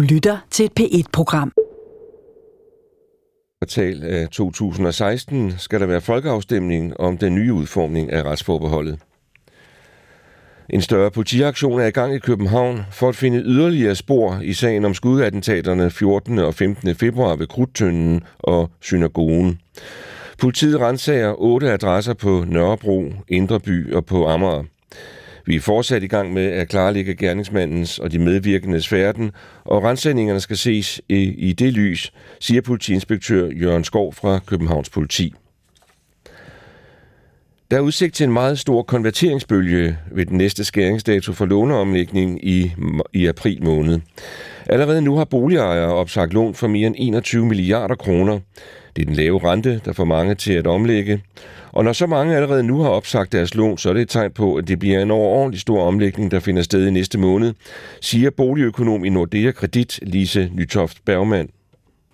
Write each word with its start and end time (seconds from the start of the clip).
Du 0.00 0.04
lytter 0.04 0.38
til 0.50 0.64
et 0.64 0.72
P1-program. 0.80 1.52
kvartal 3.60 4.04
øh, 4.04 4.22
af 4.22 4.28
2016 4.28 5.52
skal 5.58 5.80
der 5.80 5.86
være 5.86 6.00
folkeafstemning 6.00 7.00
om 7.00 7.18
den 7.18 7.34
nye 7.34 7.52
udformning 7.52 8.12
af 8.12 8.22
retsforbeholdet. 8.22 8.98
En 10.70 10.82
større 10.82 11.10
politiaktion 11.10 11.80
er 11.80 11.86
i 11.86 11.90
gang 11.90 12.14
i 12.14 12.18
København 12.18 12.80
for 12.90 13.08
at 13.08 13.16
finde 13.16 13.38
yderligere 13.38 13.94
spor 13.94 14.40
i 14.42 14.52
sagen 14.52 14.84
om 14.84 14.94
skudattentaterne 14.94 15.90
14. 15.90 16.38
og 16.38 16.54
15. 16.54 16.94
februar 16.94 17.36
ved 17.36 17.46
Krudtønden 17.46 18.20
og 18.38 18.70
Synagogen. 18.80 19.58
Politiet 20.38 20.80
rensager 20.80 21.34
otte 21.38 21.72
adresser 21.72 22.14
på 22.14 22.44
Nørrebro, 22.48 23.12
Indreby 23.28 23.94
og 23.94 24.06
på 24.06 24.26
Amager. 24.26 24.64
Vi 25.46 25.56
er 25.56 25.60
fortsat 25.60 26.02
i 26.02 26.06
gang 26.06 26.32
med 26.32 26.46
at 26.46 26.68
klarlægge 26.68 27.14
gerningsmandens 27.14 27.98
og 27.98 28.12
de 28.12 28.18
medvirkendes 28.18 28.88
færden, 28.88 29.30
og 29.64 29.84
rensningerne 29.84 30.40
skal 30.40 30.56
ses 30.56 31.00
i, 31.08 31.22
i 31.22 31.52
det 31.52 31.72
lys, 31.72 32.12
siger 32.40 32.60
politiinspektør 32.60 33.50
Jørgen 33.50 33.84
Skov 33.84 34.14
fra 34.14 34.40
Københavns 34.46 34.90
Politi. 34.90 35.34
Der 37.70 37.76
er 37.76 37.80
udsigt 37.80 38.14
til 38.14 38.24
en 38.24 38.32
meget 38.32 38.58
stor 38.58 38.82
konverteringsbølge 38.82 39.96
ved 40.12 40.26
den 40.26 40.36
næste 40.38 40.64
skæringsdato 40.64 41.32
for 41.32 41.46
låneomlægning 41.46 42.44
i, 42.48 42.72
i 43.12 43.26
april 43.26 43.64
måned. 43.64 44.00
Allerede 44.66 45.02
nu 45.02 45.16
har 45.16 45.24
boligejere 45.24 45.94
opsagt 45.94 46.32
lån 46.32 46.54
for 46.54 46.66
mere 46.66 46.86
end 46.86 46.94
21 46.98 47.46
milliarder 47.46 47.94
kroner. 47.94 48.40
Det 48.96 49.02
er 49.02 49.06
den 49.06 49.14
lave 49.14 49.50
rente, 49.50 49.80
der 49.84 49.92
får 49.92 50.04
mange 50.04 50.34
til 50.34 50.52
at 50.52 50.66
omlægge. 50.66 51.22
Og 51.72 51.84
når 51.84 51.92
så 51.92 52.06
mange 52.06 52.36
allerede 52.36 52.62
nu 52.62 52.82
har 52.82 52.90
opsagt 52.90 53.32
deres 53.32 53.54
lån, 53.54 53.78
så 53.78 53.88
er 53.88 53.92
det 53.92 54.02
et 54.02 54.08
tegn 54.08 54.30
på, 54.32 54.54
at 54.54 54.68
det 54.68 54.78
bliver 54.78 55.02
en 55.02 55.10
overordentlig 55.10 55.60
stor 55.60 55.82
omlægning, 55.82 56.30
der 56.30 56.40
finder 56.40 56.62
sted 56.62 56.86
i 56.86 56.90
næste 56.90 57.18
måned, 57.18 57.54
siger 58.00 58.30
boligøkonom 58.30 59.04
i 59.04 59.08
Nordea 59.08 59.50
Kredit, 59.50 60.00
Lise 60.02 60.50
Nytoft 60.54 61.04
Bergmann. 61.04 61.48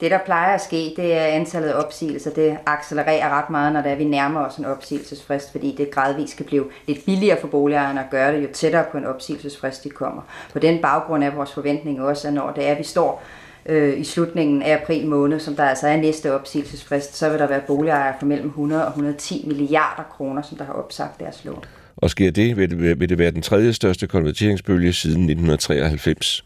Det, 0.01 0.11
der 0.11 0.19
plejer 0.25 0.55
at 0.55 0.61
ske, 0.61 0.93
det 0.97 1.15
er 1.15 1.25
antallet 1.25 1.69
af 1.69 1.85
opsigelser. 1.85 2.31
Det 2.31 2.57
accelererer 2.67 3.29
ret 3.29 3.51
meget, 3.51 3.73
når 3.73 3.83
det 3.83 3.93
er, 3.93 3.97
vi 3.97 4.05
nærmer 4.05 4.41
os 4.41 4.57
en 4.57 4.65
opsigelsesfrist, 4.65 5.53
fordi 5.53 5.75
det 5.79 5.91
gradvist 5.91 6.33
skal 6.33 6.47
blive 6.47 6.65
lidt 6.87 7.05
billigere 7.05 7.41
for 7.41 7.49
boligejerne 7.49 8.01
at 8.01 8.11
gøre 8.11 8.33
det, 8.33 8.43
jo 8.43 8.49
tættere 8.53 8.85
på 8.93 8.99
en 8.99 9.05
opsigelsesfrist 9.05 9.85
de 9.85 9.91
kommer. 9.91 10.23
På 10.53 10.59
den 10.59 10.83
baggrund 10.83 11.25
er 11.25 11.31
vores 11.31 11.53
forventning 11.53 12.03
også, 12.03 12.29
at 12.29 12.35
når 12.35 12.53
det 12.53 12.67
er, 12.67 12.73
at 12.73 12.79
vi 12.79 12.85
står 12.85 13.23
øh, 13.69 14.01
i 14.01 14.05
slutningen 14.05 14.63
af 14.63 14.75
april 14.83 15.07
måned, 15.07 15.41
som 15.41 15.57
der 15.57 15.65
altså 15.65 15.89
er 15.89 15.97
næste 15.97 16.35
opsigelsesfrist, 16.35 17.17
så 17.17 17.29
vil 17.31 17.39
der 17.39 17.49
være 17.49 17.61
boligejere 17.67 18.15
for 18.19 18.27
mellem 18.27 18.49
100 18.49 18.83
og 18.85 18.89
110 18.89 19.45
milliarder 19.47 20.03
kroner, 20.03 20.43
som 20.43 20.59
der 20.59 20.65
har 20.65 20.73
opsagt 20.73 21.21
deres 21.21 21.45
lån. 21.45 21.65
Og 21.97 22.11
sker 22.11 22.31
det, 22.31 22.57
vil 22.57 22.71
det, 22.71 23.01
vil 23.01 23.09
det 23.09 23.19
være 23.19 23.31
den 23.31 23.43
tredje 23.43 23.73
største 23.73 24.07
konverteringsbølge 24.07 24.93
siden 24.93 25.23
1993. 25.23 26.45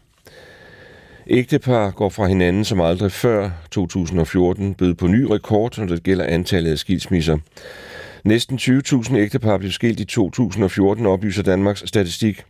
Ægtepar 1.27 1.91
går 1.91 2.09
fra 2.09 2.25
hinanden 2.25 2.65
som 2.65 2.81
aldrig 2.81 3.11
før 3.11 3.49
2014, 3.71 4.73
bød 4.73 4.93
på 4.93 5.07
ny 5.07 5.23
rekord, 5.23 5.77
når 5.77 5.85
det 5.85 6.03
gælder 6.03 6.25
antallet 6.25 6.71
af 6.71 6.77
skilsmisser. 6.77 7.37
Næsten 8.23 8.57
20.000 8.57 9.15
ægtepar 9.15 9.57
blev 9.57 9.71
skilt 9.71 9.99
i 9.99 10.05
2014, 10.05 11.05
oplyser 11.05 11.43
Danmarks 11.43 11.83
statistik. 11.85 12.43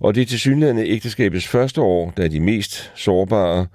Og 0.00 0.14
det 0.14 0.22
er 0.22 0.26
til 0.26 0.38
synligheden 0.38 0.78
ægteskabets 0.78 1.48
første 1.48 1.80
år, 1.80 2.12
der 2.16 2.24
er 2.24 2.28
de 2.28 2.40
mest 2.40 2.92
sårbare. 2.94 3.66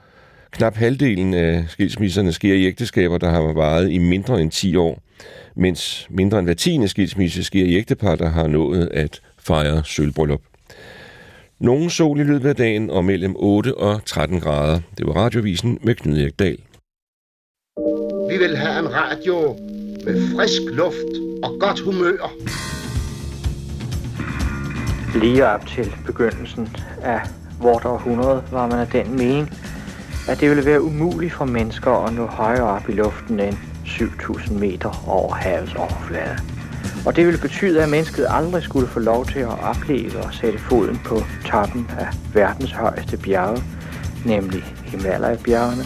Knap 0.51 0.75
halvdelen 0.75 1.33
af 1.33 1.65
skilsmisserne 1.67 2.33
sker 2.33 2.53
i 2.53 2.65
ægteskaber, 2.65 3.17
der 3.17 3.29
har 3.29 3.53
varet 3.53 3.91
i 3.91 3.97
mindre 3.97 4.41
end 4.41 4.51
10 4.51 4.75
år, 4.75 5.01
mens 5.55 6.07
mindre 6.09 6.39
end 6.39 6.47
hver 6.47 6.53
tiende 6.53 6.87
skilsmisse 6.87 7.43
sker 7.43 7.65
i 7.65 7.75
ægtepar, 7.75 8.15
der 8.15 8.29
har 8.29 8.47
nået 8.47 8.89
at 8.93 9.21
fejre 9.39 9.83
sølvbryllup. 9.85 10.41
Nogen 11.59 11.89
sol 11.89 12.19
i 12.19 12.23
løbet 12.23 12.49
af 12.49 12.55
dagen 12.55 12.89
og 12.89 13.05
mellem 13.05 13.35
8 13.35 13.77
og 13.77 14.05
13 14.05 14.39
grader. 14.39 14.79
Det 14.97 15.07
var 15.07 15.13
radiovisen 15.13 15.79
med 15.81 15.95
Knud 15.95 16.17
Erik 16.17 16.39
Dahl. 16.39 16.57
Vi 18.29 18.37
vil 18.37 18.57
have 18.57 18.79
en 18.79 18.93
radio 18.93 19.57
med 20.05 20.35
frisk 20.35 20.61
luft 20.71 21.11
og 21.43 21.57
godt 21.59 21.79
humør. 21.79 22.31
Lige 25.19 25.45
op 25.45 25.67
til 25.67 25.93
begyndelsen 26.05 26.69
af 27.03 27.19
vort 27.61 27.85
århundrede 27.85 28.43
var 28.51 28.67
man 28.67 28.79
af 28.79 28.87
den 28.87 29.17
mening, 29.17 29.49
at 30.27 30.39
det 30.39 30.49
ville 30.49 30.65
være 30.65 30.81
umuligt 30.81 31.33
for 31.33 31.45
mennesker 31.45 32.05
at 32.05 32.13
nå 32.13 32.25
højere 32.25 32.63
op 32.63 32.89
i 32.89 32.91
luften 32.91 33.39
end 33.39 33.57
7000 33.85 34.59
meter 34.59 35.09
over 35.09 35.35
havets 35.35 35.75
overflade. 35.75 36.37
Og 37.05 37.15
det 37.15 37.25
ville 37.25 37.39
betyde, 37.41 37.83
at 37.83 37.89
mennesket 37.89 38.27
aldrig 38.29 38.63
skulle 38.63 38.87
få 38.87 38.99
lov 38.99 39.25
til 39.25 39.39
at 39.39 39.63
opleve 39.63 40.17
og 40.17 40.33
sætte 40.33 40.59
foden 40.59 41.01
på 41.05 41.21
toppen 41.45 41.89
af 41.99 42.07
verdens 42.33 42.71
højeste 42.71 43.17
bjerge, 43.17 43.63
nemlig 44.25 44.63
Himalaya-bjergene, 44.85 45.83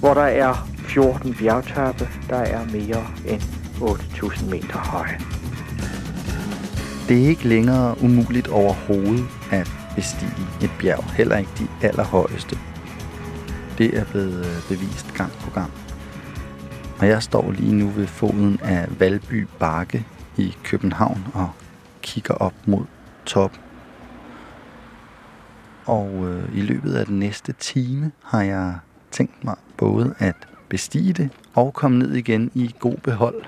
hvor 0.00 0.14
der 0.14 0.22
er 0.22 0.68
14 0.78 1.34
bjergtoppe, 1.34 2.08
der 2.30 2.36
er 2.36 2.60
mere 2.72 3.06
end 3.28 3.42
8.000 3.80 4.50
meter 4.50 4.78
høje. 4.78 5.18
Det 7.08 7.24
er 7.24 7.28
ikke 7.28 7.48
længere 7.48 7.94
umuligt 8.02 8.48
overhovedet 8.48 9.24
at 9.50 9.70
bestige 9.96 10.30
et 10.62 10.70
bjerg, 10.80 11.04
heller 11.04 11.36
ikke 11.36 11.50
de 11.58 11.86
allerhøjeste. 11.86 12.58
Det 13.82 13.98
er 13.98 14.04
blevet 14.04 14.46
øh, 14.46 14.68
bevist 14.68 15.14
gang 15.14 15.32
på 15.32 15.50
gang. 15.50 15.70
Og 16.98 17.08
jeg 17.08 17.22
står 17.22 17.50
lige 17.50 17.74
nu 17.74 17.88
ved 17.88 18.06
foden 18.06 18.58
af 18.62 19.00
Valby 19.00 19.46
Bakke 19.58 20.06
i 20.36 20.56
København 20.64 21.24
og 21.34 21.50
kigger 22.02 22.34
op 22.34 22.54
mod 22.66 22.84
toppen. 23.26 23.60
Og 25.86 26.08
øh, 26.28 26.58
i 26.58 26.60
løbet 26.60 26.94
af 26.94 27.06
den 27.06 27.18
næste 27.18 27.52
time 27.52 28.12
har 28.24 28.42
jeg 28.42 28.74
tænkt 29.10 29.44
mig 29.44 29.56
både 29.76 30.14
at 30.18 30.36
bestige 30.68 31.12
det 31.12 31.30
og 31.54 31.74
komme 31.74 31.98
ned 31.98 32.12
igen 32.12 32.50
i 32.54 32.74
god 32.78 32.96
behold. 32.96 33.44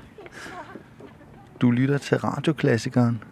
Du 1.61 1.71
lytter 1.71 1.99
til 1.99 2.19
radioklassikeren, 2.19 3.23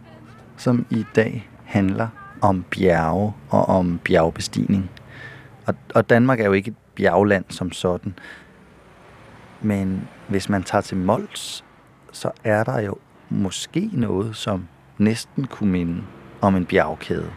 som 0.56 0.86
i 0.90 1.04
dag 1.16 1.50
handler 1.64 2.08
om 2.40 2.64
bjerge 2.70 3.32
og 3.48 3.68
om 3.68 4.00
bjergbestigning. 4.04 4.90
Og, 5.66 5.74
og 5.94 6.10
Danmark 6.10 6.40
er 6.40 6.44
jo 6.44 6.52
ikke 6.52 6.68
et 6.70 6.76
bjergland 6.94 7.44
som 7.48 7.72
sådan. 7.72 8.14
Men 9.60 10.08
hvis 10.28 10.48
man 10.48 10.62
tager 10.62 10.82
til 10.82 10.96
Mols, 10.96 11.64
så 12.12 12.30
er 12.44 12.64
der 12.64 12.80
jo 12.80 12.96
måske 13.30 13.90
noget, 13.92 14.36
som 14.36 14.68
næsten 14.98 15.46
kunne 15.46 15.70
minde 15.70 16.02
om 16.40 16.56
en 16.56 16.66
bjergkæde. 16.66 17.30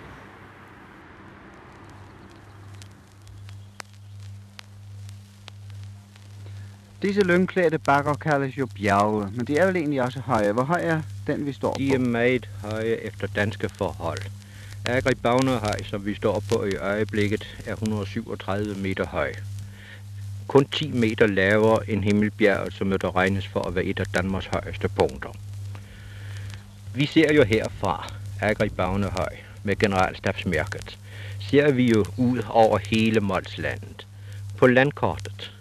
Disse 7.01 7.21
lyngklædte 7.21 7.79
bakker 7.79 8.13
kaldes 8.13 8.57
jo 8.57 8.67
bjerge, 8.75 9.31
men 9.35 9.45
de 9.45 9.57
er 9.57 9.65
vel 9.65 9.75
egentlig 9.75 10.01
også 10.01 10.19
høje. 10.19 10.51
Hvor 10.51 10.63
høj 10.63 10.81
er 10.83 11.01
den, 11.27 11.45
vi 11.45 11.53
står 11.53 11.71
på? 11.71 11.77
De 11.79 11.93
er 11.93 11.99
meget 11.99 12.49
høje 12.61 12.95
efter 12.95 13.27
danske 13.27 13.69
forhold. 13.69 14.19
Agribagnehaj, 14.87 15.83
som 15.83 16.05
vi 16.05 16.13
står 16.13 16.43
på 16.49 16.65
i 16.65 16.75
øjeblikket, 16.75 17.57
er 17.65 17.73
137 17.73 18.75
meter 18.75 19.05
høj. 19.05 19.33
Kun 20.47 20.65
10 20.65 20.91
meter 20.91 21.27
lavere 21.27 21.89
end 21.89 22.03
Himmelbjerget, 22.03 22.73
som 22.73 22.91
jo 22.91 22.97
der 22.97 23.15
regnes 23.15 23.47
for 23.47 23.59
at 23.59 23.75
være 23.75 23.83
et 23.83 23.99
af 23.99 24.05
Danmarks 24.05 24.45
højeste 24.45 24.89
punkter. 24.89 25.29
Vi 26.93 27.05
ser 27.05 27.33
jo 27.33 27.43
herfra, 27.43 28.13
Agribagnehaj 28.41 29.37
med 29.63 29.75
generalstabsmærket, 29.75 30.97
ser 31.39 31.71
vi 31.71 31.89
jo 31.89 32.05
ud 32.17 32.41
over 32.49 32.77
hele 32.77 33.19
Molslandet. 33.19 34.07
På 34.57 34.67
landkortet, 34.67 35.51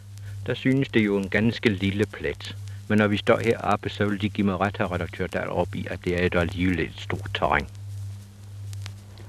der 0.46 0.54
synes 0.54 0.88
det 0.88 1.04
jo 1.04 1.16
en 1.16 1.28
ganske 1.28 1.68
lille 1.68 2.06
plet. 2.06 2.56
Men 2.88 2.98
når 2.98 3.06
vi 3.06 3.16
står 3.16 3.38
heroppe, 3.38 3.88
så 3.90 4.06
vil 4.06 4.20
de 4.20 4.28
give 4.28 4.46
mig 4.46 4.60
ret 4.60 4.76
her 4.78 4.92
redaktør 4.92 5.26
deroppe 5.26 5.78
i, 5.78 5.86
at 5.90 5.98
det 6.04 6.22
er 6.22 6.26
et 6.26 6.34
alligevel 6.34 6.80
et 6.80 6.92
stort 6.98 7.30
terræn. 7.34 7.66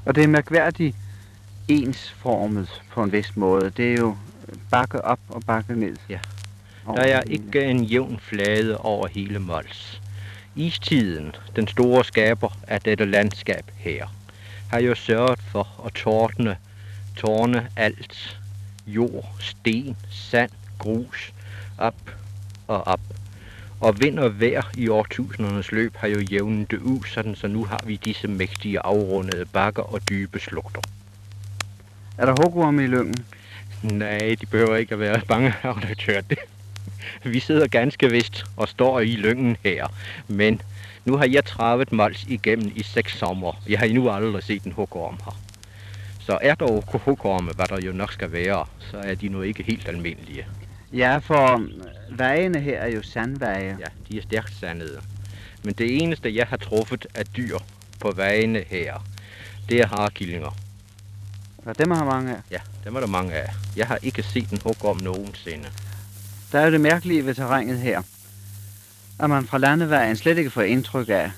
Og 0.06 0.16
det 0.16 0.24
er 0.24 0.28
mærkværdigt 0.28 0.96
ensformet 1.68 2.82
på 2.92 3.04
en 3.04 3.12
vis 3.12 3.36
måde. 3.36 3.70
Det 3.78 3.94
er 3.94 3.98
jo 3.98 4.18
bakke 4.72 5.06
op 5.06 5.20
og 5.30 5.44
bakke 5.48 5.80
ned. 5.80 5.96
Ja. 6.10 6.20
Der 6.88 7.02
er 7.02 7.22
ikke 7.22 7.62
en 7.62 7.84
jævn 7.84 8.20
flade 8.20 8.78
over 8.78 9.08
hele 9.08 9.40
Mols. 9.40 10.02
Istiden, 10.56 11.36
den 11.56 11.68
store 11.68 12.04
skaber 12.04 12.58
af 12.68 12.82
dette 12.82 13.06
landskab 13.06 13.72
her, 13.76 14.08
har 14.70 14.80
jo 14.80 14.96
sørget 14.96 15.40
for 15.40 15.84
at 15.86 15.94
tårne, 15.94 16.58
tårne 17.16 17.68
alt, 17.76 18.40
jord, 18.88 19.36
sten, 19.40 19.98
sand, 20.10 20.52
grus, 20.80 21.34
op 21.78 21.96
og 22.68 22.88
op. 22.88 23.02
Og 23.80 24.02
vind 24.02 24.20
og 24.20 24.42
vejr 24.42 24.72
i 24.78 24.88
årtusindernes 24.88 25.72
løb 25.72 25.96
har 25.96 26.08
jo 26.08 26.20
jævnet 26.20 26.72
det 26.72 26.78
ud, 26.78 27.00
sådan 27.14 27.36
så 27.36 27.48
nu 27.48 27.66
har 27.66 27.84
vi 27.86 27.96
disse 27.96 28.28
mægtige 28.28 28.80
afrundede 28.80 29.46
bakker 29.46 29.84
og 29.84 30.10
dybe 30.10 30.40
slugter. 30.40 30.82
Er 32.18 32.26
der 32.26 32.36
hugorm 32.44 32.80
i 32.80 32.88
lyngen? 32.88 33.26
Nej, 33.84 34.36
de 34.42 34.46
behøver 34.46 34.76
ikke 34.76 34.94
at 34.94 35.00
være 35.00 35.22
bange, 35.28 35.54
redaktør. 35.64 36.22
Det. 36.22 36.38
Vi 37.24 37.40
sidder 37.40 37.68
ganske 37.68 38.10
vist 38.10 38.46
og 38.58 38.68
står 38.68 39.00
i 39.00 39.12
lyngen 39.12 39.58
her, 39.64 39.88
men 40.28 40.62
nu 41.06 41.18
har 41.18 41.26
jeg 41.26 41.46
travet 41.46 41.92
Mols 41.92 42.24
igennem 42.24 42.72
i 42.76 42.84
seks 42.84 43.18
sommer. 43.18 43.62
Jeg 43.70 43.80
har 43.80 43.86
endnu 43.86 44.12
aldrig 44.12 44.44
set 44.44 44.64
en 44.64 44.72
hugorm 44.72 45.20
her. 45.26 45.40
Så 46.20 46.38
er 46.42 46.56
der 46.56 46.82
kohorme, 46.82 47.52
hvad 47.52 47.66
der 47.66 47.86
jo 47.86 47.92
nok 47.92 48.14
skal 48.14 48.32
være, 48.32 48.66
så 48.80 48.98
er 48.98 49.16
de 49.16 49.30
nu 49.30 49.42
ikke 49.42 49.64
helt 49.64 49.88
almindelige. 49.88 50.46
Ja, 50.94 51.18
for 51.18 51.62
vejene 52.10 52.60
her 52.60 52.80
er 52.80 52.88
jo 52.88 53.02
sandveje. 53.04 53.78
Ja, 53.80 53.86
de 54.10 54.18
er 54.18 54.22
stærkt 54.22 54.56
sandede. 54.60 55.02
Men 55.64 55.74
det 55.74 56.04
eneste, 56.04 56.36
jeg 56.36 56.48
har 56.48 56.58
truffet 56.58 57.08
af 57.14 57.26
dyr 57.26 57.58
på 58.00 58.12
vejene 58.12 58.64
her, 58.68 59.06
det 59.70 59.80
er 59.80 59.88
harkillinger. 59.88 60.58
Og 61.66 61.78
dem 61.78 61.92
har 61.92 62.06
mange 62.06 62.36
af. 62.36 62.42
Ja, 62.52 62.60
dem 62.84 62.96
er 62.96 63.00
der 63.00 63.08
mange 63.08 63.34
af. 63.34 63.54
Jeg 63.76 63.88
har 63.88 64.00
ikke 64.02 64.24
set 64.24 64.50
en 64.50 64.62
hugorm 64.64 64.98
nogensinde. 64.98 65.70
Der 66.52 66.60
er 66.60 66.66
jo 66.66 66.72
det 66.72 66.82
mærkelige 66.82 67.26
ved 67.26 67.36
terrænet 67.36 67.80
her, 67.80 68.02
at 69.20 69.30
man 69.30 69.48
fra 69.48 69.58
landevejen 69.58 70.16
slet 70.16 70.38
ikke 70.38 70.50
får 70.50 70.62
indtryk 70.62 71.10
af, 71.10 71.32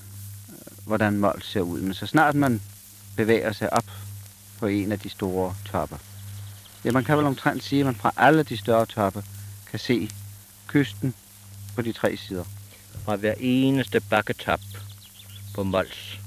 hvordan 0.86 1.18
Mols 1.18 1.46
ser 1.46 1.60
ud. 1.60 1.80
Men 1.80 1.94
så 1.94 2.06
snart 2.06 2.34
man 2.34 2.60
bevæger 3.16 3.52
sig 3.52 3.72
op 3.72 3.84
på 4.58 4.66
en 4.66 4.92
af 4.92 4.98
de 4.98 5.08
store 5.08 5.54
topper, 5.64 5.96
ja, 6.84 6.92
man 6.92 7.04
kan 7.04 7.18
vel 7.18 7.26
omtrent 7.26 7.64
sige, 7.64 7.80
at 7.80 7.86
man 7.86 7.94
fra 7.94 8.12
alle 8.16 8.42
de 8.42 8.56
større 8.56 8.86
topper 8.86 9.22
kan 9.70 9.78
se 9.78 10.10
kysten 10.68 11.14
på 11.74 11.82
de 11.82 11.92
tre 11.92 12.16
sider. 12.16 12.44
Fra 13.04 13.16
hver 13.16 13.34
eneste 13.40 14.00
bakketap 14.00 14.60
på 15.54 15.62
Mols 15.62 16.20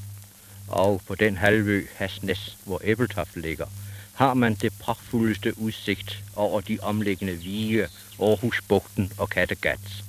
og 0.68 1.02
på 1.08 1.16
den 1.16 1.38
halvø 1.38 1.86
Hasnes, 1.96 2.58
hvor 2.66 2.82
Æbeltoft 2.84 3.36
ligger, 3.36 3.66
har 4.14 4.34
man 4.34 4.54
det 4.54 4.74
pragtfuldeste 4.80 5.60
udsigt 5.60 6.24
over 6.36 6.62
de 6.62 6.80
omliggende 6.82 7.34
vige, 7.34 7.88
Aarhusbugten 8.20 9.12
og 9.18 9.30
Kattegat. 9.30 10.04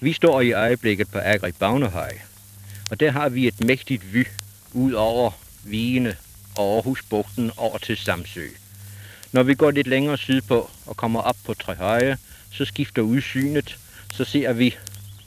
Vi 0.00 0.12
står 0.12 0.40
i 0.40 0.52
øjeblikket 0.52 1.08
på 1.10 1.18
Agri 1.18 1.52
Bagnehøj, 1.52 2.18
og 2.90 3.00
der 3.00 3.10
har 3.10 3.28
vi 3.28 3.46
et 3.46 3.64
mægtigt 3.64 4.14
vy 4.14 4.26
ud 4.72 4.92
over 4.92 5.30
vigene 5.64 6.16
og 6.56 6.74
Aarhusbugten 6.74 7.50
over 7.56 7.78
til 7.78 7.96
Samsø. 7.96 8.46
Når 9.32 9.42
vi 9.42 9.54
går 9.54 9.70
lidt 9.70 9.86
længere 9.86 10.18
sydpå 10.18 10.70
og 10.86 10.96
kommer 10.96 11.20
op 11.20 11.36
på 11.44 11.54
Trehøje, 11.54 12.18
så 12.52 12.64
skifter 12.64 13.02
udsynet, 13.02 13.78
så 14.12 14.24
ser 14.24 14.52
vi 14.52 14.76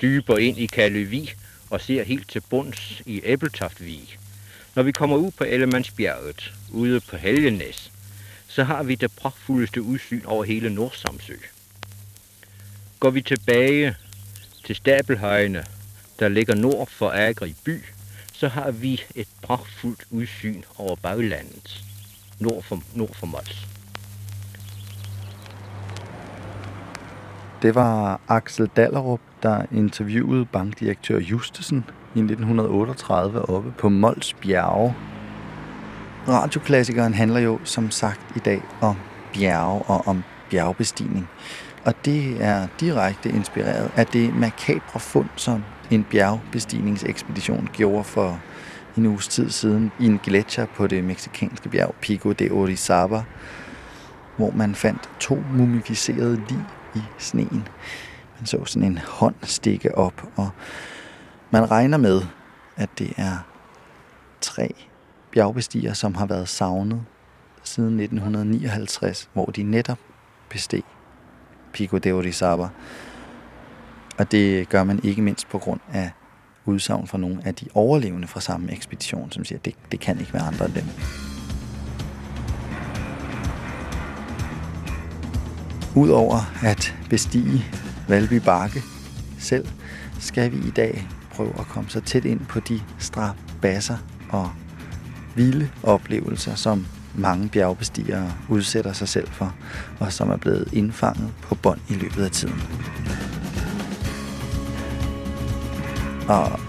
dybere 0.02 0.44
ind 0.44 0.58
i 0.58 0.66
Kaløvi 0.66 1.34
og 1.70 1.82
ser 1.82 2.04
helt 2.04 2.30
til 2.30 2.42
bunds 2.42 3.02
i 3.06 3.22
Æbeltoftvig. 3.24 4.18
Når 4.76 4.84
vi 4.84 4.92
kommer 4.92 5.18
ud 5.18 5.32
på 5.32 5.44
Ellemandsbjerget, 5.44 6.54
ude 6.72 7.00
på 7.00 7.18
Helgenæs, 7.18 7.92
så 8.48 8.64
har 8.64 8.84
vi 8.84 8.96
det 8.96 9.12
pragtfuldeste 9.12 9.82
udsyn 9.82 10.26
over 10.26 10.44
hele 10.44 10.70
Nordsamsø. 10.70 11.36
Går 13.00 13.10
vi 13.10 13.22
tilbage 13.22 13.96
til 14.66 14.76
Stabelhøjene, 14.76 15.66
der 16.20 16.30
ligger 16.30 16.56
nord 16.56 16.90
for 16.90 17.12
Agri 17.12 17.56
by, 17.64 17.84
så 18.34 18.48
har 18.48 18.72
vi 18.72 19.02
et 19.16 19.28
pragtfuldt 19.42 20.04
udsyn 20.10 20.62
over 20.78 20.96
baglandet, 20.96 21.84
nord 22.40 22.64
for, 22.64 22.84
nord 22.94 23.16
for 23.16 23.26
Mols. 23.26 23.75
Det 27.62 27.76
var 27.76 28.20
Axel 28.28 28.70
Dallerup, 28.76 29.20
der 29.44 29.66
interviewede 29.72 30.46
bankdirektør 30.46 31.20
Justesen 31.20 31.86
i 32.16 32.20
1938 32.20 33.50
oppe 33.50 33.72
på 33.72 33.90
Mols 33.90 34.34
Bjerge. 34.34 34.96
Radioklassikeren 36.28 37.14
handler 37.14 37.40
jo 37.40 37.60
som 37.64 37.92
sagt 37.92 38.22
i 38.36 38.40
dag 38.40 38.62
om 38.82 38.96
bjerge 39.34 39.82
og 39.82 40.08
om 40.08 40.24
bjergbestigning. 40.50 41.30
Og 41.86 41.94
det 42.06 42.44
er 42.44 42.68
direkte 42.80 43.30
inspireret 43.30 43.92
af 43.96 44.06
det 44.06 44.36
makabre 44.36 45.00
fund, 45.00 45.30
som 45.36 45.64
en 45.92 46.04
bjergbestigningsekspedition 46.04 47.70
gjorde 47.74 48.04
for 48.04 48.40
en 48.98 49.06
uges 49.06 49.28
tid 49.28 49.50
siden 49.50 49.92
i 50.00 50.06
en 50.06 50.20
gletsjer 50.24 50.66
på 50.66 50.88
det 50.88 51.04
meksikanske 51.04 51.70
bjerg 51.70 51.96
Pico 52.02 52.32
de 52.32 52.50
Orizaba, 52.52 53.24
hvor 54.38 54.52
man 54.56 54.76
fandt 54.76 55.10
to 55.20 55.44
mumificerede 55.54 56.42
lig 56.50 56.66
i 56.96 57.02
sneen. 57.18 57.68
Man 58.38 58.46
så 58.46 58.66
sådan 58.66 58.92
en 58.92 58.98
hånd 58.98 59.36
stikke 59.44 59.98
op, 59.98 60.24
og 60.36 60.50
man 61.52 61.72
regner 61.72 61.98
med, 61.98 62.22
at 62.76 62.90
det 62.98 63.14
er 63.18 63.38
tre 64.42 64.76
bjergbestigere, 65.32 65.96
som 65.96 66.16
har 66.16 66.26
været 66.26 66.50
savnet 66.50 67.06
siden 67.64 68.00
1959, 68.00 69.30
hvor 69.34 69.46
de 69.46 69.64
netop 69.64 70.00
besteg 70.50 70.84
Pico 71.74 71.98
de 71.98 72.12
Orizaba. 72.12 72.68
Og 74.18 74.32
det 74.32 74.70
gør 74.70 74.84
man 74.84 75.00
ikke 75.04 75.22
mindst 75.22 75.50
på 75.50 75.60
grund 75.60 75.80
af 75.94 76.12
udsagn 76.66 77.08
fra 77.08 77.18
nogle 77.18 77.42
af 77.46 77.56
de 77.56 77.68
overlevende 77.74 78.28
fra 78.28 78.42
samme 78.42 78.72
ekspedition, 78.72 79.32
som 79.32 79.46
siger, 79.46 79.60
at 79.60 79.66
det, 79.66 79.76
det 79.92 80.00
kan 80.00 80.20
ikke 80.20 80.34
være 80.34 80.44
andre 80.44 80.66
end 80.66 80.74
dem. 80.74 80.86
Udover 85.96 86.54
at 86.64 86.96
bestige 87.10 87.66
Valby 88.08 88.34
Bakke 88.34 88.84
selv, 89.40 89.68
skal 90.20 90.52
vi 90.52 90.58
i 90.58 90.70
dag 90.70 91.08
prøve 91.32 91.54
at 91.60 91.68
komme 91.68 91.90
så 91.90 92.00
tæt 92.00 92.26
ind 92.26 92.40
på 92.40 92.60
de 92.60 92.82
strabasser 93.00 93.98
og 94.30 94.50
vilde 95.36 95.70
oplevelser, 95.84 96.56
som 96.56 96.86
mange 97.16 97.50
bjergbestigere 97.50 98.32
udsætter 98.50 98.94
sig 98.94 99.08
selv 99.08 99.28
for, 99.32 99.56
og 100.00 100.14
som 100.14 100.30
er 100.30 100.38
blevet 100.38 100.70
indfanget 100.74 101.30
på 101.42 101.56
bånd 101.56 101.80
i 101.90 101.94
løbet 101.94 102.24
af 102.24 102.32
tiden. 102.32 102.62
Og 106.28 106.60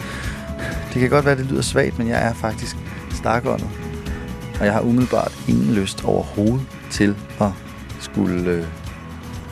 det 0.93 1.01
kan 1.01 1.11
godt 1.11 1.25
være, 1.25 1.33
at 1.33 1.39
det 1.39 1.47
lyder 1.47 1.63
svagt, 1.63 1.99
men 1.99 2.09
jeg 2.09 2.29
er 2.29 2.35
faktisk 2.35 2.77
stakåndet. 3.11 3.69
Og 4.61 4.67
jeg 4.67 4.73
har 4.73 4.81
umiddelbart 4.81 5.39
ingen 5.49 5.75
lyst 5.75 6.05
overhovedet 6.05 6.67
til 6.91 7.17
at 7.41 7.51
skulle 8.01 8.51
øh, 8.51 8.67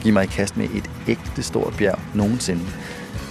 give 0.05 0.15
mig 0.15 0.25
i 0.25 0.27
kast 0.27 0.57
med 0.57 0.69
et 0.75 0.91
ægte 1.09 1.43
stort 1.43 1.75
bjerg 1.79 1.99
nogensinde. 2.15 2.63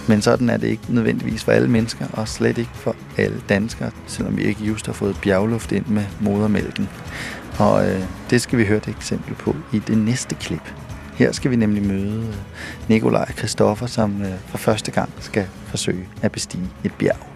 Men 0.08 0.22
sådan 0.22 0.50
er 0.50 0.56
det 0.56 0.66
ikke 0.66 0.82
nødvendigvis 0.88 1.44
for 1.44 1.52
alle 1.52 1.68
mennesker, 1.68 2.06
og 2.12 2.28
slet 2.28 2.58
ikke 2.58 2.70
for 2.74 2.96
alle 3.16 3.42
danskere, 3.48 3.90
selvom 4.06 4.36
vi 4.36 4.42
ikke 4.42 4.64
just 4.64 4.86
har 4.86 4.92
fået 4.92 5.16
bjergluft 5.22 5.72
ind 5.72 5.86
med 5.86 6.04
modermælken. 6.20 6.88
Og 7.58 7.88
øh, 7.88 8.02
det 8.30 8.40
skal 8.40 8.58
vi 8.58 8.64
høre 8.64 8.78
et 8.78 8.88
eksempel 8.88 9.34
på 9.34 9.56
i 9.72 9.78
det 9.78 9.98
næste 9.98 10.34
klip. 10.34 10.74
Her 11.14 11.32
skal 11.32 11.50
vi 11.50 11.56
nemlig 11.56 11.86
møde 11.86 12.26
øh, 12.28 12.34
Nikolaj 12.88 13.32
Kristoffer, 13.32 13.86
som 13.86 14.22
øh, 14.22 14.38
for 14.46 14.58
første 14.58 14.90
gang 14.90 15.10
skal 15.20 15.46
forsøge 15.66 16.08
at 16.22 16.32
bestige 16.32 16.70
et 16.84 16.92
bjerg. 16.98 17.26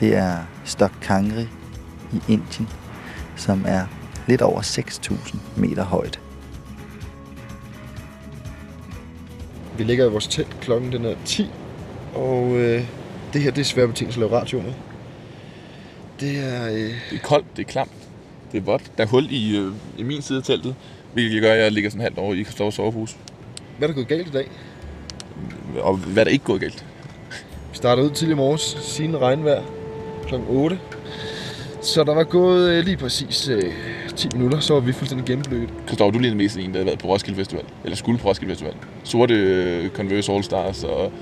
Det 0.00 0.16
er 0.16 0.36
Stok 0.64 0.92
Kangri 1.02 1.48
i 2.12 2.20
Indien, 2.28 2.68
som 3.36 3.64
er 3.68 3.84
lidt 4.26 4.42
over 4.42 4.60
6.000 4.60 5.36
meter 5.56 5.84
højt. 5.84 6.20
Vi 9.78 9.84
ligger 9.84 10.06
i 10.06 10.10
vores 10.10 10.26
telt. 10.26 10.56
Klokken 10.60 10.92
den 10.92 11.04
er 11.04 11.14
10. 11.24 11.50
Og 12.14 12.56
øh, 12.56 12.84
det 13.32 13.42
her, 13.42 13.50
det 13.50 13.60
er 13.60 13.64
svært 13.64 13.88
betingelse 13.88 14.20
at 14.20 14.30
lave 14.30 14.40
radio 14.40 14.60
med. 14.60 14.72
Det 16.20 16.38
er... 16.38 16.66
Øh... 16.66 16.72
Det 17.10 17.16
er 17.16 17.22
koldt, 17.22 17.46
det 17.56 17.62
er 17.62 17.66
klamt, 17.66 17.90
det 18.52 18.58
er 18.58 18.62
vådt. 18.62 18.82
Der 18.98 19.04
er 19.04 19.08
hul 19.08 19.26
i, 19.30 19.56
øh, 19.56 19.72
i 19.98 20.02
min 20.02 20.22
side 20.22 20.38
af 20.38 20.44
teltet, 20.44 20.74
hvilket 21.12 21.42
gør, 21.42 21.52
at 21.52 21.58
jeg 21.58 21.72
ligger 21.72 21.90
sådan 21.90 22.02
halvt 22.02 22.18
over 22.18 22.34
i 22.34 22.42
Kristoffer 22.42 22.70
sovehus. 22.70 23.16
Hvad 23.78 23.88
er 23.88 23.92
der 23.92 23.94
gået 23.94 24.08
galt 24.08 24.28
i 24.28 24.30
dag? 24.30 24.48
Og 25.80 25.96
hvad 25.96 26.22
er 26.22 26.24
der 26.24 26.30
ikke 26.30 26.44
gået 26.44 26.60
galt? 26.60 26.86
Vi 27.70 27.76
startede 27.76 28.06
ud 28.06 28.10
tidlig 28.12 28.32
i 28.32 28.36
morges, 28.36 28.78
siden 28.80 29.20
regnvejr, 29.20 29.62
kl. 30.26 30.34
8. 30.48 30.78
Så 31.82 32.04
der 32.04 32.14
var 32.14 32.24
gået 32.24 32.70
øh, 32.70 32.84
lige 32.84 32.96
præcis 32.96 33.48
øh, 33.48 33.72
10 34.16 34.28
minutter, 34.34 34.60
så 34.60 34.74
var 34.74 34.80
vi 34.80 34.92
fuldstændig 34.92 35.26
gennemblødt. 35.26 35.70
Kristoffer, 35.86 36.12
du 36.12 36.18
ligner 36.18 36.36
mest 36.36 36.56
en, 36.56 36.72
der 36.72 36.78
har 36.78 36.84
været 36.84 36.98
på 36.98 37.08
Roskilde 37.08 37.38
Festival. 37.38 37.64
Eller 37.84 37.96
skulle 37.96 38.18
på 38.18 38.28
Roskilde 38.28 38.52
Festival. 38.52 38.74
Sorte 39.04 39.34
øh, 39.34 39.90
Converse 39.90 40.32
All 40.32 40.44
Stars 40.44 40.84
og 40.84 41.04
et 41.04 41.12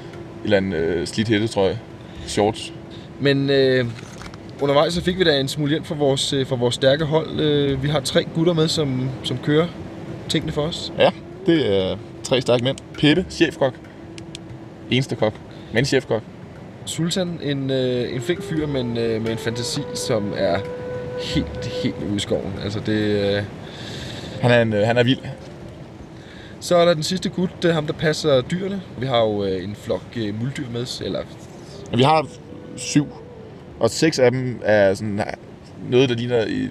eller 0.45 0.57
andet 0.57 0.79
øh, 0.79 1.07
slidt 1.07 1.29
hætte, 1.29 1.47
tror 1.47 1.67
jeg. 1.67 1.79
Shorts. 2.27 2.73
Men 3.21 3.51
øh, 3.51 3.87
undervejs 4.61 4.95
så 4.95 5.03
fik 5.03 5.19
vi 5.19 5.25
da 5.25 5.41
en 5.41 5.49
smule 5.49 5.71
hjælp 5.71 5.87
fra 5.87 5.95
vores, 5.95 6.33
øh, 6.33 6.47
fra 6.47 6.57
vores 6.57 6.75
stærke 6.75 7.05
hold. 7.05 7.41
Øh, 7.41 7.83
vi 7.83 7.89
har 7.89 8.01
tre 8.01 8.25
gutter 8.35 8.53
med, 8.53 8.69
som, 8.69 9.09
som 9.23 9.39
kører 9.39 9.67
tingene 10.29 10.53
for 10.53 10.63
os. 10.63 10.93
Ja, 10.99 11.11
det 11.47 11.83
er 11.83 11.97
tre 12.23 12.41
stærke 12.41 12.65
mænd. 12.65 12.77
Peppe, 12.99 13.27
chefkok. 13.31 13.75
Eneste 14.91 15.17
kok, 15.17 15.33
men 15.73 15.85
chefkok. 15.85 16.23
Sultan, 16.87 17.39
en, 17.43 17.71
øh, 17.71 18.15
en 18.15 18.21
flink 18.21 18.43
fyr, 18.43 18.67
men 18.67 18.99
øh, 18.99 19.23
med 19.23 19.33
en 19.33 19.39
fantasi, 19.39 19.81
som 19.95 20.33
er 20.37 20.59
helt, 21.21 21.65
helt 21.83 22.03
ude 22.09 22.17
i 22.17 22.19
skoven. 22.19 22.53
Altså 22.65 22.81
det, 22.87 22.93
øh... 22.93 23.43
han, 24.41 24.51
er 24.51 24.63
en, 24.63 24.73
øh, 24.73 24.87
han 24.87 24.97
er 24.97 25.03
vild. 25.03 25.19
Så 26.61 26.77
er 26.77 26.85
der 26.85 26.95
den 26.95 27.03
sidste 27.03 27.29
gut, 27.29 27.51
det 27.63 27.71
er 27.71 27.75
ham, 27.75 27.87
der 27.87 27.93
passer 27.93 28.41
dyrene. 28.41 28.83
Vi 28.99 29.07
har 29.07 29.21
jo 29.21 29.45
øh, 29.45 29.65
en 29.65 29.75
flok 29.75 30.05
øh, 30.17 30.41
muldyr 30.41 30.71
med, 30.73 31.01
eller... 31.05 31.21
Vi 31.97 32.03
har 32.03 32.27
syv, 32.77 33.07
og 33.81 33.91
seks 33.91 34.19
af 34.19 34.31
dem 34.31 34.61
er 34.65 34.95
sådan 34.95 35.21
noget, 35.91 36.09
der 36.09 36.15
ligner 36.15 36.45
i, 36.47 36.63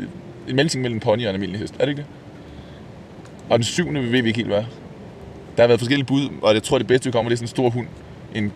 en 0.47 0.55
mellemting 0.55 0.81
mellem 0.81 1.00
pony 1.00 1.23
og 1.23 1.29
en 1.29 1.35
almindelig 1.35 1.59
hest. 1.59 1.73
Er 1.79 1.85
det 1.85 1.89
ikke 1.89 2.01
det? 2.01 2.07
Og 3.50 3.57
den 3.57 3.63
syvende 3.63 4.01
ved 4.01 4.21
vi 4.21 4.27
ikke 4.27 4.38
helt, 4.38 4.47
hvad 4.47 4.63
Der 5.57 5.63
har 5.63 5.67
været 5.67 5.79
forskellige 5.79 6.05
bud, 6.05 6.29
og 6.41 6.53
jeg 6.53 6.63
tror, 6.63 6.77
det 6.77 6.88
bedste, 6.88 7.05
vi 7.05 7.12
kommer, 7.12 7.29
det 7.29 7.35
er 7.35 7.38
sådan 7.38 7.45
en 7.45 7.47
stor 7.47 7.69
hund. 7.69 7.88
En, 8.35 8.51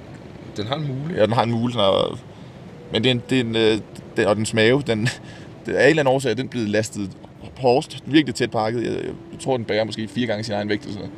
den 0.57 0.67
har 0.67 0.75
en 0.75 0.87
mule. 0.87 1.15
Ja, 1.15 1.25
den 1.25 1.33
har 1.33 1.43
en 1.43 1.51
mule. 1.51 1.73
Sådan 1.73 1.87
er, 1.87 2.19
men 2.93 3.03
det 3.03 3.09
er 3.09 3.13
en, 3.13 3.21
det 3.29 3.39
er 3.39 3.73
en, 3.73 3.81
den, 4.17 4.25
og 4.25 4.35
dens 4.35 4.53
mave, 4.53 4.81
den, 4.87 5.09
af 5.67 5.83
en 5.83 5.89
eller 5.89 6.01
anden 6.01 6.15
årsag, 6.15 6.37
den 6.37 6.47
blevet 6.47 6.69
lastet 6.69 7.09
hårdest, 7.57 8.03
virkelig 8.05 8.35
tæt 8.35 8.51
pakket. 8.51 8.83
Jeg, 8.83 8.91
jeg 8.93 9.39
tror, 9.39 9.57
den 9.57 9.65
bærer 9.65 9.83
måske 9.83 10.07
fire 10.07 10.27
gange 10.27 10.43
sin 10.43 10.53
egen 10.53 10.69
vægt. 10.69 10.85
Og, 10.85 10.91
sådan 10.91 11.09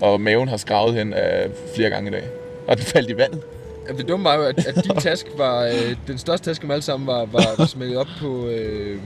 noget. 0.00 0.12
og 0.12 0.20
maven 0.20 0.48
har 0.48 0.56
skravet 0.56 0.94
hen 0.94 1.12
af 1.12 1.50
flere 1.74 1.90
gange 1.90 2.08
i 2.08 2.12
dag. 2.12 2.24
Og 2.68 2.76
den 2.76 2.84
faldt 2.84 3.10
i 3.10 3.16
vandet. 3.16 3.40
Ja, 3.88 3.92
det 3.92 4.08
dumme 4.08 4.24
var 4.24 4.34
jo, 4.34 4.42
at, 4.42 4.66
at 4.66 4.84
din 4.84 4.96
taske 5.08 5.30
var... 5.36 5.64
Øh, 5.64 5.96
den 6.06 6.18
største 6.18 6.50
taske 6.50 6.62
dem 6.62 6.70
alle 6.70 6.82
sammen 6.82 7.06
var, 7.06 7.24
var 7.24 7.66
smækket 7.66 7.98
op 7.98 8.06
på, 8.20 8.46
øh, 8.46 9.00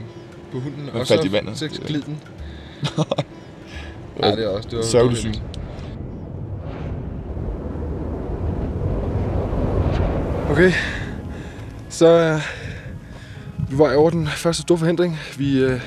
på 0.51 0.59
hunden. 0.59 0.81
Den 0.81 0.89
og 0.89 1.07
faldt 1.07 1.23
så, 1.23 1.29
i 1.29 1.31
vandet. 1.31 1.57
så 1.57 1.67
glid 1.67 2.01
den. 2.01 2.19
ja, 4.23 4.31
det 4.31 4.43
er 4.43 4.47
også... 4.47 4.69
Det 4.69 4.77
var, 4.77 4.83
Sørgelig 4.83 5.17
syn. 5.17 5.33
Okay, 10.51 10.71
så 11.89 12.07
er 12.07 12.39
vi 13.73 13.79
var 13.79 13.95
over 13.95 14.09
den 14.09 14.27
første 14.27 14.61
store 14.61 14.77
forhindring. 14.77 15.19
Vi 15.37 15.59
øh, 15.59 15.81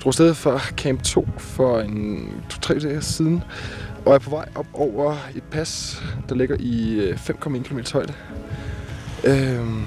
drog 0.00 0.06
afsted 0.06 0.34
fra 0.34 0.58
Camp 0.58 1.02
2 1.02 1.28
for 1.38 1.80
en 1.80 2.28
2-3 2.52 2.78
dage 2.78 3.02
siden, 3.02 3.42
og 4.04 4.14
er 4.14 4.18
på 4.18 4.30
vej 4.30 4.48
op 4.54 4.66
over 4.72 5.16
et 5.34 5.42
pas, 5.42 6.02
der 6.28 6.34
ligger 6.34 6.56
i 6.60 6.94
øh, 6.94 7.18
5,1 7.30 7.62
km 7.62 7.78
højde. 7.92 8.14
Øhm, 9.24 9.86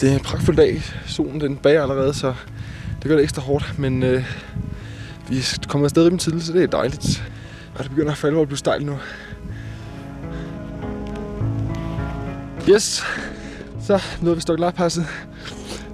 det 0.00 0.10
er 0.10 0.14
en 0.14 0.20
pragtfuld 0.20 0.56
dag. 0.56 0.82
Solen 1.06 1.40
den 1.40 1.56
bager 1.56 1.82
allerede, 1.82 2.14
så 2.14 2.34
det 3.02 3.08
gør 3.08 3.14
det 3.14 3.22
ekstra 3.22 3.42
hårdt, 3.42 3.78
men 3.78 4.02
øh, 4.02 4.24
vi 5.28 5.36
er 5.36 5.58
kommet 5.68 5.84
afsted 5.84 6.04
rimelig 6.04 6.20
tidligt, 6.20 6.44
så 6.44 6.52
det 6.52 6.62
er 6.62 6.66
dejligt. 6.66 7.32
Og 7.74 7.82
det 7.82 7.90
begynder 7.90 8.12
at 8.12 8.18
falde, 8.18 8.34
hvor 8.34 8.42
det 8.42 8.48
bliver 8.48 8.58
stejlt 8.58 8.86
nu. 8.86 8.98
Yes, 12.68 13.04
så 13.86 14.02
nåede 14.22 14.36
vi 14.36 14.40
Stokkelarpasset. 14.40 15.06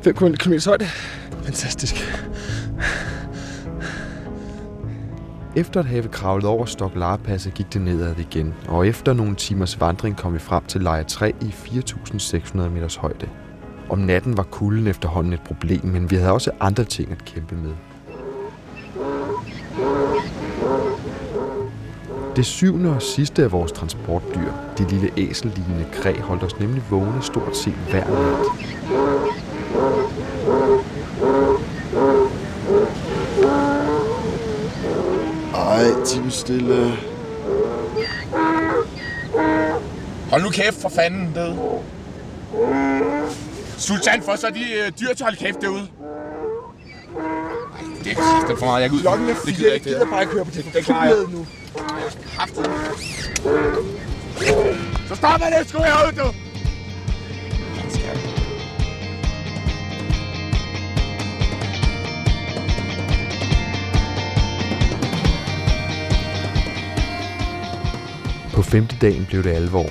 5 0.04 0.14
km 0.14 0.52
højde. 0.66 0.84
Fantastisk. 1.42 1.94
Efter 5.56 5.80
at 5.80 5.86
have 5.86 6.08
kravlet 6.08 6.46
over 6.46 6.64
Stoklarpasset 6.64 7.54
gik 7.54 7.72
det 7.72 7.80
nedad 7.80 8.14
igen, 8.18 8.54
og 8.68 8.86
efter 8.86 9.12
nogle 9.12 9.34
timers 9.34 9.80
vandring 9.80 10.16
kom 10.16 10.34
vi 10.34 10.38
frem 10.38 10.64
til 10.64 10.80
lejr 10.80 11.02
3 11.02 11.32
i 11.40 11.44
4.600 11.44 12.58
meters 12.58 12.96
højde. 12.96 13.28
Om 13.88 13.98
natten 13.98 14.36
var 14.36 14.42
kulden 14.42 14.86
efterhånden 14.86 15.32
et 15.32 15.40
problem, 15.40 15.84
men 15.84 16.10
vi 16.10 16.16
havde 16.16 16.32
også 16.32 16.50
andre 16.60 16.84
ting 16.84 17.10
at 17.10 17.24
kæmpe 17.24 17.54
med. 17.54 17.72
Det 22.36 22.46
syvende 22.46 22.94
og 22.94 23.02
sidste 23.02 23.42
af 23.42 23.52
vores 23.52 23.72
transportdyr, 23.72 24.52
det 24.78 24.92
lille 24.92 25.10
æsellignende 25.16 25.86
kræ, 25.92 26.20
holdt 26.20 26.42
os 26.42 26.60
nemlig 26.60 26.82
vågne 26.90 27.22
stort 27.22 27.56
set 27.56 27.74
hver 27.90 28.08
nat. 28.08 29.43
Ej, 35.54 36.04
time 36.06 36.30
stille. 36.30 36.92
Hold 40.30 40.42
nu 40.42 40.50
kæft 40.50 40.80
for 40.82 40.88
fanden 40.88 41.32
derude. 41.34 41.78
Sultan, 43.78 44.22
for 44.22 44.36
så 44.36 44.46
er 44.46 44.50
de 44.50 44.72
øh, 44.72 44.92
dyr 45.00 45.06
til 45.06 45.12
at 45.12 45.20
holde 45.20 45.36
kæft 45.36 45.60
derude. 45.60 45.80
Ej, 45.80 45.86
det 48.04 48.12
er 48.12 48.44
det 48.46 48.54
er 48.54 48.58
for 48.58 48.66
meget. 48.66 48.82
Jeg 48.82 48.90
går 48.90 48.96
ud. 48.96 49.00
Klokken 49.02 49.28
er 49.28 49.34
Det 49.34 49.42
fire. 49.44 49.54
gider 49.54 49.68
jeg 49.68 49.68
Jeg 49.68 49.74
ikke, 49.74 49.90
det 49.90 49.96
gider 49.98 50.10
bare 50.10 50.22
ikke 50.22 50.34
høre 50.34 50.44
på 50.44 50.50
det. 50.54 50.64
Det 50.74 50.84
klarer 50.84 51.04
jeg. 51.04 51.14
nu. 51.32 51.46
Så 55.08 55.14
stop 55.14 55.40
med 55.40 55.58
det, 55.58 55.68
sgu 55.68 55.78
herude, 55.78 56.16
du! 56.20 56.26
På 68.74 68.78
femte 68.78 68.96
dagen 69.00 69.26
blev 69.26 69.44
det 69.44 69.50
alvor. 69.50 69.90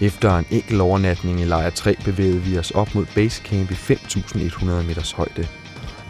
Efter 0.00 0.36
en 0.36 0.46
enkelt 0.50 0.80
overnatning 0.80 1.40
i 1.40 1.44
lejr 1.44 1.70
3 1.70 1.96
bevægede 2.04 2.40
vi 2.40 2.58
os 2.58 2.70
op 2.70 2.94
mod 2.94 3.06
basecamp 3.14 3.70
i 3.70 3.74
5.100 3.74 4.64
meters 4.64 5.12
højde. 5.12 5.48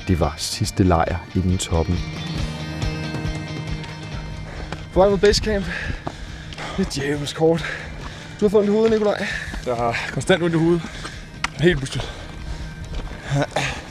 Det 0.09 0.21
var 0.21 0.35
sidste 0.37 0.85
lejr 0.85 1.27
inden 1.35 1.59
toppen. 1.59 1.99
På 4.93 5.01
vej 5.01 5.09
mod 5.09 5.19
basecamp. 5.19 5.67
Det 6.77 6.87
er 6.87 6.91
djævelsk 6.91 7.39
hårdt. 7.39 7.65
Du 8.41 8.45
har 8.45 8.49
fået 8.49 8.61
ondt 8.61 8.69
i 8.69 8.73
hovedet, 8.73 8.93
Nikolaj. 8.93 9.27
Jeg 9.67 9.77
har 9.77 9.97
konstant 10.13 10.43
ondt 10.43 10.55
i 10.55 10.59
hovedet. 10.59 10.83
Helt 11.61 11.81
busket. 11.81 12.13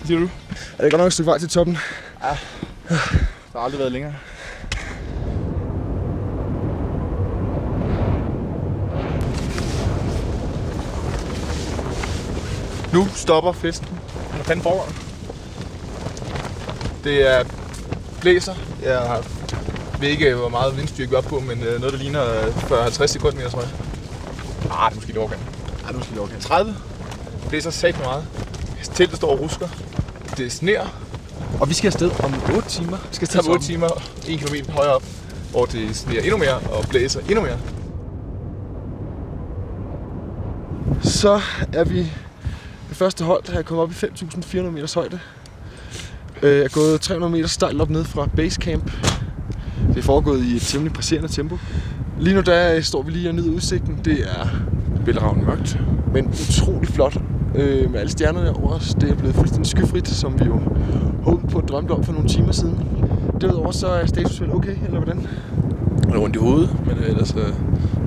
Siger 0.06 0.20
du? 0.20 0.30
Er 0.78 0.84
det 0.84 0.92
godt 0.92 1.00
nok 1.00 1.08
et 1.08 1.14
stykke 1.14 1.30
vej 1.30 1.38
til 1.38 1.50
toppen? 1.50 1.78
Der 2.22 3.60
har 3.60 3.60
aldrig 3.60 3.80
været 3.80 3.92
længere. 3.92 4.14
Nu 12.96 13.08
stopper 13.16 13.52
festen. 13.52 13.88
Hvad 14.34 14.46
fanden 14.46 14.64
foregår 14.64 14.86
der? 14.86 14.94
Det 17.04 17.32
er 17.32 17.44
blæser. 18.22 18.54
Jeg 18.84 19.00
har 19.00 19.24
ved 20.00 20.10
ikke, 20.10 20.34
hvor 20.34 20.50
meget 20.50 20.78
vindstyrke 20.78 21.10
vi 21.10 21.16
er 21.16 21.18
oppe 21.18 21.30
på, 21.30 21.40
men 21.40 21.64
øh, 21.64 21.80
noget, 21.80 21.94
der 21.94 22.00
ligner 22.00 22.24
øh, 22.24 22.88
40-50 22.88 23.06
sekunder, 23.06 23.50
tror 23.50 23.62
jeg. 23.62 23.70
Ah, 24.72 24.90
det 24.90 24.92
er 24.92 24.96
måske 24.96 25.08
lidt 25.08 25.18
overgang. 25.18 25.42
Ej, 25.86 25.92
du 25.92 26.04
skal 26.04 26.20
okay. 26.20 26.40
30. 26.40 26.76
Det 27.42 27.50
blæser 27.50 27.70
sat 27.70 28.00
meget. 28.00 28.26
Teltet 28.84 29.18
står 29.18 29.32
og 29.32 29.40
rusker. 29.40 29.68
Det 30.38 30.52
sner. 30.52 30.82
Og 31.60 31.70
vi 31.70 31.74
skal 31.74 31.88
afsted 31.88 32.12
om 32.24 32.34
8 32.56 32.70
timer. 32.70 32.98
Vi 32.98 33.16
skal 33.16 33.28
Det 33.28 33.34
tager 33.34 33.54
8 33.54 33.66
timer, 33.66 33.88
1 34.28 34.40
km 34.40 34.72
højere 34.72 34.94
op, 34.94 35.04
hvor 35.52 35.66
det 35.66 35.96
sneer 35.96 36.22
endnu 36.22 36.38
mere 36.38 36.56
og 36.56 36.86
blæser 36.90 37.20
endnu 37.20 37.42
mere. 37.42 37.58
Så 41.04 41.42
er 41.74 41.84
vi 41.84 42.12
det 42.96 43.00
første 43.00 43.24
hold, 43.24 43.44
der 43.48 43.54
er 43.54 43.62
kommet 43.62 43.84
op 43.84 43.92
i 43.92 43.94
5.400 43.94 44.62
meters 44.62 44.94
højde. 44.94 45.20
Øh, 46.42 46.66
er 46.66 46.68
gået 46.68 47.02
300 47.02 47.32
meter 47.32 47.48
stejlt 47.48 47.82
op 47.82 47.90
ned 47.90 48.04
fra 48.04 48.30
basecamp. 48.36 48.92
Det 49.90 49.98
er 49.98 50.02
foregået 50.02 50.44
i 50.44 50.56
et 50.56 50.62
temmelig 50.62 50.94
presserende 50.94 51.28
tempo. 51.28 51.58
Lige 52.20 52.36
nu 52.36 52.42
der 52.42 52.82
står 52.82 53.02
vi 53.02 53.12
lige 53.12 53.30
og 53.30 53.36
nyder 53.36 53.52
udsigten. 53.52 54.00
Det 54.06 54.20
er 54.20 54.48
bælragende 55.06 55.46
mørkt, 55.46 55.80
men 56.14 56.28
utrolig 56.28 56.90
flot 56.90 57.18
øh, 57.56 57.92
med 57.92 58.00
alle 58.00 58.12
stjernerne 58.12 58.56
over 58.56 58.70
os. 58.70 58.96
Det 59.02 59.10
er 59.10 59.16
blevet 59.16 59.36
fuldstændig 59.36 59.68
skyfrit, 59.72 60.08
som 60.08 60.40
vi 60.40 60.46
jo 60.46 60.62
håbede 61.24 61.48
på 61.48 61.60
at 61.60 61.70
drømte 61.70 61.92
om 61.92 62.04
for 62.04 62.14
nogle 62.14 62.30
timer 62.30 62.52
siden. 62.52 62.88
Derudover 63.42 63.72
så 63.72 63.88
er 63.88 64.06
status 64.06 64.42
vel 64.42 64.52
okay, 64.52 64.76
eller 64.86 65.00
hvordan? 65.00 65.28
Jeg 66.08 66.16
er 66.16 66.20
rundt 66.20 66.36
i 66.36 66.40
hovedet, 66.40 66.76
men 66.88 66.98
øh, 66.98 67.10
ellers 67.10 67.36
øh, 67.36 67.54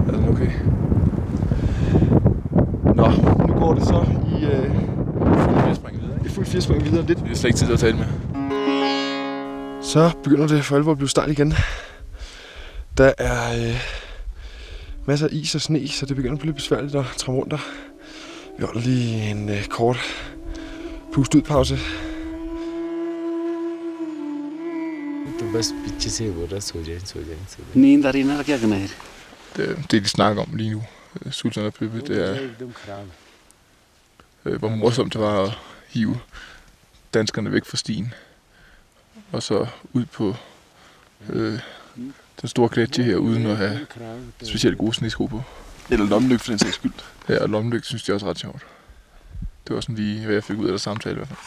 er 0.08 0.12
den 0.12 0.28
okay. 0.28 0.50
Nå, 2.94 3.10
nu 3.46 3.54
går 3.54 3.74
det 3.74 3.84
så 3.84 4.04
i, 4.37 4.45
øh, 4.45 4.75
Jeg 5.67 5.75
springer 5.75 6.01
videre. 6.01 6.19
i 6.25 6.29
fuld 6.29 6.45
firespring 6.45 6.83
videre 6.85 7.05
lidt. 7.05 7.19
Det 7.19 7.31
er 7.31 7.35
slet 7.35 7.45
ikke 7.49 7.57
tid 7.57 7.65
til 7.67 7.73
at 7.73 7.79
tale 7.79 7.97
med. 7.97 8.05
Så 9.81 10.11
begynder 10.23 10.47
det 10.47 10.65
for 10.65 10.75
alvor 10.75 10.91
at 10.91 10.97
blive 10.97 11.09
stejlt 11.09 11.31
igen. 11.31 11.53
Der 12.97 13.11
er 13.17 13.67
øh, 13.69 13.81
masser 15.05 15.27
af 15.27 15.29
is 15.33 15.55
og 15.55 15.61
sne, 15.61 15.87
så 15.87 16.05
det 16.05 16.15
begynder 16.15 16.33
at 16.35 16.39
blive 16.39 16.49
lidt 16.51 16.55
besværligt 16.55 16.95
at 16.95 17.05
træmme 17.17 17.39
rundt 17.41 17.51
der. 17.51 17.57
Vi 18.57 18.63
holder 18.65 18.81
lige 18.81 19.29
en 19.31 19.49
øh, 19.49 19.65
kort 19.65 19.97
pust 21.13 21.35
ud 21.35 21.41
pause. 21.41 21.77
तो 25.39 25.45
बस 25.57 25.67
पीछे 25.83 26.09
से 26.15 26.23
बोल 26.37 26.47
रहा 26.51 26.59
सो 26.59 26.81
जाए 26.87 26.99
सो 27.11 27.19
जाए 27.27 27.37
सो 27.53 27.59
जाए 27.63 27.81
नींद 27.81 28.05
आ 28.05 28.09
रही 28.09 28.21
है 28.21 28.27
ना 28.27 28.43
क्या 28.49 28.57
करना 28.57 28.75
है 28.83 28.89
Det, 29.55 29.91
det, 29.91 30.03
de 30.03 30.07
snakker 30.09 30.41
om 30.41 30.55
lige 30.55 30.71
nu, 30.71 30.81
øh, 31.25 31.31
Sultan 31.31 31.65
og 31.65 31.73
Pippi, 31.73 31.99
det 32.07 32.17
er, 32.29 32.33
एकदम 32.33 32.71
खराब 32.85 33.07
øh, 34.44 34.58
hvor 34.58 34.68
morsomt 34.68 35.12
det 35.12 35.20
var 35.20 35.42
at 35.42 35.58
hive 35.88 36.20
danskerne 37.14 37.52
væk 37.52 37.64
fra 37.64 37.76
stien. 37.76 38.14
Og 39.32 39.42
så 39.42 39.66
ud 39.92 40.04
på 40.04 40.36
øh, 41.28 41.60
den 42.40 42.48
store 42.48 42.68
gletsje 42.72 43.04
her, 43.04 43.16
uden 43.16 43.46
at 43.46 43.56
have 43.56 43.86
specielt 44.42 44.78
gode 44.78 44.94
snesko 44.94 45.26
på. 45.26 45.42
Eller 45.90 46.06
lommelygte 46.06 46.44
for 46.44 46.52
den 46.52 46.58
sags 46.58 46.74
skyld. 46.74 46.92
Ja, 47.28 47.42
og 47.42 47.48
lommelygt 47.48 47.86
synes 47.86 48.08
jeg 48.08 48.14
også 48.14 48.26
er 48.26 48.30
ret 48.30 48.38
sjovt. 48.38 48.66
Det 49.66 49.74
var 49.74 49.80
sådan 49.80 49.94
lige, 49.94 50.24
hvad 50.24 50.34
jeg 50.34 50.44
fik 50.44 50.58
ud 50.58 50.64
af 50.66 50.70
der 50.70 50.78
samtale 50.78 51.14
i 51.14 51.16
hvert 51.16 51.28
fald. 51.28 51.38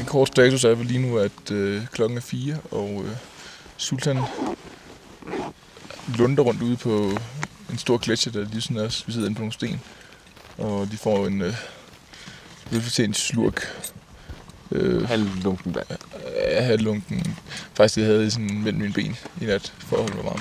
En 0.00 0.06
kort 0.06 0.28
status 0.28 0.64
er 0.64 0.74
vel 0.74 0.86
lige 0.86 1.10
nu, 1.10 1.18
at 1.18 1.50
øh, 1.50 1.86
klokken 1.86 2.18
er 2.18 2.22
4, 2.22 2.56
og 2.70 3.04
øh, 3.06 3.16
Sultan 3.76 4.18
lunder 6.18 6.42
rundt 6.42 6.62
ude 6.62 6.76
på 6.76 7.18
en 7.70 7.78
stor 7.78 7.98
gletsjer, 7.98 8.32
der 8.32 8.44
lige 8.44 8.60
sådan 8.60 8.76
er, 8.76 9.02
vi 9.06 9.12
sidder 9.12 9.26
inde 9.26 9.36
på 9.36 9.40
nogle 9.40 9.52
sten. 9.52 9.80
Og 10.58 10.88
de 10.92 10.96
får 10.96 11.26
en 11.26 11.42
øh, 11.42 11.54
velfortjent 12.70 13.16
slurk. 13.16 13.62
Øh, 14.70 15.08
Halvlunken 15.08 15.74
vand. 15.74 15.86
Ja, 16.36 16.62
halvlunken. 16.62 17.36
Faktisk, 17.74 17.96
det 17.96 18.04
havde 18.04 18.22
jeg 18.22 18.32
sådan 18.32 18.60
mellem 18.62 18.80
mine 18.80 18.92
ben 18.92 19.16
i 19.40 19.44
nat, 19.44 19.72
for 19.78 19.96
at 19.96 20.02
holde 20.02 20.16
mig 20.16 20.24
varm. 20.24 20.40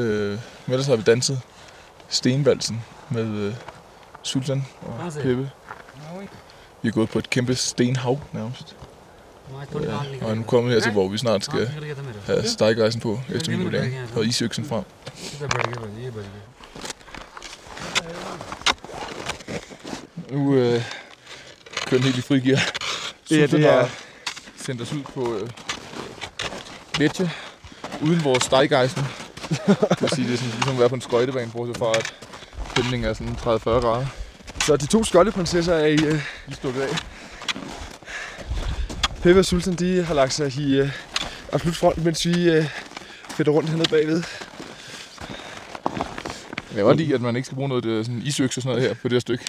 Øh, 0.00 0.30
men 0.66 0.72
ellers 0.72 0.86
har 0.86 0.96
vi 0.96 1.02
danset 1.02 1.40
Stenvalsen 2.08 2.82
med 3.10 3.26
øh, 3.26 3.54
Sultan 4.22 4.66
og 4.82 5.12
Peppe. 5.22 5.50
Vi 6.82 6.88
er 6.88 6.92
gået 6.92 7.08
på 7.10 7.18
et 7.18 7.30
kæmpe 7.30 7.54
stenhav 7.54 8.20
nærmest. 8.32 8.76
Ja, 9.82 10.26
og 10.26 10.36
nu 10.36 10.42
kommet 10.42 10.72
her 10.72 10.80
til, 10.80 10.92
hvor 10.92 11.08
vi 11.08 11.18
snart 11.18 11.44
skal 11.44 11.70
have 12.26 12.48
stejgejsen 12.48 13.00
på 13.00 13.20
efter 13.34 13.52
min 13.52 13.64
vurdering, 13.64 13.94
og 14.16 14.24
isøksen 14.26 14.64
frem. 14.64 14.84
Nu 20.30 20.54
øh, 20.54 20.82
kører 21.86 22.00
den 22.00 22.02
helt 22.02 22.18
i 22.18 22.20
frigear. 22.20 22.60
Ja, 23.30 23.46
det 23.46 23.64
er- 23.66 23.88
sendt 24.56 24.82
os 24.82 24.92
ud 24.92 25.02
på 25.02 25.34
øh, 25.36 25.48
Letje, 26.98 27.30
uden 28.02 28.24
vores 28.24 28.44
stejgejsen. 28.44 29.02
det 29.50 30.00
vil 30.00 30.10
sige, 30.10 30.26
det 30.28 30.32
er 30.32 30.36
sådan, 30.36 30.52
ligesom 30.52 30.72
at 30.72 30.78
være 30.78 30.88
på 30.88 30.94
en 30.94 31.00
skøjtebane, 31.00 31.50
bortset 31.52 31.76
fra 31.76 31.92
at 31.98 32.14
stemningen 32.70 33.10
er 33.10 33.14
sådan 33.14 33.34
30-40 33.34 33.44
grader. 33.70 34.06
Så 34.64 34.76
de 34.76 34.86
to 34.86 35.04
skjoldeprinsesser 35.04 35.74
er 35.74 35.86
i... 35.86 36.04
Øh, 36.04 36.22
I 36.48 36.52
stukket 36.52 36.80
af. 36.82 36.96
Peppe 39.22 39.40
og 39.40 39.44
Sultan, 39.44 39.74
de 39.74 40.04
har 40.04 40.14
lagt 40.14 40.32
sig 40.32 40.56
i 40.58 40.78
øh, 40.78 40.90
absolut 41.52 41.76
front, 41.76 42.04
mens 42.04 42.26
vi 42.26 42.50
øh, 42.50 42.64
fætter 43.30 43.52
rundt 43.52 43.68
hernede 43.70 43.88
bagved. 43.90 44.22
Jeg 46.68 46.74
kan 46.76 46.84
godt 46.84 46.96
lide, 46.96 47.14
at 47.14 47.20
man 47.20 47.36
ikke 47.36 47.46
skal 47.46 47.56
bruge 47.56 47.68
noget 47.68 47.84
øh, 47.84 48.04
sådan 48.04 48.22
isøks 48.24 48.56
og 48.56 48.62
sådan 48.62 48.76
noget 48.76 48.88
her 48.88 48.94
på 49.02 49.08
det 49.08 49.12
her 49.12 49.20
stykke. 49.20 49.44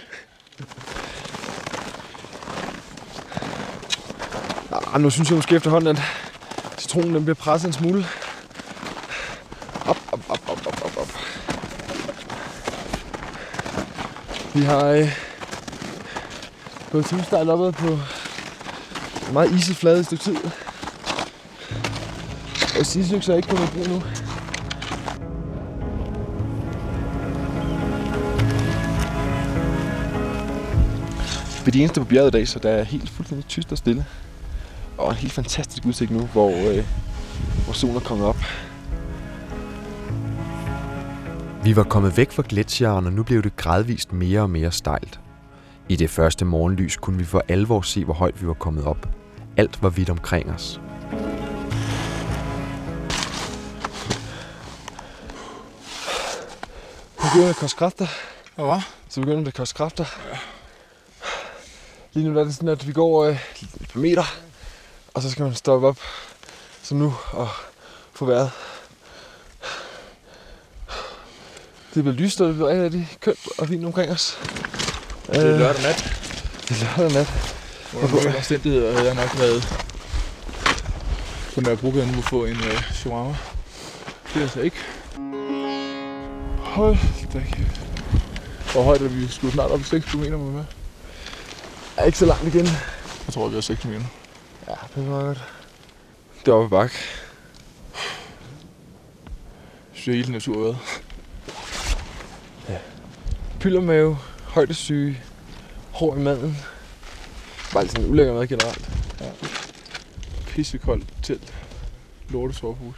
Ah, 4.94 5.02
nu 5.02 5.10
synes 5.10 5.30
jeg 5.30 5.36
måske 5.36 5.56
efterhånden, 5.56 5.98
at 5.98 6.02
citronen 6.78 7.16
den 7.16 7.24
bliver 7.24 7.36
presset 7.36 7.68
en 7.68 7.74
smule. 7.74 8.06
Op, 9.86 9.98
op, 10.12 10.20
op, 10.30 10.40
op, 10.48 10.68
op, 10.68 10.86
op, 10.86 10.98
op. 10.98 11.08
Vi 14.54 14.62
har 14.62 14.86
øh, 14.86 15.12
gået 16.92 17.06
timestejl 17.06 17.50
opad 17.50 17.72
på 17.72 17.88
en 19.28 19.34
meget 19.34 19.52
iset 19.52 19.76
flade 19.76 20.00
et 20.00 20.06
stykke 20.06 20.24
tid. 20.24 20.38
Og 22.80 22.86
sidste 22.86 23.34
er 23.34 23.36
ikke 23.36 23.50
kommet 23.50 23.68
i 23.68 23.72
brug 23.72 23.88
nu. 23.88 24.04
Vi 31.66 31.68
er 31.68 31.72
de 31.72 31.80
eneste 31.80 32.00
på 32.00 32.06
bjerget 32.06 32.28
i 32.28 32.32
dag, 32.32 32.48
så 32.48 32.60
der 32.60 32.70
er 32.70 32.84
helt 32.84 33.10
fuldstændig 33.10 33.48
tyst 33.48 33.72
og 33.72 33.78
stille. 33.78 34.06
Og 34.98 35.10
en 35.10 35.16
helt 35.16 35.34
fantastisk 35.34 35.86
udsigt 35.86 36.12
nu, 36.12 36.20
hvor, 36.20 36.50
øh, 36.50 36.86
hvor 37.66 37.74
solen 37.74 37.96
er 37.96 38.00
kommet 38.00 38.28
op. 38.28 38.38
Vi 41.64 41.76
var 41.76 41.84
kommet 41.84 42.18
væk 42.18 42.32
fra 42.32 42.44
gletsjeren, 42.50 43.06
og 43.06 43.14
nu 43.14 43.24
blev 43.24 43.44
det 43.44 43.56
gradvist 43.56 44.14
mere 44.14 44.42
og 44.42 44.50
mere 44.50 44.72
stejlt. 44.72 45.20
I 45.90 45.96
det 45.96 46.10
første 46.10 46.46
morgenlys 46.46 46.98
kunne 46.98 47.18
vi 47.18 47.24
for 47.24 47.44
alvor 47.48 47.82
se, 47.82 48.06
hvor 48.06 48.14
højt 48.14 48.42
vi 48.42 48.48
var 48.48 48.54
kommet 48.54 48.86
op. 48.86 49.10
Alt 49.58 49.84
var 49.84 49.90
vidt 49.90 50.10
omkring 50.10 50.52
os. 50.52 50.82
Nu 57.18 57.28
begynder 57.30 57.46
det 57.46 57.50
at 57.50 57.56
koste 57.56 57.78
kræfter. 57.78 58.08
Hvad? 58.56 58.82
Så 59.10 59.20
begynder 59.20 59.40
det 59.40 59.48
at 59.48 59.54
koste 59.54 59.76
kræfter. 59.76 60.06
Lige 62.14 62.30
nu 62.30 62.40
er 62.40 62.44
det 62.44 62.56
sådan, 62.56 62.70
at 62.70 62.88
vi 62.88 62.94
går 62.94 63.26
øh, 63.26 63.40
et 63.82 63.90
par 63.94 64.00
meter, 64.00 64.24
og 65.14 65.22
så 65.22 65.32
skal 65.32 65.44
man 65.46 65.56
stoppe 65.56 65.88
op, 65.88 65.98
som 66.84 66.98
nu, 66.98 67.14
og 67.32 67.50
få 68.14 68.26
vejret. 68.26 68.52
Det 71.94 72.04
bliver 72.04 72.16
lyst, 72.16 72.42
og 72.42 72.48
det 72.48 72.56
bliver 72.56 72.70
rigtig, 72.70 72.84
rigtig 72.84 73.18
kønt 73.22 73.40
og 73.58 73.68
fint 73.68 73.86
omkring 73.86 74.12
os. 74.12 74.40
Det 75.28 75.36
er 75.36 75.58
lørdag 75.58 75.82
nat. 75.84 76.14
Det 76.70 76.82
er 76.82 76.98
lørdag 76.98 77.14
nat. 77.14 77.56
Under 77.96 78.10
nogle 78.10 78.38
omstændigheder 78.38 78.92
havde 78.94 79.06
jeg 79.06 79.16
nok 79.16 79.40
været 79.40 79.68
på 81.54 81.62
Nørrebrogade 81.62 82.12
nu 82.12 82.18
at 82.18 82.24
få 82.24 82.46
en 82.46 82.56
øh, 82.56 82.94
shawarma. 82.94 83.36
Det 84.34 84.36
er 84.36 84.42
altså 84.42 84.62
ikke. 84.62 84.78
Hold 86.58 86.98
da 87.34 87.44
kæft. 87.52 87.82
Hvor 88.72 88.84
højt 88.84 89.02
er 89.02 89.08
vi? 89.08 89.28
Skulle 89.28 89.54
snart 89.54 89.72
op 89.72 89.80
i 89.80 89.84
6 89.84 90.06
km 90.06 90.20
med. 90.20 90.64
Er 91.98 92.04
ikke 92.06 92.18
så 92.18 92.26
langt 92.26 92.56
igen. 92.56 92.66
Jeg 93.26 93.34
tror, 93.34 93.48
vi 93.48 93.58
er 93.58 93.62
6 93.62 93.82
km. 93.82 93.92
Ja, 93.92 94.74
det 94.96 95.10
var 95.10 95.22
godt. 95.22 95.44
Det 96.46 96.48
er 96.52 96.56
oppe 96.56 96.66
ad 96.78 96.82
bakke. 96.82 96.96
Jeg 99.94 100.04
synes, 100.04 100.08
er 100.08 100.18
helt 100.18 100.30
naturværet. 100.30 100.78
Pyldermave, 103.60 104.18
højdesyge, 104.46 105.22
hår 105.92 106.16
i 106.16 106.20
maden. 106.20 106.58
Bare 107.74 107.84
lidt 107.84 107.92
sådan 107.92 108.06
en 108.06 108.12
ulækker 108.12 108.34
mad 108.34 108.48
generelt. 108.48 108.90
Ja. 109.22 109.32
Pissekoldt 110.48 111.06
telt. 111.24 111.54
Lorte 112.30 112.54
sovehus. 112.54 112.96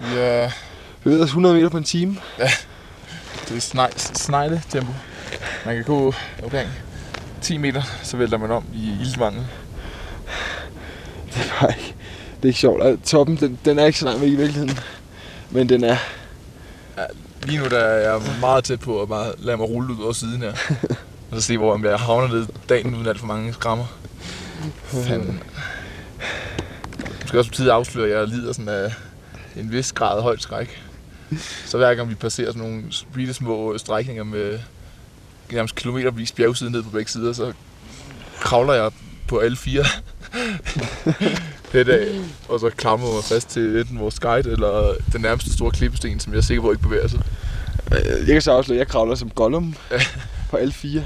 Ja, 0.00 0.46
Vi 0.46 0.52
bevæger 1.02 1.22
os 1.22 1.28
100 1.28 1.54
meter 1.54 1.68
på 1.68 1.76
en 1.76 1.84
time. 1.84 2.16
det 3.48 3.74
er 3.74 4.12
snegle 4.14 4.62
tempo. 4.70 4.92
Man 5.68 5.76
kan 5.76 5.84
gå 5.84 6.14
omkring 6.42 6.70
10 7.42 7.58
meter, 7.58 7.82
så 8.02 8.16
vælter 8.16 8.38
man 8.38 8.50
om 8.50 8.64
i 8.74 8.96
ildvangen. 9.00 9.46
Det 11.34 11.36
er 11.36 11.60
bare 11.60 11.70
ikke, 11.70 11.94
det 12.36 12.42
er 12.42 12.46
ikke 12.46 12.58
sjovt. 12.58 12.82
Altså, 12.82 13.10
toppen, 13.10 13.36
den, 13.36 13.58
den 13.64 13.78
er 13.78 13.86
ikke 13.86 13.98
så 13.98 14.04
langt 14.04 14.20
væk 14.20 14.28
i 14.28 14.34
virkeligheden. 14.34 14.78
Men 15.50 15.68
den 15.68 15.84
er... 15.84 15.96
Lige 17.42 17.58
nu 17.58 17.64
der 17.64 17.78
er 17.78 18.10
jeg 18.12 18.22
meget 18.40 18.64
tæt 18.64 18.80
på 18.80 19.02
at 19.02 19.08
bare 19.08 19.32
lade 19.38 19.56
mig 19.56 19.68
rulle 19.68 19.94
ud 19.94 20.02
over 20.02 20.12
siden 20.12 20.42
her. 20.42 20.52
og 21.30 21.36
så 21.36 21.40
se, 21.40 21.58
hvor 21.58 21.88
jeg 21.88 21.98
havner 21.98 22.28
ned 22.28 22.46
dagen 22.68 22.94
uden 22.94 23.06
alt 23.06 23.18
for 23.18 23.26
mange 23.26 23.52
skrammer. 23.52 23.86
Fanden. 24.84 25.42
Skal 27.26 27.38
også 27.38 27.50
betyde 27.50 27.72
afsløre, 27.72 28.08
at 28.08 28.18
jeg 28.18 28.28
lider 28.28 28.52
sådan 28.52 28.68
af 28.68 28.94
en 29.56 29.72
vis 29.72 29.92
grad 29.92 30.22
højt 30.22 30.42
skræk. 30.42 30.82
Så 31.64 31.78
hver 31.78 31.94
gang 31.94 32.10
vi 32.10 32.14
passerer 32.14 32.52
sådan 32.52 32.62
nogle 32.62 32.84
bitte 33.14 33.34
små 33.34 33.78
strækninger 33.78 34.24
med 34.24 34.58
nærmest 35.52 35.74
kilometervis 35.74 36.32
bjergside 36.32 36.70
ned 36.70 36.82
på 36.82 36.90
begge 36.90 37.10
sider, 37.10 37.32
så 37.32 37.52
kravler 38.40 38.74
jeg 38.74 38.90
på 39.28 39.38
alle 39.38 39.56
fire 39.56 39.84
det 41.72 41.88
af, 41.88 42.06
og 42.48 42.60
så 42.60 42.70
klamrer 42.70 43.14
mig 43.14 43.24
fast 43.24 43.48
til 43.48 43.80
enten 43.80 43.98
vores 43.98 44.20
guide 44.20 44.50
eller 44.50 44.94
den 45.12 45.20
nærmeste 45.20 45.52
store 45.52 45.70
klippesten, 45.70 46.20
som 46.20 46.32
jeg 46.32 46.38
er 46.38 46.42
sikker 46.42 46.62
på 46.62 46.70
ikke 46.70 46.82
bevæger 46.82 47.08
sig. 47.08 47.20
Øh, 47.92 48.18
Jeg 48.18 48.26
kan 48.26 48.42
så 48.42 48.52
afsløre, 48.52 48.76
at 48.76 48.78
jeg 48.78 48.88
kravler 48.88 49.14
som 49.14 49.30
Gollum 49.30 49.74
på 50.50 50.56
alle 50.56 50.72
fire. 50.72 51.04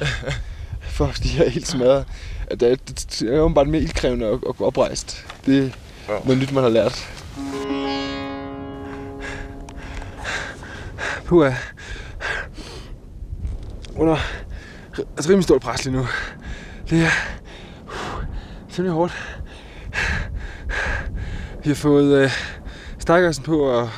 For 0.80 1.12
de 1.22 1.44
er 1.44 1.50
helt 1.50 1.68
smadret. 1.68 2.04
At 2.46 2.60
det, 2.60 2.72
er, 2.72 2.76
det 2.86 3.22
er 3.22 3.36
jo 3.36 3.48
bare 3.48 3.64
mere 3.64 3.82
ildkrævende 3.82 4.26
og, 4.26 4.40
og 4.46 4.66
oprejst. 4.66 5.24
Det 5.46 5.72
er 6.08 6.20
noget 6.24 6.38
nyt, 6.38 6.52
man 6.52 6.62
har 6.62 6.70
lært. 6.70 7.08
Puha. 11.24 11.50
Under 13.96 14.16
altså 15.16 15.30
rimelig 15.30 15.44
stort 15.44 15.60
pres 15.60 15.84
lige 15.84 15.96
nu. 15.96 16.06
Det 16.90 16.98
er 17.02 17.10
uh, 17.86 18.24
simpelthen 18.68 18.92
hårdt. 18.92 19.38
Vi 21.64 21.70
har 21.70 21.74
fået 21.74 22.24
øh, 22.24 22.30
stakkersen 22.98 23.44
på 23.44 23.60
og 23.60 23.90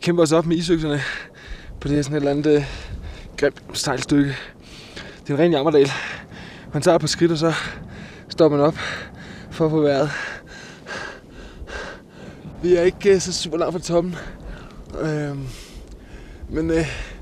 kæmper 0.00 0.22
os 0.22 0.32
op 0.32 0.46
med 0.46 0.56
isøkserne 0.56 1.00
på 1.80 1.88
det 1.88 1.96
her 1.96 2.02
sådan 2.02 2.16
et 2.16 2.20
eller 2.20 2.30
andet 2.30 2.56
øh, 2.56 2.64
grimt 3.36 3.62
stejlt 3.72 4.02
stykke. 4.02 4.36
Det 4.94 5.30
er 5.30 5.34
en 5.34 5.40
ren 5.40 5.52
jammerdal. 5.52 5.90
Man 6.72 6.82
tager 6.82 6.98
på 6.98 7.06
skridt, 7.06 7.32
og 7.32 7.38
så 7.38 7.54
stopper 8.28 8.58
man 8.58 8.66
op 8.66 8.78
for 9.50 9.64
at 9.64 9.70
få 9.70 9.80
vejret. 9.80 10.10
Vi 12.62 12.74
er 12.74 12.82
ikke 12.82 13.14
øh, 13.14 13.20
så 13.20 13.32
super 13.32 13.58
langt 13.58 13.72
fra 13.72 13.80
toppen. 13.80 14.16
Øh, 15.00 15.38
men 16.48 16.70
øh, 16.70 17.13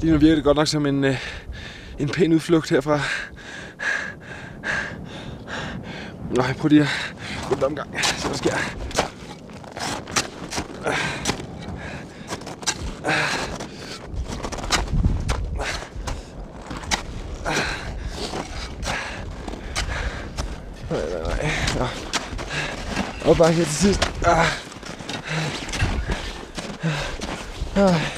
lige 0.00 0.12
nu 0.12 0.18
virker 0.18 0.34
det 0.34 0.44
godt 0.44 0.56
nok 0.56 0.66
som 0.66 0.86
en, 0.86 1.04
øh, 1.04 1.16
en 1.98 2.08
pæn 2.08 2.32
udflugt 2.32 2.70
herfra. 2.70 3.00
Nå, 6.30 6.42
jeg 6.44 6.56
prøver 6.56 6.68
lige 6.68 6.82
at 6.82 6.88
gå 7.48 7.54
en 7.54 7.64
omgang, 7.64 8.04
så 8.04 8.28
der 8.28 8.34
sker. 8.34 8.56
Nej, 20.90 21.00
nej, 21.10 21.22
nej. 21.22 21.50
Nå. 21.78 21.86
Op 23.30 23.36
bare 23.36 23.52
her 23.52 23.64
til 23.64 23.74
sidst. 23.74 24.10
Ah. 24.26 24.46
Ah. 27.76 28.09